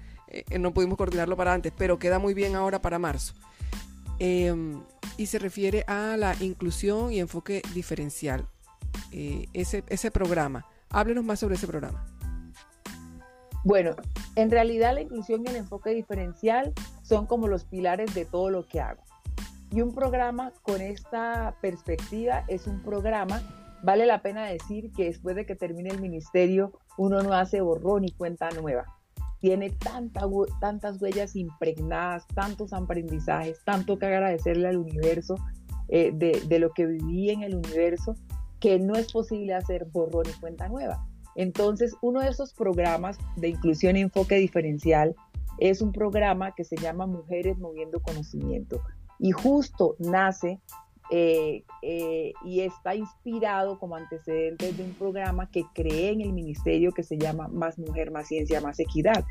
eh, 0.49 0.59
no 0.59 0.73
pudimos 0.73 0.97
coordinarlo 0.97 1.37
para 1.37 1.53
antes, 1.53 1.71
pero 1.77 1.99
queda 1.99 2.19
muy 2.19 2.33
bien 2.33 2.55
ahora 2.55 2.81
para 2.81 2.99
marzo. 2.99 3.33
Em, 4.19 4.81
y 5.17 5.25
se 5.27 5.39
refiere 5.39 5.83
a 5.87 6.17
la 6.17 6.35
inclusión 6.41 7.11
y 7.11 7.19
enfoque 7.19 7.61
diferencial. 7.73 8.47
ese, 9.11 9.83
ese 9.87 10.11
programa. 10.11 10.65
Háblenos 10.89 11.23
más 11.23 11.39
sobre 11.39 11.55
ese 11.55 11.67
programa. 11.67 12.05
Bueno, 13.65 13.95
en 14.35 14.51
realidad 14.51 14.93
la 14.93 15.01
inclusión 15.01 15.43
y 15.43 15.49
el 15.49 15.55
enfoque 15.55 15.89
diferencial 15.89 16.71
son 17.01 17.25
como 17.25 17.47
los 17.47 17.65
pilares 17.65 18.13
de 18.13 18.23
todo 18.23 18.51
lo 18.51 18.67
que 18.67 18.79
hago. 18.79 19.01
Y 19.71 19.81
un 19.81 19.95
programa 19.95 20.53
con 20.61 20.81
esta 20.81 21.55
perspectiva 21.61 22.45
es 22.47 22.67
un 22.67 22.83
programa, 22.83 23.41
vale 23.81 24.05
la 24.05 24.21
pena 24.21 24.45
decir 24.45 24.91
que 24.91 25.05
después 25.05 25.35
de 25.35 25.47
que 25.47 25.55
termine 25.55 25.89
el 25.89 25.99
ministerio, 25.99 26.73
uno 26.97 27.23
no 27.23 27.33
hace 27.33 27.59
borrón 27.59 28.05
y 28.05 28.11
cuenta 28.11 28.49
nueva. 28.51 28.85
Tiene 29.45 29.69
tantas 30.59 30.99
huellas 30.99 31.35
impregnadas, 31.35 32.25
tantos 32.33 32.73
aprendizajes, 32.73 33.63
tanto 33.63 33.99
que 33.99 34.07
agradecerle 34.07 34.69
al 34.69 34.77
universo 34.77 35.35
eh, 35.87 36.11
de, 36.11 36.41
de 36.47 36.57
lo 36.57 36.71
que 36.71 36.87
viví 36.87 37.29
en 37.29 37.43
el 37.43 37.53
universo, 37.53 38.15
que 38.59 38.79
no 38.79 38.95
es 38.95 39.13
posible 39.13 39.53
hacer 39.53 39.85
borrón 39.85 40.25
y 40.27 40.39
cuenta 40.39 40.67
nueva. 40.67 41.07
Entonces, 41.35 41.95
uno 42.01 42.21
de 42.21 42.29
esos 42.29 42.55
programas 42.55 43.19
de 43.35 43.49
inclusión 43.49 43.97
y 43.97 44.01
enfoque 44.01 44.33
diferencial 44.37 45.15
es 45.59 45.79
un 45.79 45.91
programa 45.91 46.55
que 46.55 46.63
se 46.63 46.77
llama 46.77 47.05
Mujeres 47.05 47.59
Moviendo 47.59 48.01
Conocimiento. 48.01 48.81
Y 49.19 49.31
justo 49.31 49.95
nace 49.99 50.59
eh, 51.11 51.63
eh, 51.81 52.33
y 52.43 52.61
está 52.61 52.95
inspirado 52.95 53.77
como 53.77 53.95
antecedente 53.95 54.73
de 54.73 54.83
un 54.83 54.93
programa 54.93 55.49
que 55.49 55.65
creé 55.73 56.11
en 56.11 56.21
el 56.21 56.33
ministerio 56.33 56.91
que 56.91 57.03
se 57.03 57.17
llama 57.17 57.47
Más 57.47 57.77
Mujer, 57.77 58.11
Más 58.11 58.27
Ciencia, 58.27 58.61
Más 58.61 58.79
Equidad. 58.79 59.23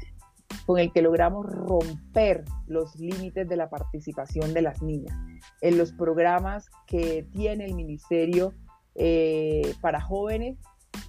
con 0.67 0.79
el 0.79 0.93
que 0.93 1.03
logramos 1.03 1.47
romper 1.47 2.45
los 2.67 2.95
límites 2.97 3.49
de 3.49 3.57
la 3.57 3.69
participación 3.69 4.55
de 4.55 4.63
las 4.63 4.83
niñas. 4.83 5.15
En 5.61 5.77
los 5.77 5.93
programas 5.93 6.71
que 6.87 7.27
tiene 7.33 7.65
el 7.65 7.75
Ministerio 7.75 8.55
eh, 8.95 9.75
para 9.81 10.01
jóvenes 10.01 10.57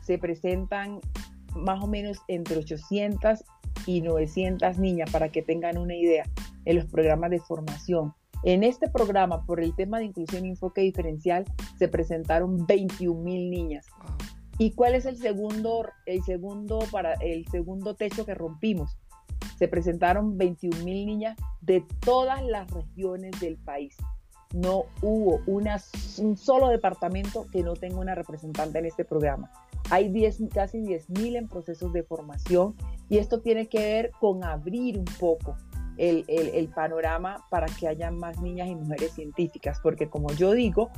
se 0.02 0.18
presentan 0.18 1.00
más 1.56 1.84
o 1.84 1.88
menos 1.88 2.18
entre 2.28 2.58
800 2.58 3.44
y 3.86 4.02
900 4.02 4.78
niñas, 4.80 5.12
para 5.12 5.30
que 5.30 5.42
tengan 5.42 5.78
una 5.78 5.96
idea, 5.96 6.26
en 6.66 6.78
los 6.78 6.86
programas 6.86 7.30
de 7.30 7.40
formación. 7.40 8.14
En 8.44 8.64
este 8.64 8.90
programa, 8.90 9.46
por 9.46 9.60
el 9.62 9.76
tema 9.76 10.00
de 10.00 10.06
inclusión 10.06 10.46
y 10.46 10.50
enfoque 10.50 10.82
diferencial, 10.82 11.46
se 11.78 11.88
presentaron 11.88 12.66
21 12.66 13.22
mil 13.22 13.50
niñas. 13.50 13.88
¿Y 14.58 14.72
cuál 14.72 14.96
es 14.96 15.06
el 15.06 15.18
segundo, 15.18 15.86
el 16.06 16.24
segundo, 16.24 16.80
para, 16.92 17.14
el 17.16 17.46
segundo 17.48 17.96
techo 17.96 18.26
que 18.26 18.36
rompimos? 18.36 18.98
Se 19.58 19.68
presentaron 19.68 20.38
21 20.38 20.84
mil 20.84 21.06
niñas 21.06 21.38
de 21.62 21.84
todas 22.00 22.44
las 22.44 22.70
regiones 22.72 23.40
del 23.40 23.58
país. 23.58 23.96
No 24.54 24.86
hubo 25.02 25.42
una, 25.48 25.82
un 26.20 26.38
solo 26.38 26.70
departamento 26.70 27.48
que 27.52 27.64
no 27.64 27.74
tenga 27.74 28.00
una 28.00 28.16
representante 28.16 28.80
en 28.80 28.86
este 28.86 29.04
programa. 29.04 29.52
Hay 29.90 30.10
10, 30.10 30.44
casi 30.54 30.80
10 30.80 31.10
mil 31.10 31.36
en 31.36 31.48
procesos 31.48 31.92
de 31.92 32.04
formación 32.04 32.76
y 33.10 33.18
esto 33.18 33.42
tiene 33.42 33.68
que 33.68 33.80
ver 33.80 34.12
con 34.20 34.44
abrir 34.44 34.98
un 34.98 35.06
poco 35.20 35.58
el, 35.98 36.26
el, 36.28 36.68
panorama 36.70 37.46
para 37.50 37.68
que 37.68 37.88
haya 37.88 38.12
más 38.12 38.42
niñas 38.42 38.68
y 38.68 38.76
mujeres 38.76 39.14
científicas, 39.14 39.80
porque 39.82 40.10
como 40.10 40.32
yo 40.34 40.52
digo, 40.52 40.90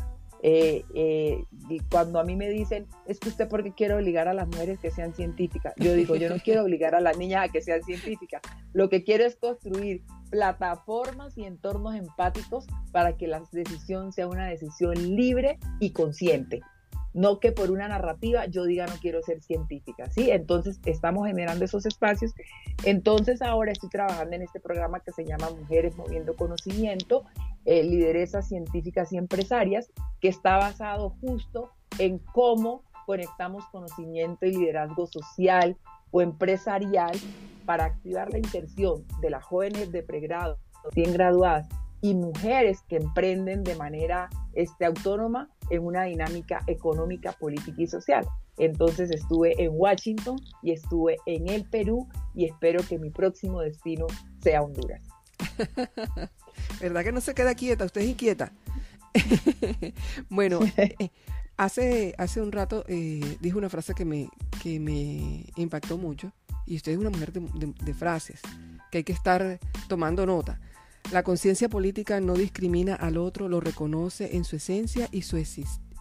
eh, 0.44 0.84
eh, 0.94 1.44
cuando 1.90 2.20
a 2.20 2.24
mí 2.24 2.36
me 2.36 2.50
dicen, 2.50 2.88
es 3.06 3.20
que 3.20 3.30
usted 3.30 3.48
porque 3.48 3.74
quiere 3.74 3.96
obligar 3.96 4.28
a 4.28 4.34
las 4.34 4.48
mujeres 4.48 4.80
que 4.80 4.92
sean 4.92 5.14
científicas, 5.14 5.74
yo 5.78 5.94
digo, 5.94 6.16
yo 6.16 6.30
no 6.30 6.38
quiero 6.38 6.64
obligar 6.64 6.96
a 6.96 7.02
las 7.02 7.18
niñas 7.18 7.48
a 7.48 7.52
que 7.52 7.62
sean 7.62 7.84
científicas, 7.84 8.42
lo 8.74 8.90
que 8.90 9.04
quiero 9.04 9.26
es 9.26 9.36
construir 9.36 10.04
plataformas 10.30 11.38
y 11.38 11.46
entornos 11.46 11.96
empáticos 11.96 12.68
para 12.92 13.18
que 13.18 13.28
la 13.28 13.42
decisión 13.52 14.12
sea 14.12 14.28
una 14.28 14.46
decisión 14.48 15.16
libre 15.16 15.58
y 15.80 15.92
consciente 15.92 16.62
no 17.18 17.40
que 17.40 17.52
por 17.52 17.72
una 17.72 17.88
narrativa 17.88 18.46
yo 18.46 18.66
diga 18.66 18.86
no 18.86 18.94
quiero 19.02 19.24
ser 19.24 19.42
científica, 19.42 20.08
¿sí? 20.12 20.30
Entonces 20.30 20.80
estamos 20.86 21.26
generando 21.26 21.66
esos 21.66 21.88
espacios. 21.88 22.36
Entonces 22.86 23.42
ahora 23.42 23.72
estoy 23.72 23.90
trabajando 23.90 24.36
en 24.36 24.44
este 24.44 24.60
programa 24.60 25.00
que 25.00 25.12
se 25.12 25.26
llama 25.26 25.50
Mujeres 25.50 25.98
Moviendo 25.98 26.36
Conocimiento, 26.36 27.26
eh, 27.66 27.84
Lideresas 27.84 28.48
Científicas 28.48 29.12
y 29.12 29.18
Empresarias, 29.18 29.90
que 30.22 30.28
está 30.28 30.58
basado 30.58 31.10
justo 31.20 31.72
en 31.98 32.20
cómo 32.20 32.84
conectamos 33.08 33.66
conocimiento 33.72 34.46
y 34.46 34.52
liderazgo 34.52 35.08
social 35.08 35.76
o 36.12 36.22
empresarial 36.22 37.18
para 37.66 37.86
activar 37.86 38.32
la 38.32 38.38
inserción 38.38 39.06
de 39.22 39.32
las 39.32 39.44
jóvenes 39.44 39.92
de 39.92 40.04
pregrado, 40.04 40.60
bien 40.94 41.14
graduadas 41.14 41.68
y 42.02 42.14
mujeres 42.14 42.82
que 42.88 42.98
emprenden 42.98 43.64
de 43.64 43.76
manera 43.76 44.30
este, 44.54 44.86
autónoma 44.86 45.50
en 45.70 45.84
una 45.84 46.04
dinámica 46.04 46.64
económica, 46.68 47.32
política 47.34 47.82
y 47.82 47.88
social. 47.88 48.28
Entonces 48.58 49.12
estuve 49.12 49.62
en 49.64 49.72
Washington 49.74 50.40
y 50.64 50.72
estuve 50.72 51.18
en 51.26 51.48
el 51.48 51.66
Perú 51.66 52.08
y 52.34 52.46
espero 52.46 52.82
que 52.88 52.98
mi 52.98 53.10
próximo 53.10 53.62
destino 53.62 54.08
sea 54.42 54.62
Honduras. 54.62 55.02
¿Verdad 56.82 57.04
que 57.04 57.12
no 57.12 57.22
se 57.22 57.34
queda 57.34 57.56
quieta? 57.56 57.86
Usted 57.86 58.02
es 58.02 58.08
inquieta. 58.08 58.52
bueno, 60.30 60.60
eh, 60.78 61.10
hace, 61.56 62.16
hace 62.18 62.42
un 62.42 62.52
rato 62.52 62.84
eh, 62.88 63.38
dijo 63.42 63.58
una 63.58 63.70
frase 63.70 63.94
que 63.94 64.06
me, 64.06 64.30
que 64.62 64.80
me 64.80 65.46
impactó 65.56 65.98
mucho 65.98 66.32
y 66.66 66.76
usted 66.76 66.92
es 66.92 66.98
una 66.98 67.10
mujer 67.10 67.32
de 67.32 67.94
frases, 67.94 68.42
que 68.92 69.00
hay 69.00 69.04
que 69.04 69.14
estar 69.14 69.60
tomando 69.88 70.26
nota. 70.26 70.60
La 71.12 71.24
conciencia 71.24 71.70
política 71.70 72.20
no 72.20 72.34
discrimina 72.34 72.96
al 72.96 73.18
otro, 73.18 73.48
lo 73.48 73.62
reconoce 73.62 74.36
en 74.36 74.44
su 74.44 74.58
esencia 74.58 75.08
y 75.12 75.22
su 75.22 75.38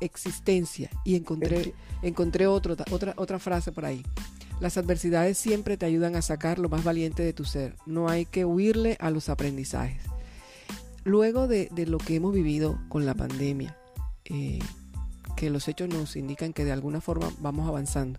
existencia. 0.01 0.91
Y 1.05 1.15
encontré, 1.15 1.75
encontré 2.03 2.47
otra, 2.49 2.85
otra 3.17 3.39
frase 3.39 3.71
por 3.71 3.85
ahí. 3.85 4.03
Las 4.59 4.79
adversidades 4.79 5.39
siempre 5.39 5.77
te 5.77 5.87
ayudan 5.87 6.17
a 6.17 6.23
sacar 6.23 6.59
lo 6.59 6.69
más 6.69 6.83
valiente 6.83 7.23
de 7.23 7.33
tu 7.33 7.45
ser. 7.45 7.77
No 7.87 8.09
hay 8.09 8.25
que 8.25 8.45
huirle 8.45 8.97
a 8.99 9.11
los 9.11 9.29
aprendizajes. 9.29 10.03
Luego 11.05 11.47
de, 11.47 11.71
lo 11.87 11.99
que 11.99 12.17
hemos 12.17 12.35
vivido 12.35 12.81
con 12.89 13.07
la 13.07 13.15
pandemia, 13.15 13.77
eh, 14.25 14.59
que 15.37 15.51
los 15.51 15.69
hechos 15.69 15.89
nos 15.89 16.17
indican 16.17 16.53
que 16.53 16.65
de 16.65 16.73
alguna 16.73 17.01
forma 17.01 17.31
vamos 17.39 17.69
avanzando, 17.69 18.19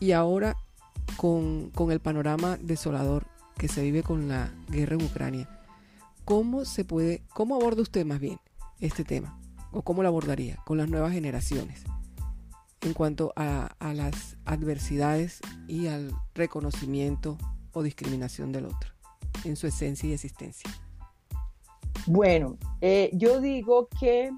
y 0.00 0.12
ahora 0.12 0.56
con, 1.16 1.70
con 1.70 1.90
el 1.90 2.00
panorama 2.00 2.56
desolador 2.58 3.26
que 3.58 3.68
se 3.68 3.82
vive 3.82 4.02
con 4.02 4.28
la 4.28 4.50
guerra 4.70 4.94
en 4.94 5.02
Ucrania, 5.02 5.48
¿Cómo 6.24 6.64
se 6.64 6.84
puede, 6.84 7.22
cómo 7.34 7.56
aborda 7.56 7.82
usted 7.82 8.06
más 8.06 8.20
bien 8.20 8.38
este 8.80 9.04
tema? 9.04 9.38
¿O 9.72 9.82
cómo 9.82 10.02
lo 10.02 10.08
abordaría 10.08 10.56
con 10.64 10.78
las 10.78 10.88
nuevas 10.88 11.12
generaciones 11.12 11.82
en 12.82 12.94
cuanto 12.94 13.32
a, 13.36 13.74
las 13.80 14.36
adversidades 14.44 15.40
y 15.66 15.88
al 15.88 16.12
reconocimiento 16.34 17.38
o 17.72 17.82
discriminación 17.82 18.52
del 18.52 18.66
otro 18.66 18.90
en 19.44 19.56
su 19.56 19.66
esencia 19.66 20.08
y 20.08 20.12
existencia? 20.12 20.70
Bueno, 22.06 22.56
eh, 22.80 23.10
yo 23.14 23.40
digo 23.40 23.88
que 24.00 24.30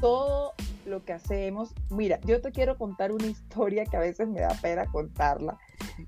todo 0.00 0.52
lo 0.86 1.04
que 1.04 1.12
hacemos, 1.12 1.74
mira, 1.90 2.20
yo 2.20 2.40
te 2.40 2.52
quiero 2.52 2.76
contar 2.76 3.10
una 3.10 3.26
historia 3.26 3.84
que 3.84 3.96
a 3.96 4.00
veces 4.00 4.28
me 4.28 4.40
da 4.40 4.56
pena 4.60 4.86
contarla, 4.86 5.58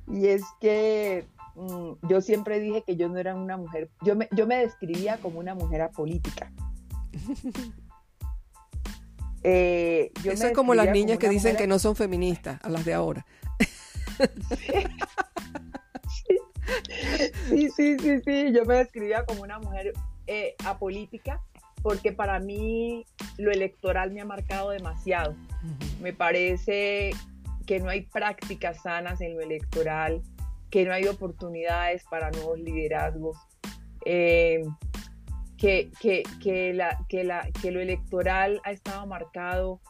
y 0.06 0.26
es 0.26 0.42
que 0.60 1.26
Mm, 1.56 1.92
yo 2.08 2.20
siempre 2.20 2.60
dije 2.60 2.82
que 2.82 2.96
yo 2.96 3.08
no 3.08 3.18
era 3.18 3.34
una 3.34 3.56
mujer, 3.56 3.90
yo 4.02 4.14
me, 4.14 4.28
yo 4.32 4.46
me 4.46 4.58
describía 4.58 5.16
como 5.16 5.40
una 5.40 5.54
mujer 5.54 5.82
apolítica. 5.82 6.52
Eh, 9.48 10.10
Eso 10.24 10.48
es 10.48 10.52
como 10.54 10.74
las 10.74 10.90
niñas 10.90 11.18
que 11.18 11.28
dicen 11.28 11.54
que 11.54 11.68
no 11.68 11.78
son 11.78 11.94
feministas, 11.94 12.58
a 12.64 12.68
las 12.68 12.84
de 12.84 12.94
ahora. 12.94 13.24
Sí. 17.48 17.70
sí, 17.76 17.96
sí, 18.00 18.20
sí, 18.24 18.52
yo 18.52 18.64
me 18.64 18.78
describía 18.78 19.24
como 19.24 19.42
una 19.42 19.60
mujer 19.60 19.92
eh, 20.26 20.56
apolítica 20.64 21.40
porque 21.86 22.10
para 22.10 22.40
mí 22.40 23.06
lo 23.38 23.52
electoral 23.52 24.10
me 24.10 24.20
ha 24.20 24.24
marcado 24.24 24.70
demasiado. 24.70 25.36
Me 26.00 26.12
parece 26.12 27.12
que 27.64 27.78
no 27.78 27.88
hay 27.88 28.02
prácticas 28.02 28.82
sanas 28.82 29.20
en 29.20 29.36
lo 29.36 29.40
electoral, 29.42 30.20
que 30.76 30.84
no 30.84 30.92
hay 30.92 31.06
oportunidades 31.06 32.04
para 32.10 32.30
nuevos 32.32 32.58
liderazgos, 32.58 33.38
eh, 34.04 34.62
que, 35.56 35.90
que, 36.02 36.74
la, 36.74 36.98
que, 37.08 37.24
la, 37.24 37.48
que 37.62 37.70
lo 37.70 37.80
electoral 37.80 38.60
ha 38.62 38.72
estado 38.72 39.06
marcado, 39.06 39.80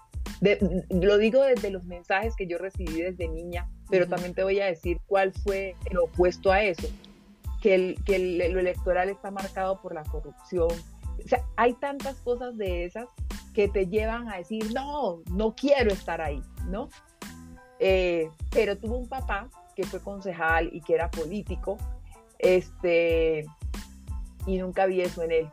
lo 0.88 1.18
digo 1.18 1.42
desde 1.42 1.70
los 1.70 1.82
mensajes 1.86 2.36
que 2.36 2.46
yo 2.46 2.56
recibí 2.58 3.02
desde 3.02 3.26
niña, 3.26 3.68
pero 3.90 4.06
también 4.06 4.32
te 4.32 4.44
voy 4.44 4.60
a 4.60 4.66
decir 4.66 5.00
cuál 5.08 5.32
fue 5.32 5.74
el 5.90 5.98
opuesto 5.98 6.52
a 6.52 6.62
eso, 6.62 6.86
que, 7.60 7.74
el, 7.74 8.04
que 8.04 8.48
lo 8.48 8.60
electoral 8.60 9.08
está 9.08 9.32
marcado 9.32 9.82
por 9.82 9.92
la 9.92 10.04
corrupción. 10.04 10.68
O 10.70 11.28
sea, 11.28 11.44
hay 11.56 11.72
tantas 11.72 12.14
cosas 12.18 12.56
de 12.56 12.84
esas 12.84 13.08
que 13.54 13.66
te 13.66 13.88
llevan 13.88 14.28
a 14.28 14.36
decir, 14.36 14.72
no, 14.72 15.20
no 15.32 15.52
quiero 15.56 15.90
estar 15.90 16.20
ahí, 16.20 16.40
¿no? 16.68 16.90
Eh, 17.80 18.30
pero 18.52 18.78
tuvo 18.78 18.98
un 18.98 19.08
papá 19.08 19.50
que 19.76 19.84
fue 19.84 20.00
concejal 20.00 20.70
y 20.72 20.80
que 20.80 20.94
era 20.94 21.10
político, 21.10 21.76
este, 22.38 23.44
y 24.46 24.58
nunca 24.58 24.86
vi 24.86 25.02
eso 25.02 25.22
en 25.22 25.32
él. 25.32 25.50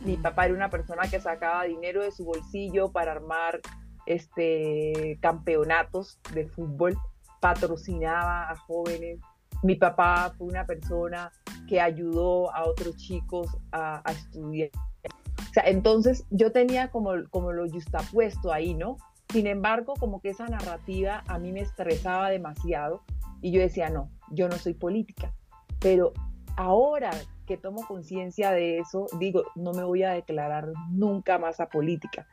Mi 0.00 0.16
mm. 0.16 0.22
papá 0.22 0.46
era 0.46 0.54
una 0.54 0.68
persona 0.68 1.08
que 1.08 1.20
sacaba 1.20 1.64
dinero 1.64 2.02
de 2.02 2.10
su 2.10 2.24
bolsillo 2.24 2.90
para 2.90 3.12
armar 3.12 3.60
este, 4.06 5.16
campeonatos 5.22 6.18
de 6.32 6.46
fútbol, 6.48 6.98
patrocinaba 7.40 8.50
a 8.50 8.56
jóvenes. 8.56 9.20
Mi 9.62 9.76
papá 9.76 10.34
fue 10.36 10.48
una 10.48 10.66
persona 10.66 11.32
que 11.68 11.80
ayudó 11.80 12.54
a 12.54 12.64
otros 12.64 12.96
chicos 12.96 13.46
a, 13.72 14.02
estudiar. 14.10 14.70
O 15.38 15.52
sea, 15.54 15.62
entonces 15.66 16.24
yo 16.30 16.50
tenía 16.50 16.90
como, 16.90 17.12
como 17.30 17.52
lo 17.52 17.68
justapuesto 17.70 18.52
ahí, 18.52 18.74
¿no? 18.74 18.96
Sin 19.34 19.48
embargo, 19.48 19.94
como 19.98 20.20
que 20.20 20.28
esa 20.28 20.46
narrativa 20.46 21.24
a 21.26 21.40
mí 21.40 21.50
me 21.50 21.58
estresaba 21.58 22.30
demasiado 22.30 23.02
y 23.42 23.50
yo 23.50 23.60
decía, 23.60 23.90
no, 23.90 24.08
yo 24.30 24.48
no 24.48 24.56
soy 24.58 24.74
política. 24.74 25.34
Pero 25.80 26.12
ahora 26.56 27.10
que 27.44 27.56
tomo 27.56 27.84
conciencia 27.84 28.52
de 28.52 28.78
eso, 28.78 29.06
digo, 29.18 29.42
no 29.56 29.72
me 29.72 29.82
voy 29.82 30.04
a 30.04 30.12
declarar 30.12 30.68
nunca 30.92 31.40
más 31.40 31.58
a 31.58 31.68
política. 31.68 32.28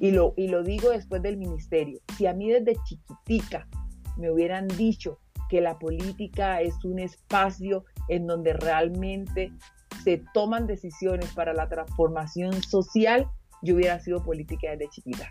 Y 0.00 0.12
lo, 0.12 0.32
y 0.38 0.48
lo 0.48 0.62
digo 0.62 0.88
después 0.88 1.20
del 1.20 1.36
ministerio. 1.36 2.00
Si 2.16 2.24
a 2.24 2.32
mí 2.32 2.48
desde 2.48 2.82
chiquitica 2.82 3.68
me 4.16 4.30
hubieran 4.30 4.68
dicho 4.68 5.18
que 5.50 5.60
la 5.60 5.78
política 5.78 6.62
es 6.62 6.82
un 6.82 6.98
espacio 6.98 7.84
en 8.08 8.26
donde 8.26 8.54
realmente 8.54 9.52
se 10.02 10.22
toman 10.32 10.66
decisiones 10.66 11.30
para 11.34 11.52
la 11.52 11.68
transformación 11.68 12.62
social, 12.62 13.28
yo 13.60 13.74
hubiera 13.74 14.00
sido 14.00 14.24
política 14.24 14.70
desde 14.70 14.88
chiquita. 14.88 15.30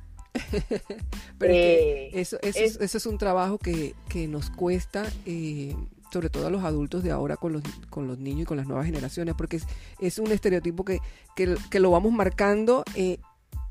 Pero 1.37 1.53
eh, 1.53 2.09
eso, 2.13 2.37
eso, 2.41 2.97
es, 2.97 3.05
un 3.05 3.17
trabajo 3.17 3.57
que, 3.57 3.93
nos 4.27 4.49
cuesta 4.49 5.05
eh, 5.25 5.75
sobre 6.11 6.29
todo 6.29 6.47
a 6.47 6.49
los 6.49 6.63
adultos 6.63 7.03
de 7.03 7.11
ahora 7.11 7.37
con 7.37 7.53
los, 7.53 7.63
con 7.89 8.07
los 8.07 8.17
niños 8.17 8.41
y 8.41 8.45
con 8.45 8.57
las 8.57 8.67
nuevas 8.67 8.85
generaciones, 8.85 9.35
porque 9.37 9.59
es, 9.99 10.19
un 10.19 10.31
estereotipo 10.31 10.85
que, 10.85 10.99
que, 11.35 11.79
lo 11.79 11.91
vamos 11.91 12.11
marcando 12.11 12.83
eh, 12.95 13.19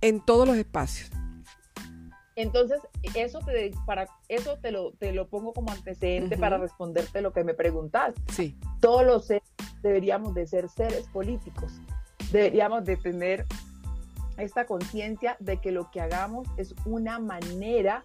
en 0.00 0.20
todos 0.20 0.46
los 0.46 0.56
espacios. 0.56 1.10
Entonces, 2.36 2.80
eso 3.14 3.38
te, 3.38 3.72
para, 3.86 4.08
eso 4.28 4.58
te 4.58 4.70
lo, 4.70 4.92
te 4.92 5.12
lo 5.12 5.26
pongo 5.28 5.54
como 5.54 5.72
antecedente 5.72 6.36
para 6.36 6.58
responderte 6.58 7.22
lo 7.22 7.32
que 7.32 7.44
me 7.44 7.54
preguntas. 7.54 8.14
Sí. 8.30 8.58
Todos 8.80 9.06
los 9.06 9.26
seres 9.26 9.48
deberíamos 9.82 10.34
de 10.34 10.46
ser 10.46 10.68
seres 10.68 11.06
políticos. 11.08 11.72
Deberíamos 12.30 12.84
de 12.84 12.98
tener 12.98 13.46
esta 14.38 14.66
conciencia 14.66 15.36
de 15.40 15.58
que 15.58 15.72
lo 15.72 15.90
que 15.90 16.00
hagamos 16.00 16.48
es 16.56 16.74
una 16.84 17.18
manera 17.18 18.04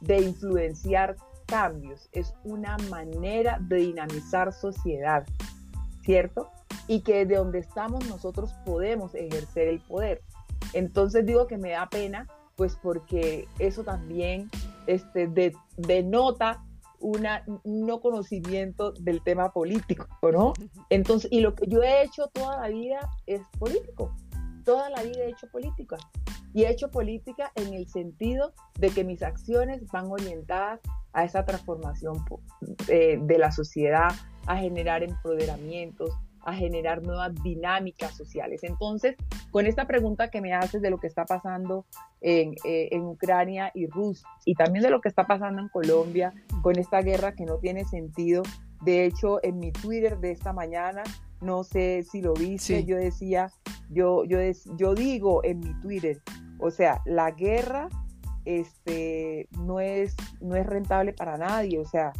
de 0.00 0.22
influenciar 0.22 1.16
cambios, 1.46 2.08
es 2.12 2.34
una 2.44 2.76
manera 2.90 3.58
de 3.60 3.76
dinamizar 3.76 4.52
sociedad, 4.52 5.26
¿cierto? 6.04 6.50
Y 6.88 7.00
que 7.00 7.26
de 7.26 7.36
donde 7.36 7.58
estamos 7.58 8.08
nosotros 8.08 8.52
podemos 8.64 9.14
ejercer 9.14 9.68
el 9.68 9.80
poder. 9.80 10.22
Entonces 10.72 11.26
digo 11.26 11.46
que 11.46 11.58
me 11.58 11.70
da 11.70 11.88
pena, 11.88 12.26
pues 12.56 12.76
porque 12.82 13.48
eso 13.58 13.84
también 13.84 14.50
este, 14.86 15.52
denota 15.76 16.64
una, 17.00 17.44
un 17.64 17.86
no 17.86 18.00
conocimiento 18.00 18.92
del 18.92 19.22
tema 19.22 19.52
político, 19.52 20.06
¿no? 20.22 20.52
Entonces, 20.88 21.30
y 21.32 21.40
lo 21.40 21.54
que 21.54 21.66
yo 21.66 21.82
he 21.82 22.04
hecho 22.04 22.28
toda 22.32 22.60
la 22.60 22.68
vida 22.68 23.10
es 23.26 23.42
político. 23.58 24.14
Toda 24.64 24.90
la 24.90 25.02
vida 25.02 25.24
he 25.24 25.30
hecho 25.30 25.48
política. 25.48 25.96
Y 26.54 26.64
he 26.64 26.70
hecho 26.70 26.90
política 26.90 27.50
en 27.54 27.72
el 27.72 27.88
sentido 27.88 28.52
de 28.78 28.90
que 28.90 29.04
mis 29.04 29.22
acciones 29.22 29.86
van 29.90 30.10
orientadas 30.10 30.80
a 31.12 31.24
esa 31.24 31.44
transformación 31.44 32.24
eh, 32.88 33.18
de 33.20 33.38
la 33.38 33.52
sociedad, 33.52 34.10
a 34.46 34.56
generar 34.56 35.02
empoderamientos, 35.02 36.10
a 36.44 36.54
generar 36.54 37.02
nuevas 37.02 37.32
dinámicas 37.42 38.16
sociales. 38.16 38.64
Entonces, 38.64 39.16
con 39.50 39.66
esta 39.66 39.86
pregunta 39.86 40.28
que 40.28 40.40
me 40.40 40.54
haces 40.54 40.82
de 40.82 40.90
lo 40.90 40.98
que 40.98 41.06
está 41.06 41.24
pasando 41.24 41.86
eh, 42.20 42.52
en, 42.64 43.02
Ucrania 43.02 43.70
y 43.74 43.86
Rusia, 43.86 44.26
y 44.44 44.54
también 44.54 44.82
de 44.82 44.90
lo 44.90 45.00
que 45.00 45.08
está 45.08 45.26
pasando 45.26 45.60
en 45.60 45.68
Colombia, 45.68 46.32
con 46.62 46.78
esta 46.78 47.00
guerra 47.00 47.34
que 47.34 47.44
no 47.44 47.58
tiene 47.58 47.84
sentido, 47.84 48.42
de 48.82 49.04
hecho, 49.06 49.38
en 49.44 49.58
mi 49.58 49.70
Twitter 49.70 50.18
de 50.18 50.32
esta 50.32 50.52
mañana, 50.52 51.02
no 51.42 51.64
sé 51.64 52.04
si 52.04 52.22
lo 52.22 52.34
viste, 52.34 52.84
yo 52.84 52.96
decía, 52.96 53.52
yo, 53.90 54.24
yo, 54.24 54.38
yo 54.76 54.94
digo 54.94 55.44
en 55.44 55.60
mi 55.60 55.74
Twitter, 55.80 56.22
o 56.58 56.70
sea, 56.70 57.02
la 57.04 57.32
guerra 57.32 57.88
este, 58.44 59.48
no, 59.58 59.80
es, 59.80 60.16
no 60.40 60.56
es 60.56 60.66
rentable 60.66 61.12
para 61.12 61.36
nadie, 61.36 61.78
o 61.78 61.84
sea, 61.84 62.12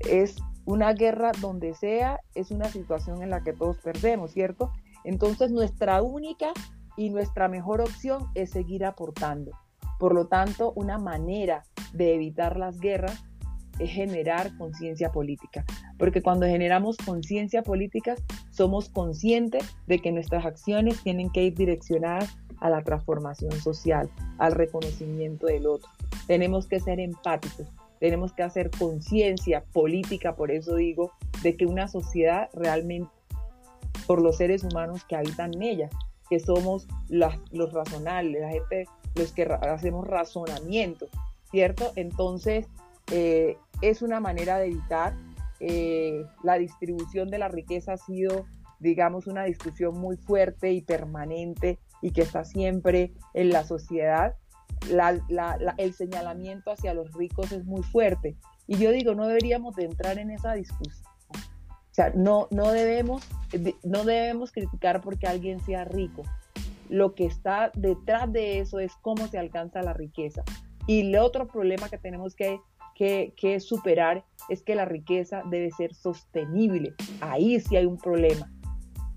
es 0.00 0.36
una 0.64 0.92
guerra 0.92 1.32
donde 1.40 1.74
sea, 1.74 2.20
es 2.34 2.50
una 2.50 2.66
situación 2.66 3.22
en 3.22 3.30
la 3.30 3.42
que 3.42 3.52
todos 3.52 3.78
perdemos, 3.78 4.32
¿cierto? 4.32 4.72
Entonces 5.04 5.50
nuestra 5.50 6.02
única 6.02 6.52
y 6.96 7.10
nuestra 7.10 7.48
mejor 7.48 7.80
opción 7.80 8.26
es 8.34 8.50
seguir 8.50 8.84
aportando. 8.84 9.52
Por 9.98 10.14
lo 10.14 10.26
tanto, 10.26 10.72
una 10.74 10.98
manera 10.98 11.62
de 11.92 12.14
evitar 12.14 12.58
las 12.58 12.80
guerras 12.80 13.24
es 13.78 13.90
generar 13.90 14.56
conciencia 14.56 15.10
política, 15.12 15.64
porque 15.98 16.22
cuando 16.22 16.46
generamos 16.46 16.96
conciencia 16.96 17.62
política 17.62 18.16
somos 18.50 18.88
conscientes 18.88 19.76
de 19.86 19.98
que 19.98 20.12
nuestras 20.12 20.44
acciones 20.46 21.02
tienen 21.02 21.30
que 21.30 21.44
ir 21.44 21.54
direccionadas 21.54 22.36
a 22.60 22.70
la 22.70 22.82
transformación 22.82 23.52
social, 23.52 24.08
al 24.38 24.52
reconocimiento 24.52 25.46
del 25.46 25.66
otro. 25.66 25.88
Tenemos 26.26 26.66
que 26.66 26.80
ser 26.80 27.00
empáticos, 27.00 27.68
tenemos 28.00 28.32
que 28.32 28.42
hacer 28.42 28.70
conciencia 28.70 29.64
política, 29.72 30.36
por 30.36 30.50
eso 30.50 30.76
digo, 30.76 31.12
de 31.42 31.56
que 31.56 31.66
una 31.66 31.88
sociedad 31.88 32.48
realmente, 32.54 33.10
por 34.06 34.22
los 34.22 34.36
seres 34.36 34.64
humanos 34.64 35.04
que 35.04 35.16
habitan 35.16 35.54
en 35.54 35.62
ella, 35.62 35.90
que 36.28 36.40
somos 36.40 36.86
los 37.08 37.72
razonables, 37.72 38.40
la 38.40 38.50
gente, 38.50 38.86
los 39.14 39.32
que 39.32 39.44
hacemos 39.44 40.06
razonamiento, 40.06 41.08
¿cierto? 41.50 41.92
Entonces, 41.96 42.66
eh, 43.12 43.56
es 43.80 44.02
una 44.02 44.20
manera 44.20 44.58
de 44.58 44.66
evitar. 44.66 45.14
Eh, 45.60 46.24
la 46.42 46.58
distribución 46.58 47.28
de 47.28 47.38
la 47.38 47.48
riqueza 47.48 47.94
ha 47.94 47.96
sido, 47.96 48.46
digamos, 48.78 49.26
una 49.26 49.44
discusión 49.44 49.98
muy 49.98 50.16
fuerte 50.16 50.72
y 50.72 50.82
permanente 50.82 51.78
y 52.02 52.10
que 52.10 52.22
está 52.22 52.44
siempre 52.44 53.12
en 53.34 53.50
la 53.50 53.64
sociedad. 53.64 54.36
el 55.78 55.94
señalamiento 55.94 56.70
hacia 56.70 56.94
los 56.94 57.12
ricos 57.12 57.52
es 57.52 57.64
muy 57.64 57.82
fuerte. 57.82 58.36
Y 58.66 58.76
yo 58.78 58.90
digo, 58.90 59.14
no 59.14 59.26
deberíamos 59.26 59.74
de 59.76 59.84
entrar 59.84 60.18
en 60.18 60.30
esa 60.30 60.54
discusión. 60.54 61.06
O 61.30 61.94
sea, 61.96 62.12
no, 62.14 62.48
no, 62.50 62.72
debemos, 62.72 63.26
no 63.82 64.04
debemos 64.04 64.52
criticar 64.52 65.00
porque 65.00 65.26
alguien 65.26 65.60
sea 65.60 65.84
rico. 65.84 66.24
Lo 66.90 67.14
que 67.14 67.24
está 67.24 67.70
detrás 67.74 68.30
de 68.30 68.58
eso 68.60 68.80
es 68.80 68.92
cómo 69.00 69.26
se 69.28 69.38
alcanza 69.38 69.82
la 69.82 69.94
riqueza. 69.94 70.42
Y 70.86 71.00
el 71.00 71.16
otro 71.16 71.48
problema 71.48 71.88
que 71.88 71.98
tenemos 71.98 72.36
que 72.36 72.60
que, 72.96 73.60
superar 73.60 74.24
es 74.48 74.62
que 74.62 74.74
la 74.74 74.86
riqueza 74.86 75.42
debe 75.50 75.70
ser 75.70 75.94
sostenible. 75.94 76.94
Ahí 77.20 77.60
sí 77.60 77.76
hay 77.76 77.86
un 77.86 77.98
problema. 77.98 78.50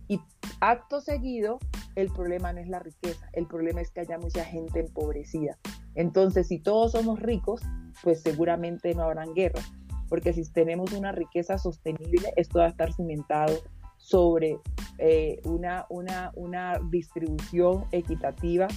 Y 0.08 0.20
acto 0.60 1.00
seguido, 1.02 1.60
el 1.96 2.10
problema 2.12 2.52
no 2.52 2.60
es 2.60 2.68
la 2.68 2.80
riqueza, 2.80 3.30
el 3.34 3.48
problema 3.48 3.82
es 3.82 3.92
que 3.92 4.02
haya 4.02 4.18
mucha 4.18 4.44
gente 4.44 4.82
empobrecida. 4.82 5.58
Entonces, 5.96 6.48
si 6.48 6.60
todos 6.60 6.92
somos 6.92 7.20
ricos, 7.20 7.62
pues 8.04 8.22
seguramente 8.22 8.94
no 8.94 9.04
habrán 9.04 9.34
guerras, 9.34 9.72
porque 10.10 10.34
si 10.34 10.44
tenemos 10.52 10.92
una 10.94 11.12
riqueza 11.12 11.58
sostenible, 11.58 12.34
esto 12.36 12.60
va 12.60 12.66
a 12.66 12.70
estar 12.70 12.94
cimentado 12.94 13.58
sobre 13.98 14.60
eh, 14.98 15.40
una, 15.44 15.86
una, 15.90 16.32
una, 16.36 16.80
distribución 16.90 17.86
equitativa 17.92 18.68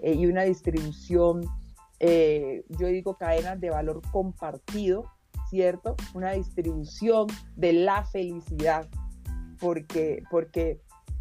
eh, 0.00 0.14
y 0.14 0.26
una 0.26 0.42
distribución 0.42 1.42
eh, 2.00 2.64
yo 2.68 2.88
digo 2.88 3.16
cadenas 3.16 3.60
de 3.60 3.70
valor 3.70 4.02
compartido, 4.10 5.10
¿cierto? 5.48 5.96
Una 6.14 6.32
distribución 6.32 7.26
de 7.56 7.72
la 7.72 8.04
felicidad, 8.04 8.88
porque, 9.60 10.22
porque 10.30 10.80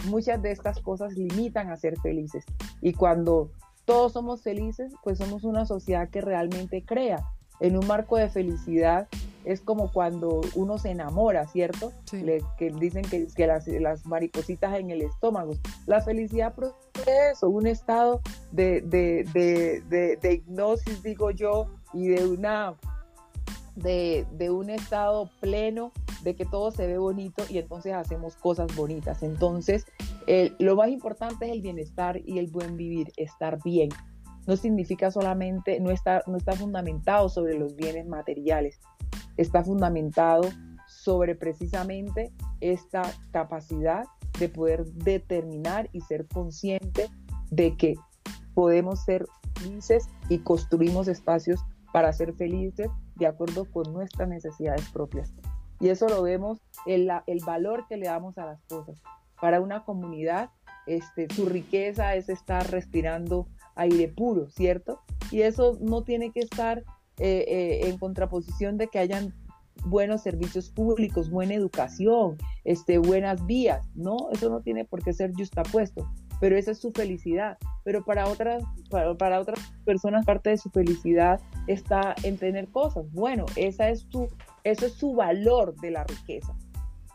muchas 0.10 0.42
de 0.42 0.52
estas 0.52 0.80
cosas 0.82 1.14
limitan 1.14 1.70
a 1.70 1.78
ser 1.78 2.00
felices. 2.00 2.46
Y 2.82 2.94
cuando 2.94 3.52
todos 3.86 4.14
somos 4.14 4.42
felices, 4.42 4.94
pues 5.04 5.20
somos 5.20 5.44
una 5.44 5.66
sociedad 5.66 6.10
que 6.10 6.22
realmente 6.22 6.84
crea 6.84 7.24
en 7.60 7.78
un 7.78 7.88
marco 7.88 8.18
de 8.18 8.30
felicidad 8.30 9.08
es 9.46 9.62
como 9.62 9.92
cuando 9.92 10.42
uno 10.56 10.78
se 10.78 10.90
enamora, 10.90 11.46
¿cierto? 11.48 11.94
que 12.10 12.72
dicen 12.72 13.04
que, 13.04 13.28
que 13.28 13.48
las, 13.48 13.68
las, 13.68 14.06
maripositas 14.06 14.78
en 14.78 14.90
el 14.90 15.04
estómago. 15.04 15.54
La 15.86 16.02
felicidad 16.02 16.54
procede 16.54 17.32
eso, 17.32 17.50
un 17.50 17.68
estado 17.68 18.22
de, 18.52 18.82
de, 18.82 20.34
hipnosis, 20.34 21.04
digo 21.04 21.32
yo, 21.32 21.68
y 21.94 22.08
de 22.08 22.28
una 22.28 22.76
de, 23.76 24.50
un 24.50 24.70
estado 24.70 25.30
pleno 25.40 25.92
de 26.24 26.36
que 26.36 26.46
todo 26.46 26.72
se 26.72 26.88
ve 26.88 26.98
bonito 26.98 27.44
y 27.50 27.60
entonces 27.60 27.94
hacemos 27.94 28.36
cosas 28.36 28.76
bonitas. 28.76 29.22
Entonces, 29.22 29.86
lo 30.60 30.76
más 30.76 30.90
importante 30.90 31.46
es 31.46 31.52
el 31.52 31.62
bienestar 31.62 32.20
y 32.26 32.40
el 32.40 32.48
buen 32.48 32.78
vivir, 32.78 33.12
estar 33.18 33.60
bien. 33.64 33.90
No 34.48 34.56
significa 34.56 35.12
solamente, 35.12 35.80
no 35.80 35.92
está, 35.92 36.24
no 36.28 36.38
está 36.38 36.54
fundamentado 36.54 37.30
sobre 37.30 37.58
los 37.58 37.76
bienes 37.76 38.06
materiales, 38.06 38.80
está 39.38 39.64
fundamentado 39.64 40.44
sobre 40.88 41.36
precisamente 41.36 42.32
esta 42.62 43.04
capacidad 43.32 44.06
de 44.40 44.50
poder 44.50 44.86
determinar 44.86 45.90
y 45.94 46.02
ser 46.02 46.28
consciente 46.28 47.10
de 47.50 47.76
que 47.78 47.96
podemos 48.54 49.04
ser 49.04 49.26
felices 49.56 50.08
y 50.30 50.40
construimos 50.40 51.08
espacios 51.08 51.64
para 51.94 52.12
ser 52.14 52.34
felices 52.34 52.90
de 53.16 53.28
acuerdo 53.28 53.66
con 53.72 53.94
nuestras 53.94 54.28
necesidades 54.28 54.90
propias. 54.90 55.34
Y 55.80 55.90
eso 55.90 56.08
lo 56.08 56.22
vemos 56.24 56.60
en 56.86 57.10
el 57.28 57.40
valor 57.46 57.86
que 57.88 57.98
le 57.98 58.08
damos 58.08 58.38
a 58.38 58.46
las 58.46 58.62
cosas. 58.64 59.02
Para 59.40 59.62
una 59.62 59.84
comunidad, 59.84 60.50
este, 60.88 61.28
su 61.34 61.46
riqueza 61.46 62.16
es 62.16 62.30
estar 62.30 62.70
respirando 62.70 63.48
aire 63.76 64.08
puro, 64.08 64.50
¿cierto? 64.50 65.02
Y 65.32 65.42
eso 65.42 65.78
no 65.82 66.04
tiene 66.04 66.32
que 66.32 66.42
estar 66.42 66.80
eh, 67.18 67.46
eh, 67.48 67.90
en 67.90 67.98
contraposición 67.98 68.78
de 68.78 68.88
que 68.88 69.00
hayan 69.00 69.34
buenos 69.86 70.22
servicios 70.22 70.70
públicos, 70.70 71.30
buena 71.30 71.54
educación, 71.54 72.38
este, 72.64 72.98
buenas 72.98 73.46
vías, 73.46 73.88
¿no? 73.96 74.30
Eso 74.32 74.50
no 74.50 74.62
tiene 74.62 74.86
por 74.86 75.04
qué 75.04 75.14
ser 75.14 75.34
justapuesto, 75.34 76.10
pero 76.40 76.58
esa 76.58 76.72
es 76.72 76.80
su 76.80 76.92
felicidad. 76.92 77.58
Pero 77.84 78.04
para 78.04 78.28
otras, 78.28 78.64
para, 78.90 79.40
otras 79.40 79.60
personas 79.86 80.26
parte 80.26 80.50
de 80.50 80.58
su 80.58 80.70
felicidad 80.70 81.40
está 81.68 82.16
en 82.24 82.38
tener 82.38 82.68
cosas. 82.70 83.12
Bueno, 83.12 83.46
esa 83.56 83.90
es 83.90 84.08
tu, 84.10 84.28
eso 84.64 84.86
es 84.86 84.94
su 84.94 85.14
valor 85.14 85.76
de 85.80 85.92
la 85.92 86.04
riqueza. 86.04 86.56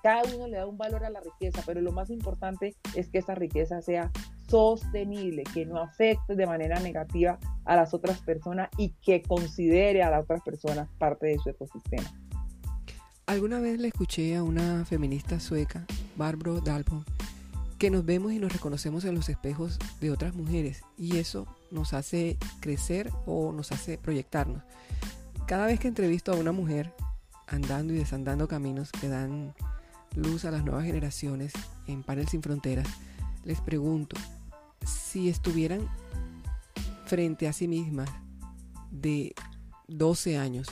Cada 0.03 0.23
uno 0.35 0.47
le 0.47 0.57
da 0.57 0.67
un 0.67 0.79
valor 0.79 1.05
a 1.05 1.11
la 1.11 1.21
riqueza, 1.21 1.63
pero 1.67 1.83
lo 1.83 1.93
más 1.93 2.09
importante 2.09 2.75
es 2.95 3.09
que 3.11 3.19
esa 3.19 3.35
riqueza 3.35 3.83
sea 3.83 4.11
sostenible, 4.51 5.45
que 5.55 5.65
no 5.65 5.81
afecte 5.81 6.35
de 6.35 6.47
manera 6.47 6.81
negativa 6.81 7.39
a 7.65 7.77
las 7.77 7.95
otras 7.95 8.21
personas 8.21 8.69
y 8.77 8.91
que 9.03 9.23
considere 9.23 10.03
a 10.03 10.11
las 10.11 10.25
otras 10.25 10.43
personas 10.43 10.89
parte 10.99 11.29
de 11.29 11.39
su 11.39 11.51
ecosistema. 11.51 12.11
Alguna 13.27 13.61
vez 13.61 13.79
le 13.79 13.89
escuché 13.89 14.35
a 14.35 14.43
una 14.43 14.85
feminista 14.85 15.39
sueca, 15.39 15.87
Barbro 16.17 16.61
Dalbom, 16.61 17.05
que 17.79 17.91
nos 17.91 18.05
vemos 18.05 18.33
y 18.33 18.41
nos 18.41 18.53
reconocemos 18.53 19.05
en 19.05 19.15
los 19.15 19.29
espejos 19.29 19.79
de 20.01 20.11
otras 20.11 20.35
mujeres 20.35 20.83
y 20.99 21.19
eso 21.19 21.47
nos 21.71 21.95
hace 21.95 22.37
crecer 22.59 23.11
o 23.27 23.53
nos 23.53 23.71
hace 23.71 23.99
proyectarnos. 23.99 24.65
Cada 25.47 25.67
vez 25.67 25.79
que 25.79 25.87
entrevisto 25.87 26.33
a 26.33 26.37
una 26.37 26.51
mujer 26.51 26.93
andando 27.47 27.93
y 27.93 27.99
desandando 27.99 28.49
caminos 28.49 28.91
que 28.91 29.09
dan 29.09 29.55
luz 30.17 30.45
a 30.45 30.51
las 30.51 30.65
nuevas 30.65 30.85
generaciones 30.85 31.53
en 31.87 32.03
Panel 32.03 32.27
Sin 32.27 32.43
Fronteras, 32.43 32.89
les 33.45 33.61
pregunto 33.61 34.17
si 34.85 35.29
estuvieran 35.29 35.89
frente 37.07 37.49
a 37.49 37.53
sí 37.53 37.69
mismas 37.69 38.09
de 38.91 39.35
12 39.89 40.39
años, 40.39 40.69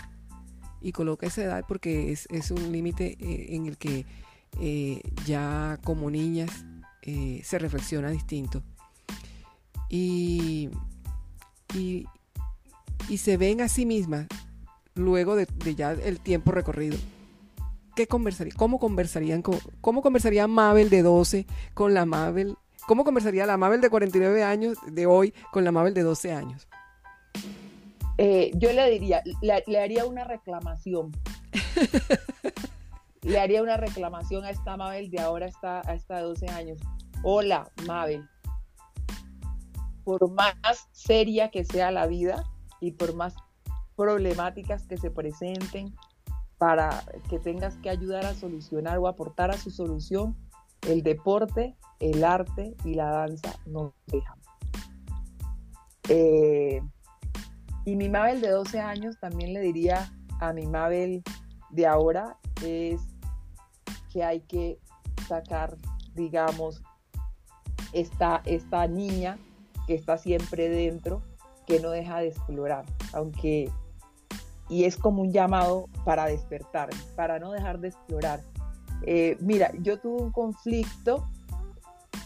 y 0.81 0.93
coloca 0.93 1.27
esa 1.27 1.43
edad 1.43 1.65
porque 1.67 2.13
es, 2.13 2.51
un 2.51 2.73
límite 2.73 3.17
eh, 3.21 3.57
en 3.57 3.67
el 3.67 3.77
que 3.77 4.07
eh, 4.61 5.01
ya 5.27 5.79
como 5.85 6.11
niñas 6.11 6.65
eh, 7.03 7.41
se 7.45 7.59
reflexiona 7.59 8.11
distinto. 8.11 8.63
Y, 9.89 10.69
y, 11.75 12.07
se 13.17 13.37
ven 13.37 13.63
a 13.63 13.69
sí 13.69 13.87
mismas 13.87 14.27
luego 14.95 15.35
de, 15.35 15.47
ya 15.75 15.93
el 15.93 16.21
tiempo 16.21 16.53
recorrido. 16.53 16.97
¿Qué 17.97 18.07
conversaría? 18.07 18.53
¿Cómo 18.57 18.79
conversarían? 18.79 19.43
Con, 19.43 19.59
¿Cómo 19.81 20.03
conversaría 20.03 20.47
Mabel 20.47 20.91
de 20.91 21.03
12 21.03 21.47
con 21.75 21.95
la 21.95 22.05
Mabel? 22.05 22.57
¿Cómo 22.89 23.05
conversaría 23.05 23.45
la 23.45 23.59
Mabel 23.59 23.82
de 23.82 23.91
49 23.91 24.43
años 24.43 24.78
de 24.86 25.05
hoy 25.05 25.34
con 25.53 25.62
la 25.62 25.70
Mabel 25.70 25.93
de 25.93 26.03
12 26.03 26.32
años? 26.32 26.66
Eh, 28.16 28.51
yo 28.55 28.72
le 28.72 28.91
diría, 28.91 29.22
le, 29.43 29.78
haría 29.78 30.07
una 30.07 30.24
reclamación. 30.24 31.12
le 33.22 33.39
haría 33.39 33.62
una 33.62 33.76
reclamación 33.76 34.47
a 34.47 34.51
esta 34.51 34.78
Mabel 34.78 35.11
de 35.11 35.20
ahora 35.20 35.45
está 35.45 35.82
a 35.86 35.93
esta 35.93 36.22
12 36.22 36.49
años. 36.49 36.78
Hola, 37.22 37.70
Mabel. 37.86 38.26
Por 40.03 40.30
más 40.30 40.89
seria 40.93 41.51
que 41.51 41.66
sea 41.66 41.91
la 41.91 42.07
vida 42.07 42.43
y 42.80 42.93
por 42.93 43.14
más 43.14 43.34
problemáticas 43.97 44.86
que 44.86 44.97
se 44.97 45.11
presenten 45.11 45.95
para 46.57 47.05
que 47.28 47.39
tengas 47.39 47.76
que 47.76 47.91
ayudar 47.91 48.24
a 48.24 48.32
solucionar 48.32 48.97
o 48.97 49.09
aportar 49.09 49.51
a 49.51 49.59
su 49.59 49.70
solución, 49.70 50.34
el 50.87 51.03
deporte, 51.03 51.76
el 52.01 52.24
arte 52.24 52.74
y 52.85 52.95
la 52.95 53.11
danza 53.11 53.55
no 53.66 53.95
dejan. 54.07 54.39
Eh, 56.09 56.81
y 57.85 57.97
mi 57.97 58.09
Mabel 58.09 58.41
de 58.41 58.51
12 58.51 58.81
años 58.81 59.18
también 59.20 59.53
le 59.53 59.61
diría 59.61 60.11
a 60.41 60.53
mi 60.53 60.66
Mabel 60.66 61.22
de 61.70 61.87
ahora 61.87 62.39
es 62.64 63.01
que 64.12 64.24
hay 64.24 64.41
que 64.41 64.79
sacar, 65.26 65.76
digamos, 66.14 66.83
esta, 67.93 68.43
esta 68.45 68.87
niña 68.87 69.39
que 69.87 69.95
está 69.95 70.18
siempre 70.18 70.68
dentro, 70.68 71.22
que 71.66 71.81
no 71.81 71.91
deja 71.91 72.20
de 72.20 72.29
explorar, 72.29 72.85
aunque, 73.12 73.70
y 74.68 74.85
es 74.85 74.97
como 74.97 75.22
un 75.22 75.33
llamado 75.33 75.87
para 76.05 76.26
despertar, 76.26 76.91
para 77.16 77.39
no 77.39 77.53
dejar 77.53 77.79
de 77.79 77.89
explorar. 77.89 78.41
Eh, 79.03 79.37
mira, 79.41 79.73
yo 79.81 79.99
tuve 79.99 80.23
un 80.23 80.33
conflicto 80.33 81.29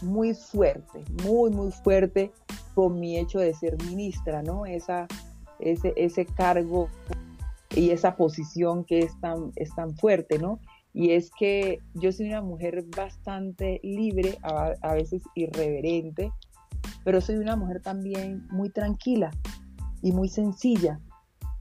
muy 0.01 0.33
fuerte, 0.33 1.03
muy, 1.23 1.51
muy 1.51 1.71
fuerte 1.71 2.31
con 2.75 2.99
mi 2.99 3.17
hecho 3.17 3.39
de 3.39 3.53
ser 3.53 3.81
ministra, 3.83 4.41
¿no? 4.41 4.65
Esa, 4.65 5.07
ese, 5.59 5.93
ese 5.95 6.25
cargo 6.25 6.89
y 7.75 7.91
esa 7.91 8.15
posición 8.15 8.83
que 8.83 8.99
es 8.99 9.19
tan, 9.19 9.51
es 9.55 9.73
tan 9.75 9.95
fuerte, 9.95 10.39
¿no? 10.39 10.59
Y 10.93 11.11
es 11.11 11.31
que 11.31 11.79
yo 11.95 12.11
soy 12.11 12.27
una 12.27 12.41
mujer 12.41 12.85
bastante 12.95 13.79
libre, 13.83 14.37
a, 14.43 14.93
veces 14.93 15.23
irreverente, 15.33 16.31
pero 17.03 17.19
soy 17.19 17.37
una 17.37 17.55
mujer 17.55 17.81
también 17.81 18.47
muy 18.51 18.69
tranquila 18.69 19.31
y 20.03 20.11
muy 20.11 20.29
sencilla. 20.29 20.99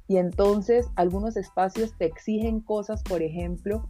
Y 0.07 0.19
entonces 0.19 0.89
algunos 0.97 1.37
espacios 1.37 1.97
te 1.97 2.05
exigen 2.05 2.61
cosas, 2.61 3.03
por 3.03 3.23
ejemplo, 3.23 3.89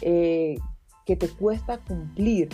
eh, 0.00 0.58
que 1.04 1.16
te 1.16 1.28
cuesta 1.28 1.78
cumplir, 1.78 2.48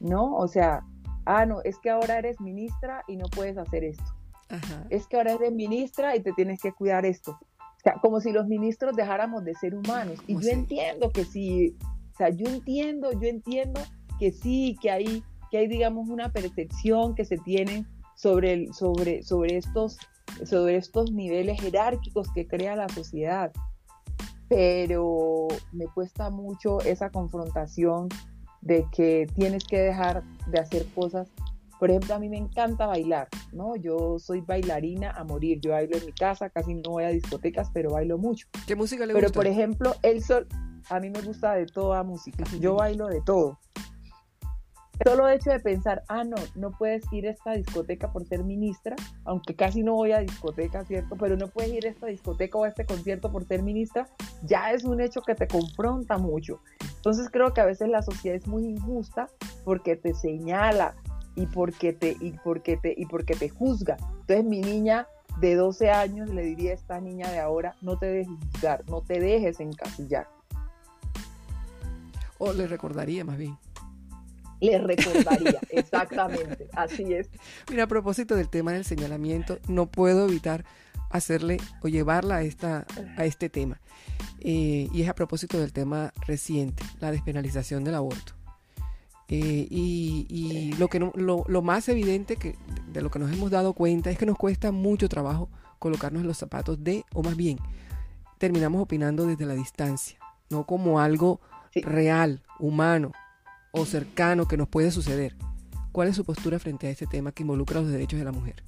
¿no? 0.00 0.36
O 0.36 0.48
sea, 0.48 0.84
ah, 1.24 1.46
no, 1.46 1.62
es 1.62 1.78
que 1.78 1.90
ahora 1.90 2.18
eres 2.18 2.40
ministra 2.40 3.02
y 3.08 3.16
no 3.16 3.26
puedes 3.28 3.58
hacer 3.58 3.84
esto 3.84 4.16
es 4.90 5.06
que 5.06 5.16
ahora 5.16 5.32
eres 5.32 5.52
ministra 5.52 6.16
y 6.16 6.20
te 6.20 6.32
tienes 6.32 6.60
que 6.60 6.72
cuidar 6.72 7.04
esto. 7.04 7.32
O 7.32 7.80
sea, 7.82 7.94
como 8.00 8.20
si 8.20 8.32
los 8.32 8.46
ministros 8.46 8.96
dejáramos 8.96 9.44
de 9.44 9.54
ser 9.54 9.74
humanos. 9.74 10.18
Y 10.26 10.34
yo 10.40 10.50
entiendo 10.50 11.10
que 11.10 11.24
sí, 11.24 11.76
o 12.14 12.16
sea, 12.16 12.30
yo 12.30 12.46
entiendo, 12.46 13.12
yo 13.12 13.28
entiendo 13.28 13.80
que 14.18 14.32
sí, 14.32 14.76
que 14.80 14.90
hay, 14.90 15.22
que 15.50 15.58
hay 15.58 15.68
digamos, 15.68 16.08
una 16.08 16.32
percepción 16.32 17.14
que 17.14 17.24
se 17.24 17.38
tiene 17.38 17.84
sobre, 18.14 18.52
el, 18.52 18.74
sobre, 18.74 19.22
sobre, 19.22 19.56
estos, 19.56 19.98
sobre 20.44 20.76
estos 20.76 21.12
niveles 21.12 21.60
jerárquicos 21.60 22.30
que 22.32 22.46
crea 22.46 22.76
la 22.76 22.88
sociedad. 22.88 23.52
Pero 24.48 25.48
me 25.72 25.86
cuesta 25.86 26.30
mucho 26.30 26.80
esa 26.80 27.10
confrontación 27.10 28.08
de 28.60 28.86
que 28.92 29.26
tienes 29.34 29.64
que 29.64 29.80
dejar 29.80 30.22
de 30.46 30.60
hacer 30.60 30.86
cosas 30.94 31.28
por 31.78 31.90
ejemplo, 31.90 32.14
a 32.14 32.18
mí 32.18 32.28
me 32.28 32.38
encanta 32.38 32.86
bailar, 32.86 33.28
¿no? 33.52 33.76
Yo 33.76 34.18
soy 34.18 34.40
bailarina 34.40 35.10
a 35.10 35.24
morir. 35.24 35.60
Yo 35.60 35.72
bailo 35.72 35.96
en 35.98 36.06
mi 36.06 36.12
casa, 36.12 36.48
casi 36.48 36.74
no 36.74 36.90
voy 36.90 37.04
a 37.04 37.08
discotecas, 37.08 37.70
pero 37.72 37.90
bailo 37.90 38.16
mucho. 38.16 38.48
¿Qué 38.66 38.74
música 38.74 39.04
le 39.04 39.12
gusta? 39.12 39.26
Pero, 39.26 39.34
por 39.34 39.46
ejemplo, 39.46 39.94
el 40.02 40.22
sol, 40.22 40.46
a 40.88 41.00
mí 41.00 41.10
me 41.10 41.20
gusta 41.20 41.54
de 41.54 41.66
toda 41.66 42.02
música. 42.02 42.44
Yo 42.60 42.76
bailo 42.76 43.08
de 43.08 43.20
todo. 43.20 43.58
Solo 45.04 45.28
hecho 45.28 45.50
de 45.50 45.60
pensar, 45.60 46.02
ah, 46.08 46.24
no, 46.24 46.36
no 46.54 46.70
puedes 46.70 47.04
ir 47.12 47.26
a 47.26 47.30
esta 47.30 47.52
discoteca 47.52 48.12
por 48.12 48.26
ser 48.26 48.44
ministra, 48.44 48.96
aunque 49.24 49.54
casi 49.54 49.82
no 49.82 49.94
voy 49.94 50.12
a 50.12 50.20
discoteca, 50.20 50.84
¿cierto? 50.84 51.16
Pero 51.16 51.36
no 51.36 51.48
puedes 51.48 51.72
ir 51.72 51.86
a 51.86 51.90
esta 51.90 52.06
discoteca 52.06 52.58
o 52.58 52.64
a 52.64 52.68
este 52.68 52.86
concierto 52.86 53.30
por 53.30 53.44
ser 53.44 53.62
ministra, 53.62 54.08
ya 54.42 54.72
es 54.72 54.84
un 54.84 55.00
hecho 55.00 55.20
que 55.20 55.34
te 55.34 55.46
confronta 55.46 56.18
mucho. 56.18 56.60
Entonces 56.96 57.28
creo 57.30 57.52
que 57.52 57.60
a 57.60 57.66
veces 57.66 57.88
la 57.88 58.02
sociedad 58.02 58.36
es 58.36 58.46
muy 58.46 58.64
injusta 58.64 59.28
porque 59.64 59.96
te 59.96 60.14
señala, 60.14 60.94
y 61.36 61.46
porque 61.46 61.92
te, 61.92 62.16
y 62.18 62.32
porque 62.42 62.76
te, 62.76 62.94
y 62.96 63.06
porque 63.06 63.34
te 63.34 63.48
juzga. 63.48 63.98
Entonces 64.20 64.44
mi 64.44 64.60
niña 64.60 65.06
de 65.40 65.54
12 65.54 65.90
años 65.90 66.30
le 66.30 66.42
diría 66.42 66.72
a 66.72 66.74
esta 66.74 67.00
niña 67.00 67.30
de 67.30 67.38
ahora, 67.38 67.76
no 67.82 67.98
te 67.98 68.06
dejes 68.06 68.32
juzgar, 68.52 68.88
no 68.88 69.02
te 69.02 69.20
dejes 69.20 69.60
encasillar. 69.60 70.28
O 72.38 72.52
le 72.52 72.66
recordaría 72.66 73.24
más 73.24 73.36
bien. 73.36 73.56
Le 74.60 74.78
recordaría, 74.78 75.60
exactamente, 75.70 76.68
así 76.72 77.12
es. 77.12 77.28
Mira, 77.70 77.84
a 77.84 77.86
propósito 77.86 78.36
del 78.36 78.48
tema 78.48 78.72
del 78.72 78.84
señalamiento, 78.84 79.58
no 79.68 79.86
puedo 79.86 80.26
evitar 80.26 80.64
hacerle 81.10 81.58
o 81.82 81.88
llevarla 81.88 82.36
a, 82.36 82.42
esta, 82.42 82.86
a 83.16 83.24
este 83.24 83.48
tema. 83.48 83.80
Eh, 84.40 84.88
y 84.92 85.02
es 85.02 85.08
a 85.08 85.14
propósito 85.14 85.58
del 85.58 85.72
tema 85.72 86.12
reciente, 86.26 86.82
la 87.00 87.10
despenalización 87.10 87.84
del 87.84 87.94
aborto. 87.96 88.34
Eh, 89.28 89.66
y, 89.68 90.72
lo, 90.78 90.88
que 90.88 91.00
lo, 91.00 91.62
más 91.62 91.88
evidente 91.88 92.36
que, 92.36 92.56
de 92.92 93.02
lo 93.02 93.10
que 93.10 93.18
nos 93.18 93.32
hemos 93.32 93.50
dado 93.50 93.72
cuenta 93.72 94.10
es 94.10 94.18
que 94.18 94.26
nos 94.26 94.38
cuesta 94.38 94.70
mucho 94.70 95.08
trabajo 95.08 95.48
colocarnos 95.78 96.22
en 96.22 96.28
los 96.28 96.38
zapatos 96.38 96.82
de, 96.82 97.04
o 97.12 97.22
más 97.22 97.36
bien, 97.36 97.58
terminamos 98.38 98.80
opinando 98.80 99.26
desde 99.26 99.44
la 99.44 99.54
distancia, 99.54 100.18
no 100.48 100.64
como 100.64 101.00
algo 101.00 101.40
real, 101.74 102.42
humano 102.58 103.12
o 103.76 103.84
cercano 103.84 104.48
que 104.48 104.56
nos 104.56 104.68
puede 104.68 104.90
suceder. 104.90 105.36
¿Cuál 105.92 106.08
es 106.08 106.16
su 106.16 106.24
postura 106.24 106.58
frente 106.58 106.86
a 106.86 106.90
este 106.90 107.06
tema 107.06 107.32
que 107.32 107.42
involucra 107.42 107.80
los 107.80 107.90
derechos 107.90 108.18
de 108.18 108.24
la 108.24 108.32
mujer? 108.32 108.62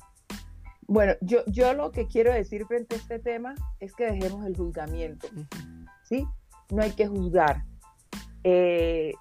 Bueno, 0.87 1.15
yo, 1.21 1.41
yo 1.47 1.75
lo 1.75 1.93
que 1.93 2.07
quiero 2.07 2.33
decir 2.33 2.65
frente 2.67 2.95
a 2.95 2.99
este 2.99 3.19
tema 3.19 3.55
es 3.81 3.95
que 3.95 4.11
dejemos 4.11 4.47
el 4.47 4.57
juzgamiento, 4.57 5.29
¿sí? 6.05 6.27
No 6.71 6.83
hay 6.83 6.93
que 6.93 7.07
juzgar. 7.07 7.65
Eh, 8.45 9.13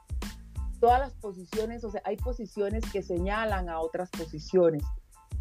todas 0.79 0.99
las 0.99 1.13
posiciones, 1.13 1.83
o 1.83 1.91
sea, 1.91 2.01
hay 2.05 2.17
posiciones 2.17 2.83
que 2.91 3.01
señalan 3.01 3.67
a 3.67 3.79
otras 3.79 4.09
posiciones 4.09 4.83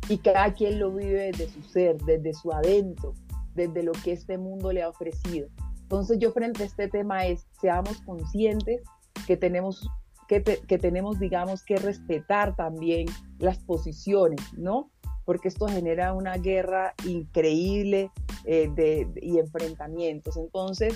y 0.08 0.18
cada 0.18 0.52
quien 0.54 0.78
lo 0.78 0.92
vive 0.92 1.32
desde 1.32 1.48
su 1.48 1.62
ser, 1.62 1.98
desde 2.02 2.34
su 2.34 2.52
adentro, 2.52 3.14
desde 3.54 3.82
lo 3.82 3.92
que 3.92 4.12
este 4.12 4.38
mundo 4.38 4.72
le 4.72 4.82
ha 4.82 4.88
ofrecido. 4.88 5.48
Entonces 5.82 6.18
yo 6.18 6.32
frente 6.32 6.62
a 6.62 6.66
este 6.66 6.88
tema 6.88 7.26
es, 7.26 7.46
seamos 7.60 8.00
conscientes 8.02 8.82
que 9.26 9.36
tenemos, 9.36 9.88
que, 10.28 10.42
que 10.42 10.78
tenemos, 10.78 11.18
digamos, 11.18 11.62
que 11.62 11.76
respetar 11.76 12.56
también 12.56 13.06
las 13.38 13.58
posiciones, 13.58 14.40
¿no? 14.56 14.90
Porque 15.24 15.48
esto 15.48 15.66
genera 15.66 16.12
una 16.12 16.36
guerra 16.36 16.94
increíble 17.04 18.10
eh, 18.44 18.70
de, 18.74 19.08
y 19.20 19.38
enfrentamientos. 19.38 20.36
Entonces, 20.36 20.94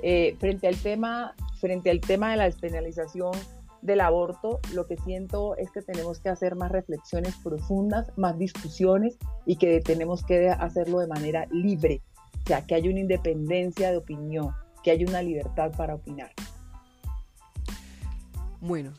eh, 0.00 0.36
frente 0.38 0.68
al 0.68 0.76
tema, 0.76 1.34
frente 1.60 1.90
al 1.90 2.00
tema 2.00 2.30
de 2.30 2.36
la 2.38 2.44
despenalización, 2.44 3.32
del 3.82 4.00
aborto, 4.00 4.60
lo 4.74 4.86
que 4.86 4.96
siento 4.96 5.56
es 5.56 5.70
que 5.70 5.82
tenemos 5.82 6.18
que 6.18 6.28
hacer 6.28 6.56
más 6.56 6.72
reflexiones 6.72 7.36
profundas, 7.42 8.10
más 8.16 8.38
discusiones 8.38 9.16
y 9.46 9.56
que 9.56 9.80
tenemos 9.80 10.24
que 10.24 10.48
hacerlo 10.48 10.98
de 10.98 11.06
manera 11.06 11.46
libre, 11.50 12.02
o 12.44 12.46
sea, 12.46 12.66
que 12.66 12.74
haya 12.74 12.90
una 12.90 13.00
independencia 13.00 13.90
de 13.90 13.98
opinión, 13.98 14.52
que 14.82 14.90
hay 14.90 15.04
una 15.04 15.22
libertad 15.22 15.70
para 15.76 15.94
opinar. 15.94 16.32
Bueno, 18.68 18.92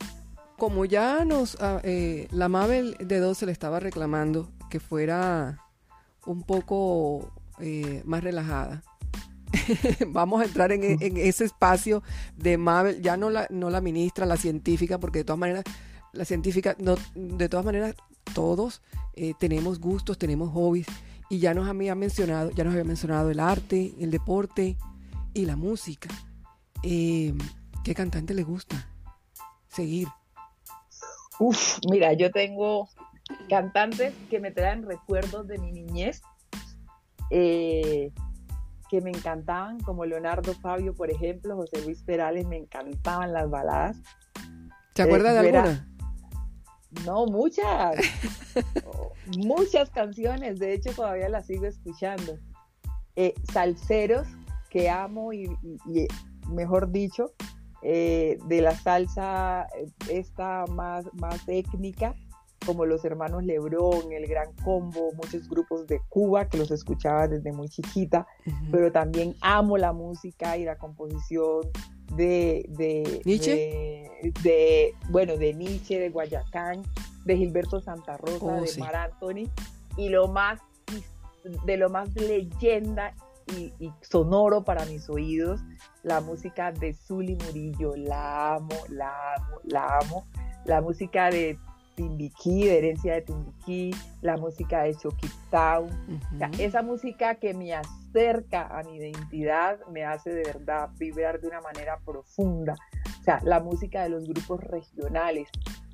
como 0.58 0.84
ya 0.84 1.24
nos, 1.24 1.56
ah, 1.60 1.80
eh, 1.84 2.26
la 2.32 2.48
Mabel 2.48 2.96
de 2.98 3.20
12 3.20 3.46
le 3.46 3.52
estaba 3.52 3.78
reclamando 3.78 4.50
que 4.68 4.80
fuera 4.80 5.64
un 6.26 6.42
poco 6.42 7.32
eh, 7.60 8.02
más 8.04 8.24
relajada, 8.24 8.82
vamos 10.08 10.42
a 10.42 10.46
entrar 10.46 10.72
en, 10.72 10.82
ese 11.18 11.44
espacio 11.44 12.02
de 12.36 12.58
Mabel, 12.58 13.00
ya 13.00 13.16
no 13.16 13.30
la, 13.30 13.46
no 13.48 13.70
la 13.70 13.80
ministra, 13.80 14.26
la 14.26 14.36
científica, 14.36 14.98
porque 14.98 15.20
de 15.20 15.24
todas 15.24 15.38
maneras, 15.38 15.62
la 16.12 16.24
científica, 16.24 16.74
no, 16.80 16.96
de 17.14 17.48
todas 17.48 17.64
maneras, 17.64 17.94
todos 18.34 18.82
eh, 19.14 19.34
tenemos 19.38 19.78
gustos, 19.78 20.18
tenemos 20.18 20.50
hobbies, 20.50 20.88
y 21.28 21.38
ya 21.38 21.54
nos 21.54 21.68
había 21.68 21.94
mencionado, 21.94 22.50
ya 22.50 22.64
nos 22.64 22.72
había 22.72 22.82
mencionado 22.82 23.30
el 23.30 23.38
arte, 23.38 23.94
el 24.00 24.10
deporte 24.10 24.76
y 25.32 25.44
la 25.44 25.54
música. 25.54 26.08
¿Qué 26.82 27.94
cantante 27.94 28.34
le 28.34 28.42
gusta 28.42 28.89
seguir? 29.70 30.08
Uf, 31.38 31.78
mira, 31.90 32.12
yo 32.12 32.30
tengo 32.30 32.88
cantantes 33.48 34.12
que 34.28 34.40
me 34.40 34.50
traen 34.50 34.82
recuerdos 34.82 35.46
de 35.46 35.58
mi 35.58 35.72
niñez, 35.72 36.20
eh, 37.30 38.12
que 38.90 39.00
me 39.00 39.10
encantaban, 39.10 39.80
como 39.80 40.04
Leonardo 40.04 40.52
Fabio, 40.54 40.94
por 40.94 41.10
ejemplo, 41.10 41.56
José 41.56 41.82
Luis 41.84 42.02
Perales, 42.02 42.46
me 42.46 42.56
encantaban 42.56 43.32
las 43.32 43.48
baladas. 43.48 43.96
¿Te 44.94 45.02
acuerdas 45.02 45.34
de 45.34 45.48
eh, 45.48 45.56
alguna? 45.56 45.88
No, 47.06 47.24
muchas. 47.26 47.96
muchas 49.38 49.90
canciones, 49.90 50.58
de 50.58 50.74
hecho 50.74 50.92
todavía 50.92 51.28
las 51.28 51.46
sigo 51.46 51.66
escuchando. 51.66 52.36
Eh, 53.16 53.34
salseros 53.52 54.26
que 54.70 54.90
amo 54.90 55.32
y 55.32 55.48
mejor 56.48 56.90
dicho, 56.90 57.32
eh, 57.82 58.38
de 58.46 58.60
la 58.60 58.74
salsa 58.74 59.66
eh, 59.76 59.86
esta 60.10 60.64
más, 60.66 61.06
más 61.14 61.48
étnica, 61.48 62.14
como 62.64 62.84
los 62.84 63.04
hermanos 63.04 63.42
Lebrón, 63.44 64.12
el 64.12 64.26
Gran 64.26 64.52
Combo, 64.64 65.12
muchos 65.14 65.48
grupos 65.48 65.86
de 65.86 66.00
Cuba 66.08 66.48
que 66.48 66.58
los 66.58 66.70
escuchaba 66.70 67.26
desde 67.26 67.52
muy 67.52 67.68
chiquita, 67.68 68.26
pero 68.70 68.92
también 68.92 69.34
amo 69.40 69.78
la 69.78 69.92
música 69.94 70.58
y 70.58 70.64
la 70.64 70.76
composición 70.76 71.62
de, 72.14 72.66
de, 72.68 73.22
¿Nietzsche? 73.24 74.10
de, 74.42 74.94
bueno, 75.08 75.38
de 75.38 75.54
Nietzsche, 75.54 75.98
de 75.98 76.10
Guayacán, 76.10 76.82
de 77.24 77.36
Gilberto 77.36 77.80
Santa 77.80 78.18
Rosa, 78.18 78.44
oh, 78.44 78.60
de 78.60 78.76
Mar 78.78 78.96
Anthony, 78.96 79.48
y 79.96 80.10
lo 80.10 80.28
más 80.28 80.60
de 81.64 81.78
lo 81.78 81.88
más 81.88 82.14
leyenda 82.14 83.14
y, 83.56 83.92
sonoro 84.02 84.64
para 84.64 84.84
mis 84.86 85.08
oídos, 85.08 85.60
la 86.02 86.20
música 86.20 86.72
de 86.72 86.94
Zully 86.94 87.36
Murillo, 87.36 87.94
la 87.96 88.54
amo, 88.54 88.76
la 88.88 89.34
amo, 89.34 89.60
la 89.64 89.98
amo, 89.98 90.26
la 90.64 90.80
música 90.80 91.30
de 91.30 91.58
Timbiquí, 91.94 92.64
de 92.64 92.78
herencia 92.78 93.14
de 93.14 93.22
Timbiquí, 93.22 93.90
la 94.22 94.36
música 94.36 94.82
de 94.82 94.94
Chucky 94.94 95.28
esa 96.58 96.82
música 96.82 97.34
que 97.34 97.52
me 97.52 97.74
acerca 97.74 98.66
a 98.66 98.82
mi 98.82 98.96
identidad, 98.96 99.78
me 99.90 100.04
hace 100.04 100.30
de 100.30 100.42
verdad 100.44 100.90
vibrar 100.98 101.40
de 101.40 101.48
una 101.48 101.60
manera 101.60 101.98
profunda, 102.04 102.74
o 103.20 103.22
sea, 103.22 103.40
la 103.44 103.60
música 103.60 104.02
de 104.02 104.10
los 104.10 104.24
grupos 104.26 104.62
regionales. 104.64 105.48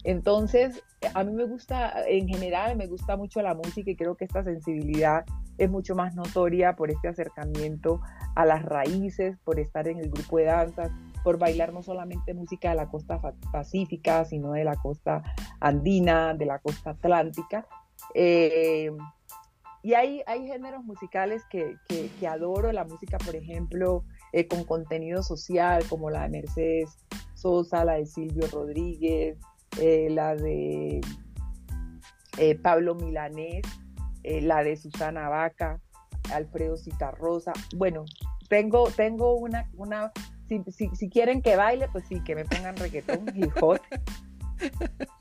Entonces, 0.06 0.84
a 1.14 1.24
mí 1.24 1.32
me 1.32 1.44
gusta, 1.44 2.06
en 2.06 2.28
general, 2.28 2.76
me 2.76 2.86
gusta 2.86 3.16
mucho 3.16 3.42
la 3.42 3.54
música 3.54 3.90
y 3.90 3.96
creo 3.96 4.16
que 4.16 4.24
esta 4.24 4.44
sensibilidad 4.44 5.24
es 5.58 5.68
mucho 5.68 5.96
más 5.96 6.14
notoria 6.14 6.76
por 6.76 6.92
este 6.92 7.08
acercamiento 7.08 8.00
a 8.36 8.46
las 8.46 8.64
raíces, 8.64 9.36
por 9.42 9.58
estar 9.58 9.88
en 9.88 9.98
el 9.98 10.08
grupo 10.08 10.38
de 10.38 10.44
danzas, 10.44 10.92
por 11.24 11.40
bailar 11.40 11.72
no 11.72 11.82
solamente 11.82 12.34
música 12.34 12.70
de 12.70 12.76
la 12.76 12.88
costa 12.88 13.20
pacífica, 13.50 14.24
sino 14.24 14.52
de 14.52 14.62
la 14.62 14.76
costa 14.76 15.24
andina, 15.58 16.34
de 16.34 16.46
la 16.46 16.60
costa 16.60 16.90
atlántica. 16.90 17.66
Eh, 18.14 18.92
y 19.82 19.94
hay, 19.94 20.22
hay 20.28 20.46
géneros 20.46 20.84
musicales 20.84 21.42
que, 21.50 21.78
adoro, 22.28 22.70
la 22.70 22.84
música, 22.84 23.18
por 23.18 23.34
ejemplo, 23.34 24.04
eh, 24.32 24.46
con 24.46 24.62
contenido 24.62 25.24
social, 25.24 25.82
como 25.88 26.10
la 26.10 26.22
de 26.22 26.28
Mercedes 26.28 26.96
Sosa, 27.34 27.84
la 27.84 27.94
de 27.94 28.06
Silvio 28.06 28.46
Rodríguez, 28.52 29.36
eh, 29.80 30.08
la 30.10 30.34
de 30.34 31.00
Pablo 32.62 32.94
Milanés, 32.94 33.62
eh, 34.22 34.40
la 34.40 34.64
de 34.64 34.76
Susana 34.76 35.28
Vaca, 35.28 35.80
Alfredo 36.32 36.76
Citarrosa. 36.76 37.52
Bueno, 37.76 38.04
tengo, 38.48 38.90
tengo 38.90 39.36
una, 39.36 39.70
una 39.74 40.12
si, 40.48 41.10
quieren 41.10 41.42
que 41.42 41.56
baile, 41.56 41.88
pues 41.92 42.04
sí, 42.08 42.20
que 42.24 42.34
me 42.34 42.44
pongan 42.44 42.76
reggaetón 42.76 43.26
y 43.34 43.48
hot. 43.60 43.80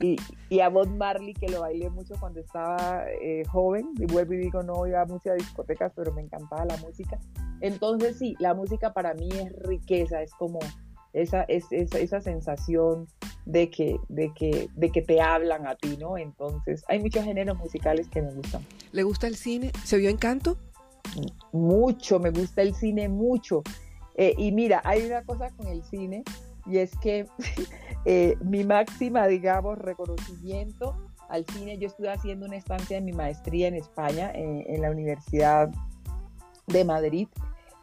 Y, 0.00 0.60
a 0.60 0.68
Bob 0.68 0.88
Marley, 0.88 1.34
que 1.34 1.48
lo 1.48 1.60
bailé 1.60 1.90
mucho 1.90 2.14
cuando 2.18 2.40
estaba 2.40 3.04
eh, 3.20 3.44
joven, 3.48 3.92
y 3.98 4.06
vuelvo 4.06 4.34
y 4.34 4.38
digo, 4.38 4.62
no 4.62 4.86
iba 4.86 5.02
a 5.02 5.06
muchas 5.06 5.36
discotecas, 5.36 5.92
pero 5.94 6.12
me 6.12 6.22
encantaba 6.22 6.64
la 6.64 6.76
música. 6.78 7.18
Entonces 7.60 8.18
sí, 8.18 8.34
la 8.38 8.54
música 8.54 8.92
para 8.92 9.14
mí 9.14 9.28
es 9.30 9.52
riqueza, 9.60 10.22
es 10.22 10.32
como 10.34 10.58
esa, 11.12 11.42
es, 11.44 11.70
esa 11.70 12.20
sensación 12.20 13.06
de 13.46 13.70
que, 13.70 13.98
de, 14.08 14.34
que, 14.34 14.68
de 14.74 14.90
que 14.90 15.00
te 15.00 15.20
hablan 15.20 15.66
a 15.66 15.76
ti, 15.76 15.96
¿no? 15.96 16.18
Entonces, 16.18 16.84
hay 16.88 16.98
muchos 16.98 17.24
géneros 17.24 17.56
musicales 17.56 18.08
que 18.08 18.20
me 18.20 18.32
gustan. 18.32 18.62
¿Le 18.92 19.02
gusta 19.02 19.26
el 19.26 19.36
cine? 19.36 19.72
¿Se 19.84 19.96
vio 19.96 20.10
Encanto? 20.10 20.58
Mucho, 21.52 22.18
me 22.18 22.30
gusta 22.30 22.62
el 22.62 22.74
cine 22.74 23.08
mucho. 23.08 23.62
Eh, 24.16 24.34
y 24.36 24.52
mira, 24.52 24.82
hay 24.84 25.06
una 25.06 25.22
cosa 25.22 25.50
con 25.50 25.68
el 25.68 25.82
cine 25.84 26.24
y 26.66 26.78
es 26.78 26.90
que 26.98 27.26
eh, 28.04 28.36
mi 28.44 28.64
máxima, 28.64 29.26
digamos, 29.26 29.78
reconocimiento 29.78 30.96
al 31.28 31.46
cine, 31.46 31.78
yo 31.78 31.88
estuve 31.88 32.10
haciendo 32.10 32.46
una 32.46 32.56
estancia 32.56 32.98
en 32.98 33.04
mi 33.04 33.12
maestría 33.12 33.68
en 33.68 33.74
España, 33.74 34.30
en 34.32 34.80
la 34.80 34.90
Universidad 34.90 35.70
de 36.68 36.84
Madrid, 36.84 37.26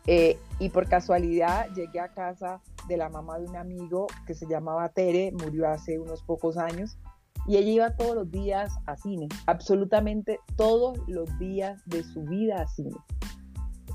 eh, 0.05 0.37
y 0.59 0.69
por 0.69 0.87
casualidad 0.87 1.69
llegué 1.73 1.99
a 1.99 2.09
casa 2.09 2.61
de 2.87 2.97
la 2.97 3.09
mamá 3.09 3.39
de 3.39 3.47
un 3.47 3.55
amigo 3.55 4.07
que 4.25 4.33
se 4.33 4.47
llamaba 4.47 4.89
Tere, 4.89 5.31
murió 5.31 5.69
hace 5.69 5.99
unos 5.99 6.23
pocos 6.23 6.57
años, 6.57 6.97
y 7.45 7.57
ella 7.57 7.71
iba 7.71 7.95
todos 7.95 8.15
los 8.15 8.31
días 8.31 8.71
a 8.85 8.95
cine, 8.95 9.27
absolutamente 9.47 10.39
todos 10.55 10.97
los 11.07 11.37
días 11.39 11.81
de 11.85 12.03
su 12.03 12.23
vida 12.23 12.61
a 12.61 12.67
cine. 12.67 12.95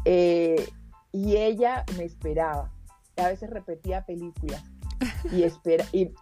Eh, 0.05 0.68
y 1.12 1.36
ella 1.36 1.84
me 1.97 2.05
esperaba, 2.05 2.70
a 3.16 3.28
veces 3.28 3.51
repetía 3.51 4.05
películas 4.05 4.62
y, 5.32 5.43
espera, 5.45 5.84
y, 5.93 6.12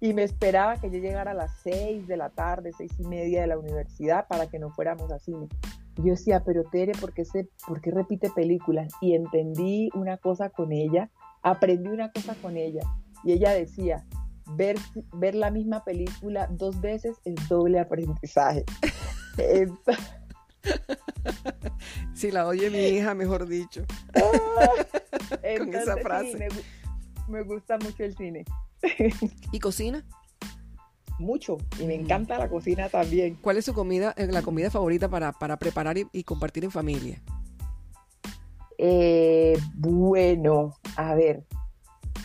y, 0.00 0.14
me 0.14 0.22
esperaba 0.22 0.76
que 0.76 0.90
yo 0.90 0.98
llegara 0.98 1.32
a 1.32 1.34
las 1.34 1.60
seis 1.62 2.06
de 2.06 2.16
la 2.16 2.30
tarde, 2.30 2.72
seis 2.76 2.92
y 2.98 3.04
media 3.04 3.42
de 3.42 3.46
la 3.46 3.58
universidad 3.58 4.26
para 4.28 4.46
que 4.46 4.58
no 4.58 4.70
fuéramos 4.70 5.12
a 5.12 5.18
cine. 5.18 5.48
Yo 5.96 6.12
decía, 6.12 6.42
pero 6.44 6.64
Tere, 6.64 6.92
¿por 6.98 7.12
qué, 7.12 7.24
se, 7.26 7.48
¿por 7.66 7.80
qué 7.82 7.90
repite 7.90 8.30
películas? 8.30 8.92
Y 9.02 9.14
entendí 9.14 9.90
una 9.94 10.16
cosa 10.16 10.48
con 10.48 10.72
ella 10.72 11.10
aprendí 11.42 11.88
una 11.88 12.10
cosa 12.12 12.34
con 12.36 12.56
ella 12.56 12.82
y 13.24 13.32
ella 13.32 13.52
decía, 13.52 14.04
ver, 14.56 14.76
ver 15.14 15.34
la 15.34 15.50
misma 15.50 15.84
película 15.84 16.48
dos 16.50 16.80
veces 16.80 17.16
es 17.24 17.34
doble 17.48 17.78
aprendizaje. 17.78 18.64
si 22.14 22.30
la 22.30 22.46
oye 22.46 22.70
mi 22.70 22.78
hija, 22.78 23.14
mejor 23.14 23.46
dicho. 23.46 23.84
con 24.12 25.74
esa 25.74 25.96
frase. 25.98 26.48
me, 27.28 27.42
gusta 27.42 27.78
mucho 27.78 28.04
el 28.04 28.16
cine. 28.16 28.44
¿Y 29.52 29.58
cocina? 29.58 30.04
Mucho, 31.18 31.58
y 31.78 31.84
me 31.84 31.98
mm. 31.98 32.02
encanta 32.02 32.38
la 32.38 32.48
cocina 32.48 32.88
también. 32.88 33.36
¿Cuál 33.42 33.58
es 33.58 33.66
su 33.66 33.74
comida, 33.74 34.14
eh, 34.16 34.26
la 34.26 34.40
comida 34.40 34.70
favorita 34.70 35.10
para, 35.10 35.58
preparar 35.58 35.98
y 35.98 36.24
compartir 36.24 36.64
en 36.64 36.70
familia? 36.70 37.22
Eh, 38.82 39.58
bueno, 39.74 40.74
a 40.96 41.14
ver, 41.14 41.44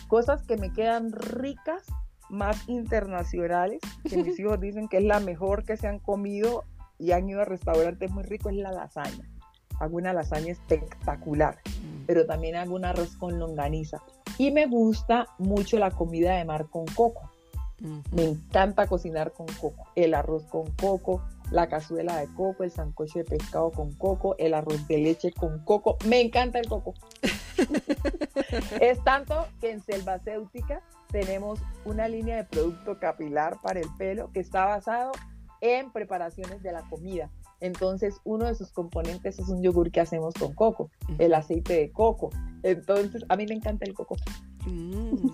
cosas 0.08 0.42
que 0.46 0.56
me 0.56 0.72
quedan 0.72 1.12
ricas, 1.12 1.84
más 2.30 2.66
internacionales, 2.66 3.78
que 4.08 4.16
mis 4.16 4.38
hijos 4.40 4.58
dicen 4.58 4.88
que 4.88 4.96
es 4.96 5.04
la 5.04 5.20
mejor 5.20 5.64
que 5.64 5.76
se 5.76 5.86
han 5.86 5.98
comido 5.98 6.64
y 6.98 7.12
han 7.12 7.28
ido 7.28 7.42
a 7.42 7.44
restaurantes 7.44 8.10
muy 8.10 8.22
ricos, 8.22 8.54
es 8.54 8.58
la 8.58 8.72
lasaña. 8.72 9.28
Hago 9.80 9.98
una 9.98 10.14
lasaña 10.14 10.52
espectacular, 10.52 11.56
mm. 11.56 12.06
pero 12.06 12.24
también 12.24 12.56
hago 12.56 12.74
un 12.74 12.86
arroz 12.86 13.16
con 13.16 13.38
longaniza. 13.38 14.02
Y 14.38 14.50
me 14.50 14.64
gusta 14.64 15.26
mucho 15.36 15.78
la 15.78 15.90
comida 15.90 16.36
de 16.36 16.46
mar 16.46 16.68
con 16.70 16.86
coco. 16.86 17.30
Me 18.12 18.24
encanta 18.24 18.86
cocinar 18.86 19.34
con 19.34 19.46
coco, 19.60 19.84
el 19.94 20.14
arroz 20.14 20.44
con 20.46 20.70
coco, 20.70 21.22
la 21.50 21.68
cazuela 21.68 22.16
de 22.18 22.26
coco, 22.34 22.64
el 22.64 22.70
sancocho 22.70 23.20
de 23.20 23.24
pescado 23.24 23.70
con 23.70 23.92
coco, 23.92 24.36
el 24.38 24.54
arroz 24.54 24.86
de 24.88 24.98
leche 24.98 25.32
con 25.32 25.58
coco. 25.64 25.96
Me 26.06 26.20
encanta 26.20 26.58
el 26.58 26.68
coco. 26.68 26.94
es 28.80 29.02
tanto 29.04 29.46
que 29.60 29.70
en 29.70 29.82
Selvacéutica 29.82 30.82
tenemos 31.10 31.60
una 31.84 32.08
línea 32.08 32.36
de 32.36 32.44
producto 32.44 32.98
capilar 32.98 33.60
para 33.62 33.80
el 33.80 33.88
pelo 33.96 34.30
que 34.32 34.40
está 34.40 34.64
basado 34.64 35.12
en 35.60 35.90
preparaciones 35.92 36.62
de 36.62 36.72
la 36.72 36.82
comida. 36.88 37.30
Entonces, 37.60 38.20
uno 38.24 38.46
de 38.46 38.54
sus 38.54 38.70
componentes 38.70 39.38
es 39.38 39.48
un 39.48 39.62
yogur 39.62 39.90
que 39.90 40.00
hacemos 40.00 40.34
con 40.34 40.52
coco, 40.52 40.90
el 41.18 41.32
aceite 41.32 41.74
de 41.74 41.90
coco, 41.90 42.30
Entonces, 42.62 43.24
a 43.28 43.36
mí 43.36 43.46
me 43.48 43.54
encanta 43.54 43.86
el 43.86 43.94
coco. 43.94 44.16
Mm. 44.66 45.28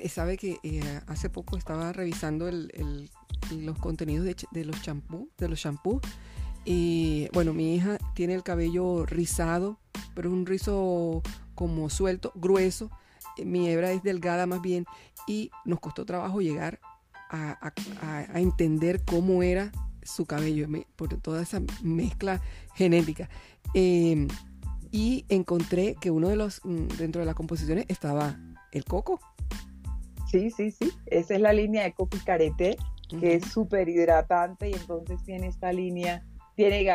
Eh, 0.00 0.08
sabe 0.08 0.38
que 0.38 0.58
eh, 0.62 1.00
hace 1.08 1.28
poco 1.28 1.58
estaba 1.58 1.92
revisando 1.92 2.50
los 2.50 3.78
contenidos 3.78 4.24
de, 4.24 4.64
los 4.64 4.80
champús, 4.80 5.28
de 5.36 5.48
los 5.48 5.60
champús. 5.60 6.00
Y 6.64 7.28
bueno, 7.34 7.52
mi 7.52 7.74
hija 7.74 7.98
tiene 8.14 8.32
el 8.34 8.42
cabello 8.42 9.04
rizado, 9.04 9.78
pero 10.14 10.30
un 10.30 10.46
rizo 10.46 11.22
como 11.54 11.90
suelto, 11.90 12.32
grueso. 12.34 12.90
Eh, 13.36 13.44
mi 13.44 13.68
hebra 13.68 13.92
es 13.92 14.02
delgada 14.02 14.46
más 14.46 14.62
bien. 14.62 14.86
Y 15.26 15.50
nos 15.66 15.80
costó 15.80 16.06
trabajo 16.06 16.40
llegar 16.40 16.80
a, 17.28 17.72
entender 18.34 19.04
cómo 19.04 19.42
era 19.42 19.70
su 20.02 20.24
cabello 20.24 20.66
por 20.96 21.14
toda 21.20 21.42
esa 21.42 21.60
mezcla 21.82 22.40
genética. 22.74 23.28
Em, 23.74 24.28
y 24.90 25.26
encontré 25.28 25.94
que 26.00 26.10
uno 26.10 26.28
de 26.28 26.36
los, 26.36 26.62
mm, 26.64 26.88
dentro 26.96 27.20
de 27.20 27.26
las 27.26 27.34
composiciones 27.34 27.84
estaba 27.88 28.38
el 28.72 28.86
coco. 28.86 29.20
Sí, 30.30 30.50
sí, 30.50 30.70
sí. 30.70 30.92
Esa 31.06 31.34
es 31.34 31.40
la 31.40 31.52
línea 31.52 31.82
de 31.82 31.92
coco 31.92 32.16
y 32.16 32.20
carete, 32.20 32.76
que 33.08 33.34
es 33.34 33.50
súper 33.50 33.88
hidratante 33.88 34.68
y 34.68 34.74
entonces 34.74 35.22
tiene 35.24 35.48
esta 35.48 35.72
línea, 35.72 36.24
tiene, 36.54 36.86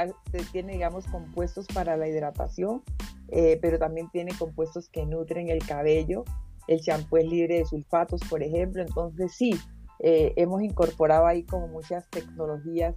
tiene 0.53 0.73
digamos, 0.73 1.05
compuestos 1.07 1.67
para 1.67 1.97
la 1.97 2.07
hidratación, 2.07 2.83
eh, 3.29 3.59
pero 3.61 3.77
también 3.77 4.09
tiene 4.11 4.31
compuestos 4.37 4.89
que 4.89 5.05
nutren 5.05 5.49
el 5.49 5.65
cabello. 5.65 6.23
El 6.67 6.79
champú 6.79 7.17
es 7.17 7.25
libre 7.25 7.57
de 7.57 7.65
sulfatos, 7.65 8.21
por 8.29 8.41
ejemplo. 8.41 8.81
Entonces, 8.81 9.33
sí, 9.33 9.53
eh, 9.99 10.33
hemos 10.37 10.61
incorporado 10.61 11.27
ahí 11.27 11.43
como 11.43 11.67
muchas 11.67 12.09
tecnologías 12.09 12.95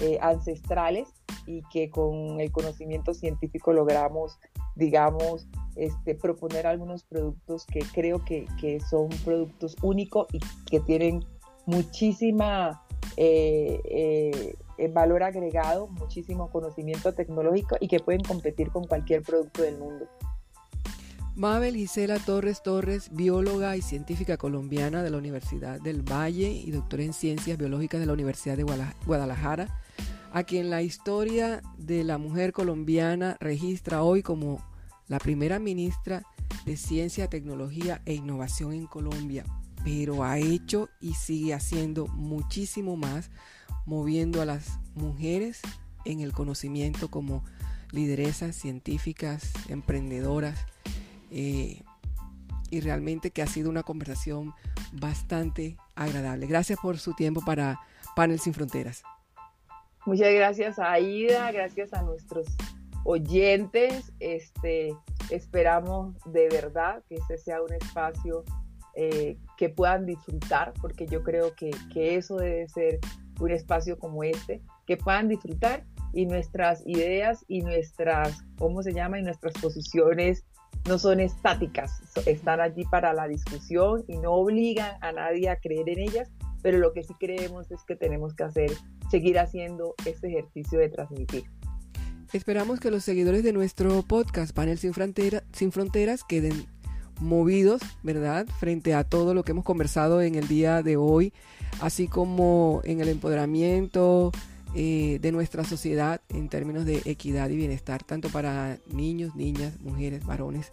eh, 0.00 0.18
ancestrales 0.20 1.08
y 1.46 1.62
que 1.72 1.90
con 1.90 2.40
el 2.40 2.50
conocimiento 2.52 3.14
científico 3.14 3.72
logramos, 3.72 4.38
digamos, 4.76 5.48
este, 5.76 6.14
proponer 6.14 6.66
algunos 6.66 7.04
productos 7.04 7.66
que 7.66 7.80
creo 7.92 8.24
que, 8.24 8.46
son 8.88 9.08
productos 9.24 9.76
únicos 9.82 10.26
y 10.32 10.40
que 10.70 10.80
tienen 10.80 11.24
muchísima 11.66 12.82
eh, 13.16 14.54
valor 14.92 15.22
agregado, 15.22 15.88
muchísimo 15.88 16.50
conocimiento 16.50 17.12
tecnológico 17.12 17.76
y 17.80 17.88
que 17.88 18.00
pueden 18.00 18.22
competir 18.22 18.70
con 18.70 18.86
cualquier 18.86 19.22
producto 19.22 19.62
del 19.62 19.78
mundo. 19.78 20.06
Mabel 21.40 21.74
Gisela 21.74 22.18
Torres 22.18 22.62
Torres, 22.62 23.08
bióloga 23.12 23.74
y 23.74 23.80
científica 23.80 24.36
colombiana 24.36 25.02
de 25.02 25.08
la 25.08 25.16
Universidad 25.16 25.80
del 25.80 26.02
Valle 26.02 26.50
y 26.50 26.70
doctora 26.70 27.02
en 27.02 27.14
Ciencias 27.14 27.56
Biológicas 27.56 27.98
de 27.98 28.04
la 28.04 28.12
Universidad 28.12 28.58
de 28.58 28.66
Guadalajara, 29.06 29.80
a 30.34 30.42
quien 30.42 30.68
la 30.68 30.82
historia 30.82 31.62
de 31.78 32.04
la 32.04 32.18
mujer 32.18 32.52
colombiana 32.52 33.38
registra 33.40 34.02
hoy 34.02 34.22
como 34.22 34.62
la 35.08 35.18
primera 35.18 35.58
ministra 35.58 36.24
de 36.66 36.76
Ciencia, 36.76 37.30
Tecnología 37.30 38.02
e 38.04 38.12
Innovación 38.12 38.74
en 38.74 38.86
Colombia, 38.86 39.46
pero 39.82 40.24
ha 40.24 40.36
hecho 40.36 40.90
y 41.00 41.14
sigue 41.14 41.54
haciendo 41.54 42.06
muchísimo 42.08 42.98
más, 42.98 43.30
moviendo 43.86 44.42
a 44.42 44.44
las 44.44 44.78
mujeres 44.94 45.62
en 46.04 46.20
el 46.20 46.32
conocimiento 46.32 47.08
como 47.10 47.42
lideresas 47.92 48.56
científicas, 48.56 49.50
emprendedoras 49.70 50.66
eh, 51.30 51.82
y 52.70 52.80
realmente 52.80 53.30
que 53.30 53.42
ha 53.42 53.46
sido 53.46 53.68
una 53.70 53.82
conversación 53.82 54.54
bastante 54.92 55.76
agradable. 55.94 56.46
Gracias 56.46 56.78
por 56.80 56.98
su 56.98 57.14
tiempo 57.14 57.42
para 57.44 57.80
Panel 58.14 58.38
Sin 58.38 58.54
Fronteras. 58.54 59.02
Muchas 60.06 60.32
gracias 60.32 60.78
a 60.78 60.92
Aida, 60.92 61.52
gracias 61.52 61.92
a 61.92 62.02
nuestros 62.02 62.46
oyentes. 63.04 64.12
Este, 64.20 64.94
esperamos 65.30 66.14
de 66.24 66.48
verdad 66.48 67.02
que 67.08 67.16
este 67.16 67.38
sea 67.38 67.62
un 67.62 67.72
espacio 67.72 68.44
eh, 68.94 69.36
que 69.56 69.68
puedan 69.68 70.06
disfrutar, 70.06 70.72
porque 70.80 71.06
yo 71.06 71.22
creo 71.22 71.54
que, 71.54 71.70
que 71.92 72.16
eso 72.16 72.36
debe 72.36 72.68
ser 72.68 72.98
un 73.40 73.50
espacio 73.50 73.98
como 73.98 74.24
este, 74.24 74.62
que 74.86 74.96
puedan 74.96 75.28
disfrutar 75.28 75.84
y 76.12 76.26
nuestras 76.26 76.82
ideas 76.86 77.44
y 77.46 77.62
nuestras, 77.62 78.42
¿cómo 78.58 78.82
se 78.82 78.92
llama? 78.92 79.18
Y 79.18 79.22
nuestras 79.22 79.54
posiciones 79.54 80.44
no 80.86 80.98
son 80.98 81.20
estáticas, 81.20 82.00
están 82.26 82.60
allí 82.60 82.84
para 82.84 83.12
la 83.12 83.28
discusión 83.28 84.04
y 84.08 84.18
no 84.18 84.32
obligan 84.32 84.92
a 85.00 85.12
nadie 85.12 85.48
a 85.48 85.56
creer 85.56 85.88
en 85.88 85.98
ellas, 86.00 86.28
pero 86.62 86.78
lo 86.78 86.92
que 86.92 87.02
sí 87.02 87.14
creemos 87.18 87.70
es 87.70 87.82
que 87.84 87.96
tenemos 87.96 88.34
que 88.34 88.44
hacer, 88.44 88.70
seguir 89.10 89.38
haciendo 89.38 89.94
este 90.04 90.28
ejercicio 90.28 90.78
de 90.78 90.88
transmitir. 90.88 91.44
Esperamos 92.32 92.78
que 92.78 92.90
los 92.90 93.02
seguidores 93.02 93.42
de 93.42 93.52
nuestro 93.52 94.02
podcast 94.02 94.54
Panel 94.54 94.78
Sin, 94.78 94.92
Sin 95.52 95.72
Fronteras 95.72 96.22
queden 96.22 96.66
movidos, 97.20 97.82
¿verdad? 98.02 98.46
Frente 98.58 98.94
a 98.94 99.04
todo 99.04 99.34
lo 99.34 99.42
que 99.42 99.52
hemos 99.52 99.64
conversado 99.64 100.22
en 100.22 100.34
el 100.34 100.48
día 100.48 100.82
de 100.82 100.96
hoy, 100.96 101.32
así 101.80 102.08
como 102.08 102.80
en 102.84 103.00
el 103.00 103.08
empoderamiento, 103.08 104.32
eh, 104.74 105.18
de 105.20 105.32
nuestra 105.32 105.64
sociedad 105.64 106.20
en 106.28 106.48
términos 106.48 106.84
de 106.84 107.02
equidad 107.04 107.50
y 107.50 107.56
bienestar, 107.56 108.04
tanto 108.04 108.28
para 108.28 108.78
niños, 108.92 109.34
niñas, 109.34 109.80
mujeres, 109.80 110.24
varones. 110.24 110.72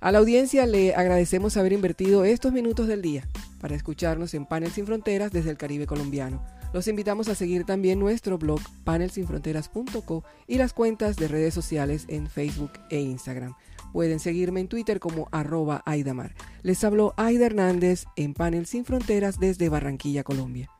A 0.00 0.12
la 0.12 0.18
audiencia 0.18 0.64
le 0.66 0.94
agradecemos 0.94 1.56
haber 1.56 1.72
invertido 1.72 2.24
estos 2.24 2.52
minutos 2.52 2.86
del 2.86 3.02
día 3.02 3.26
para 3.60 3.74
escucharnos 3.74 4.32
en 4.34 4.46
Panel 4.46 4.70
Sin 4.70 4.86
Fronteras 4.86 5.32
desde 5.32 5.50
el 5.50 5.56
Caribe 5.56 5.86
colombiano. 5.86 6.40
Los 6.72 6.86
invitamos 6.86 7.28
a 7.28 7.34
seguir 7.34 7.64
también 7.64 7.98
nuestro 7.98 8.38
blog 8.38 8.60
panelsinfronteras.co 8.84 10.24
y 10.46 10.58
las 10.58 10.72
cuentas 10.72 11.16
de 11.16 11.26
redes 11.26 11.54
sociales 11.54 12.04
en 12.08 12.28
Facebook 12.28 12.72
e 12.90 13.00
Instagram. 13.00 13.54
Pueden 13.92 14.20
seguirme 14.20 14.60
en 14.60 14.68
Twitter 14.68 15.00
como 15.00 15.28
arroba 15.32 15.82
Aidamar. 15.86 16.34
Les 16.62 16.84
habló 16.84 17.14
Aida 17.16 17.46
Hernández 17.46 18.04
en 18.16 18.34
Panel 18.34 18.66
Sin 18.66 18.84
Fronteras 18.84 19.40
desde 19.40 19.70
Barranquilla, 19.70 20.24
Colombia. 20.24 20.70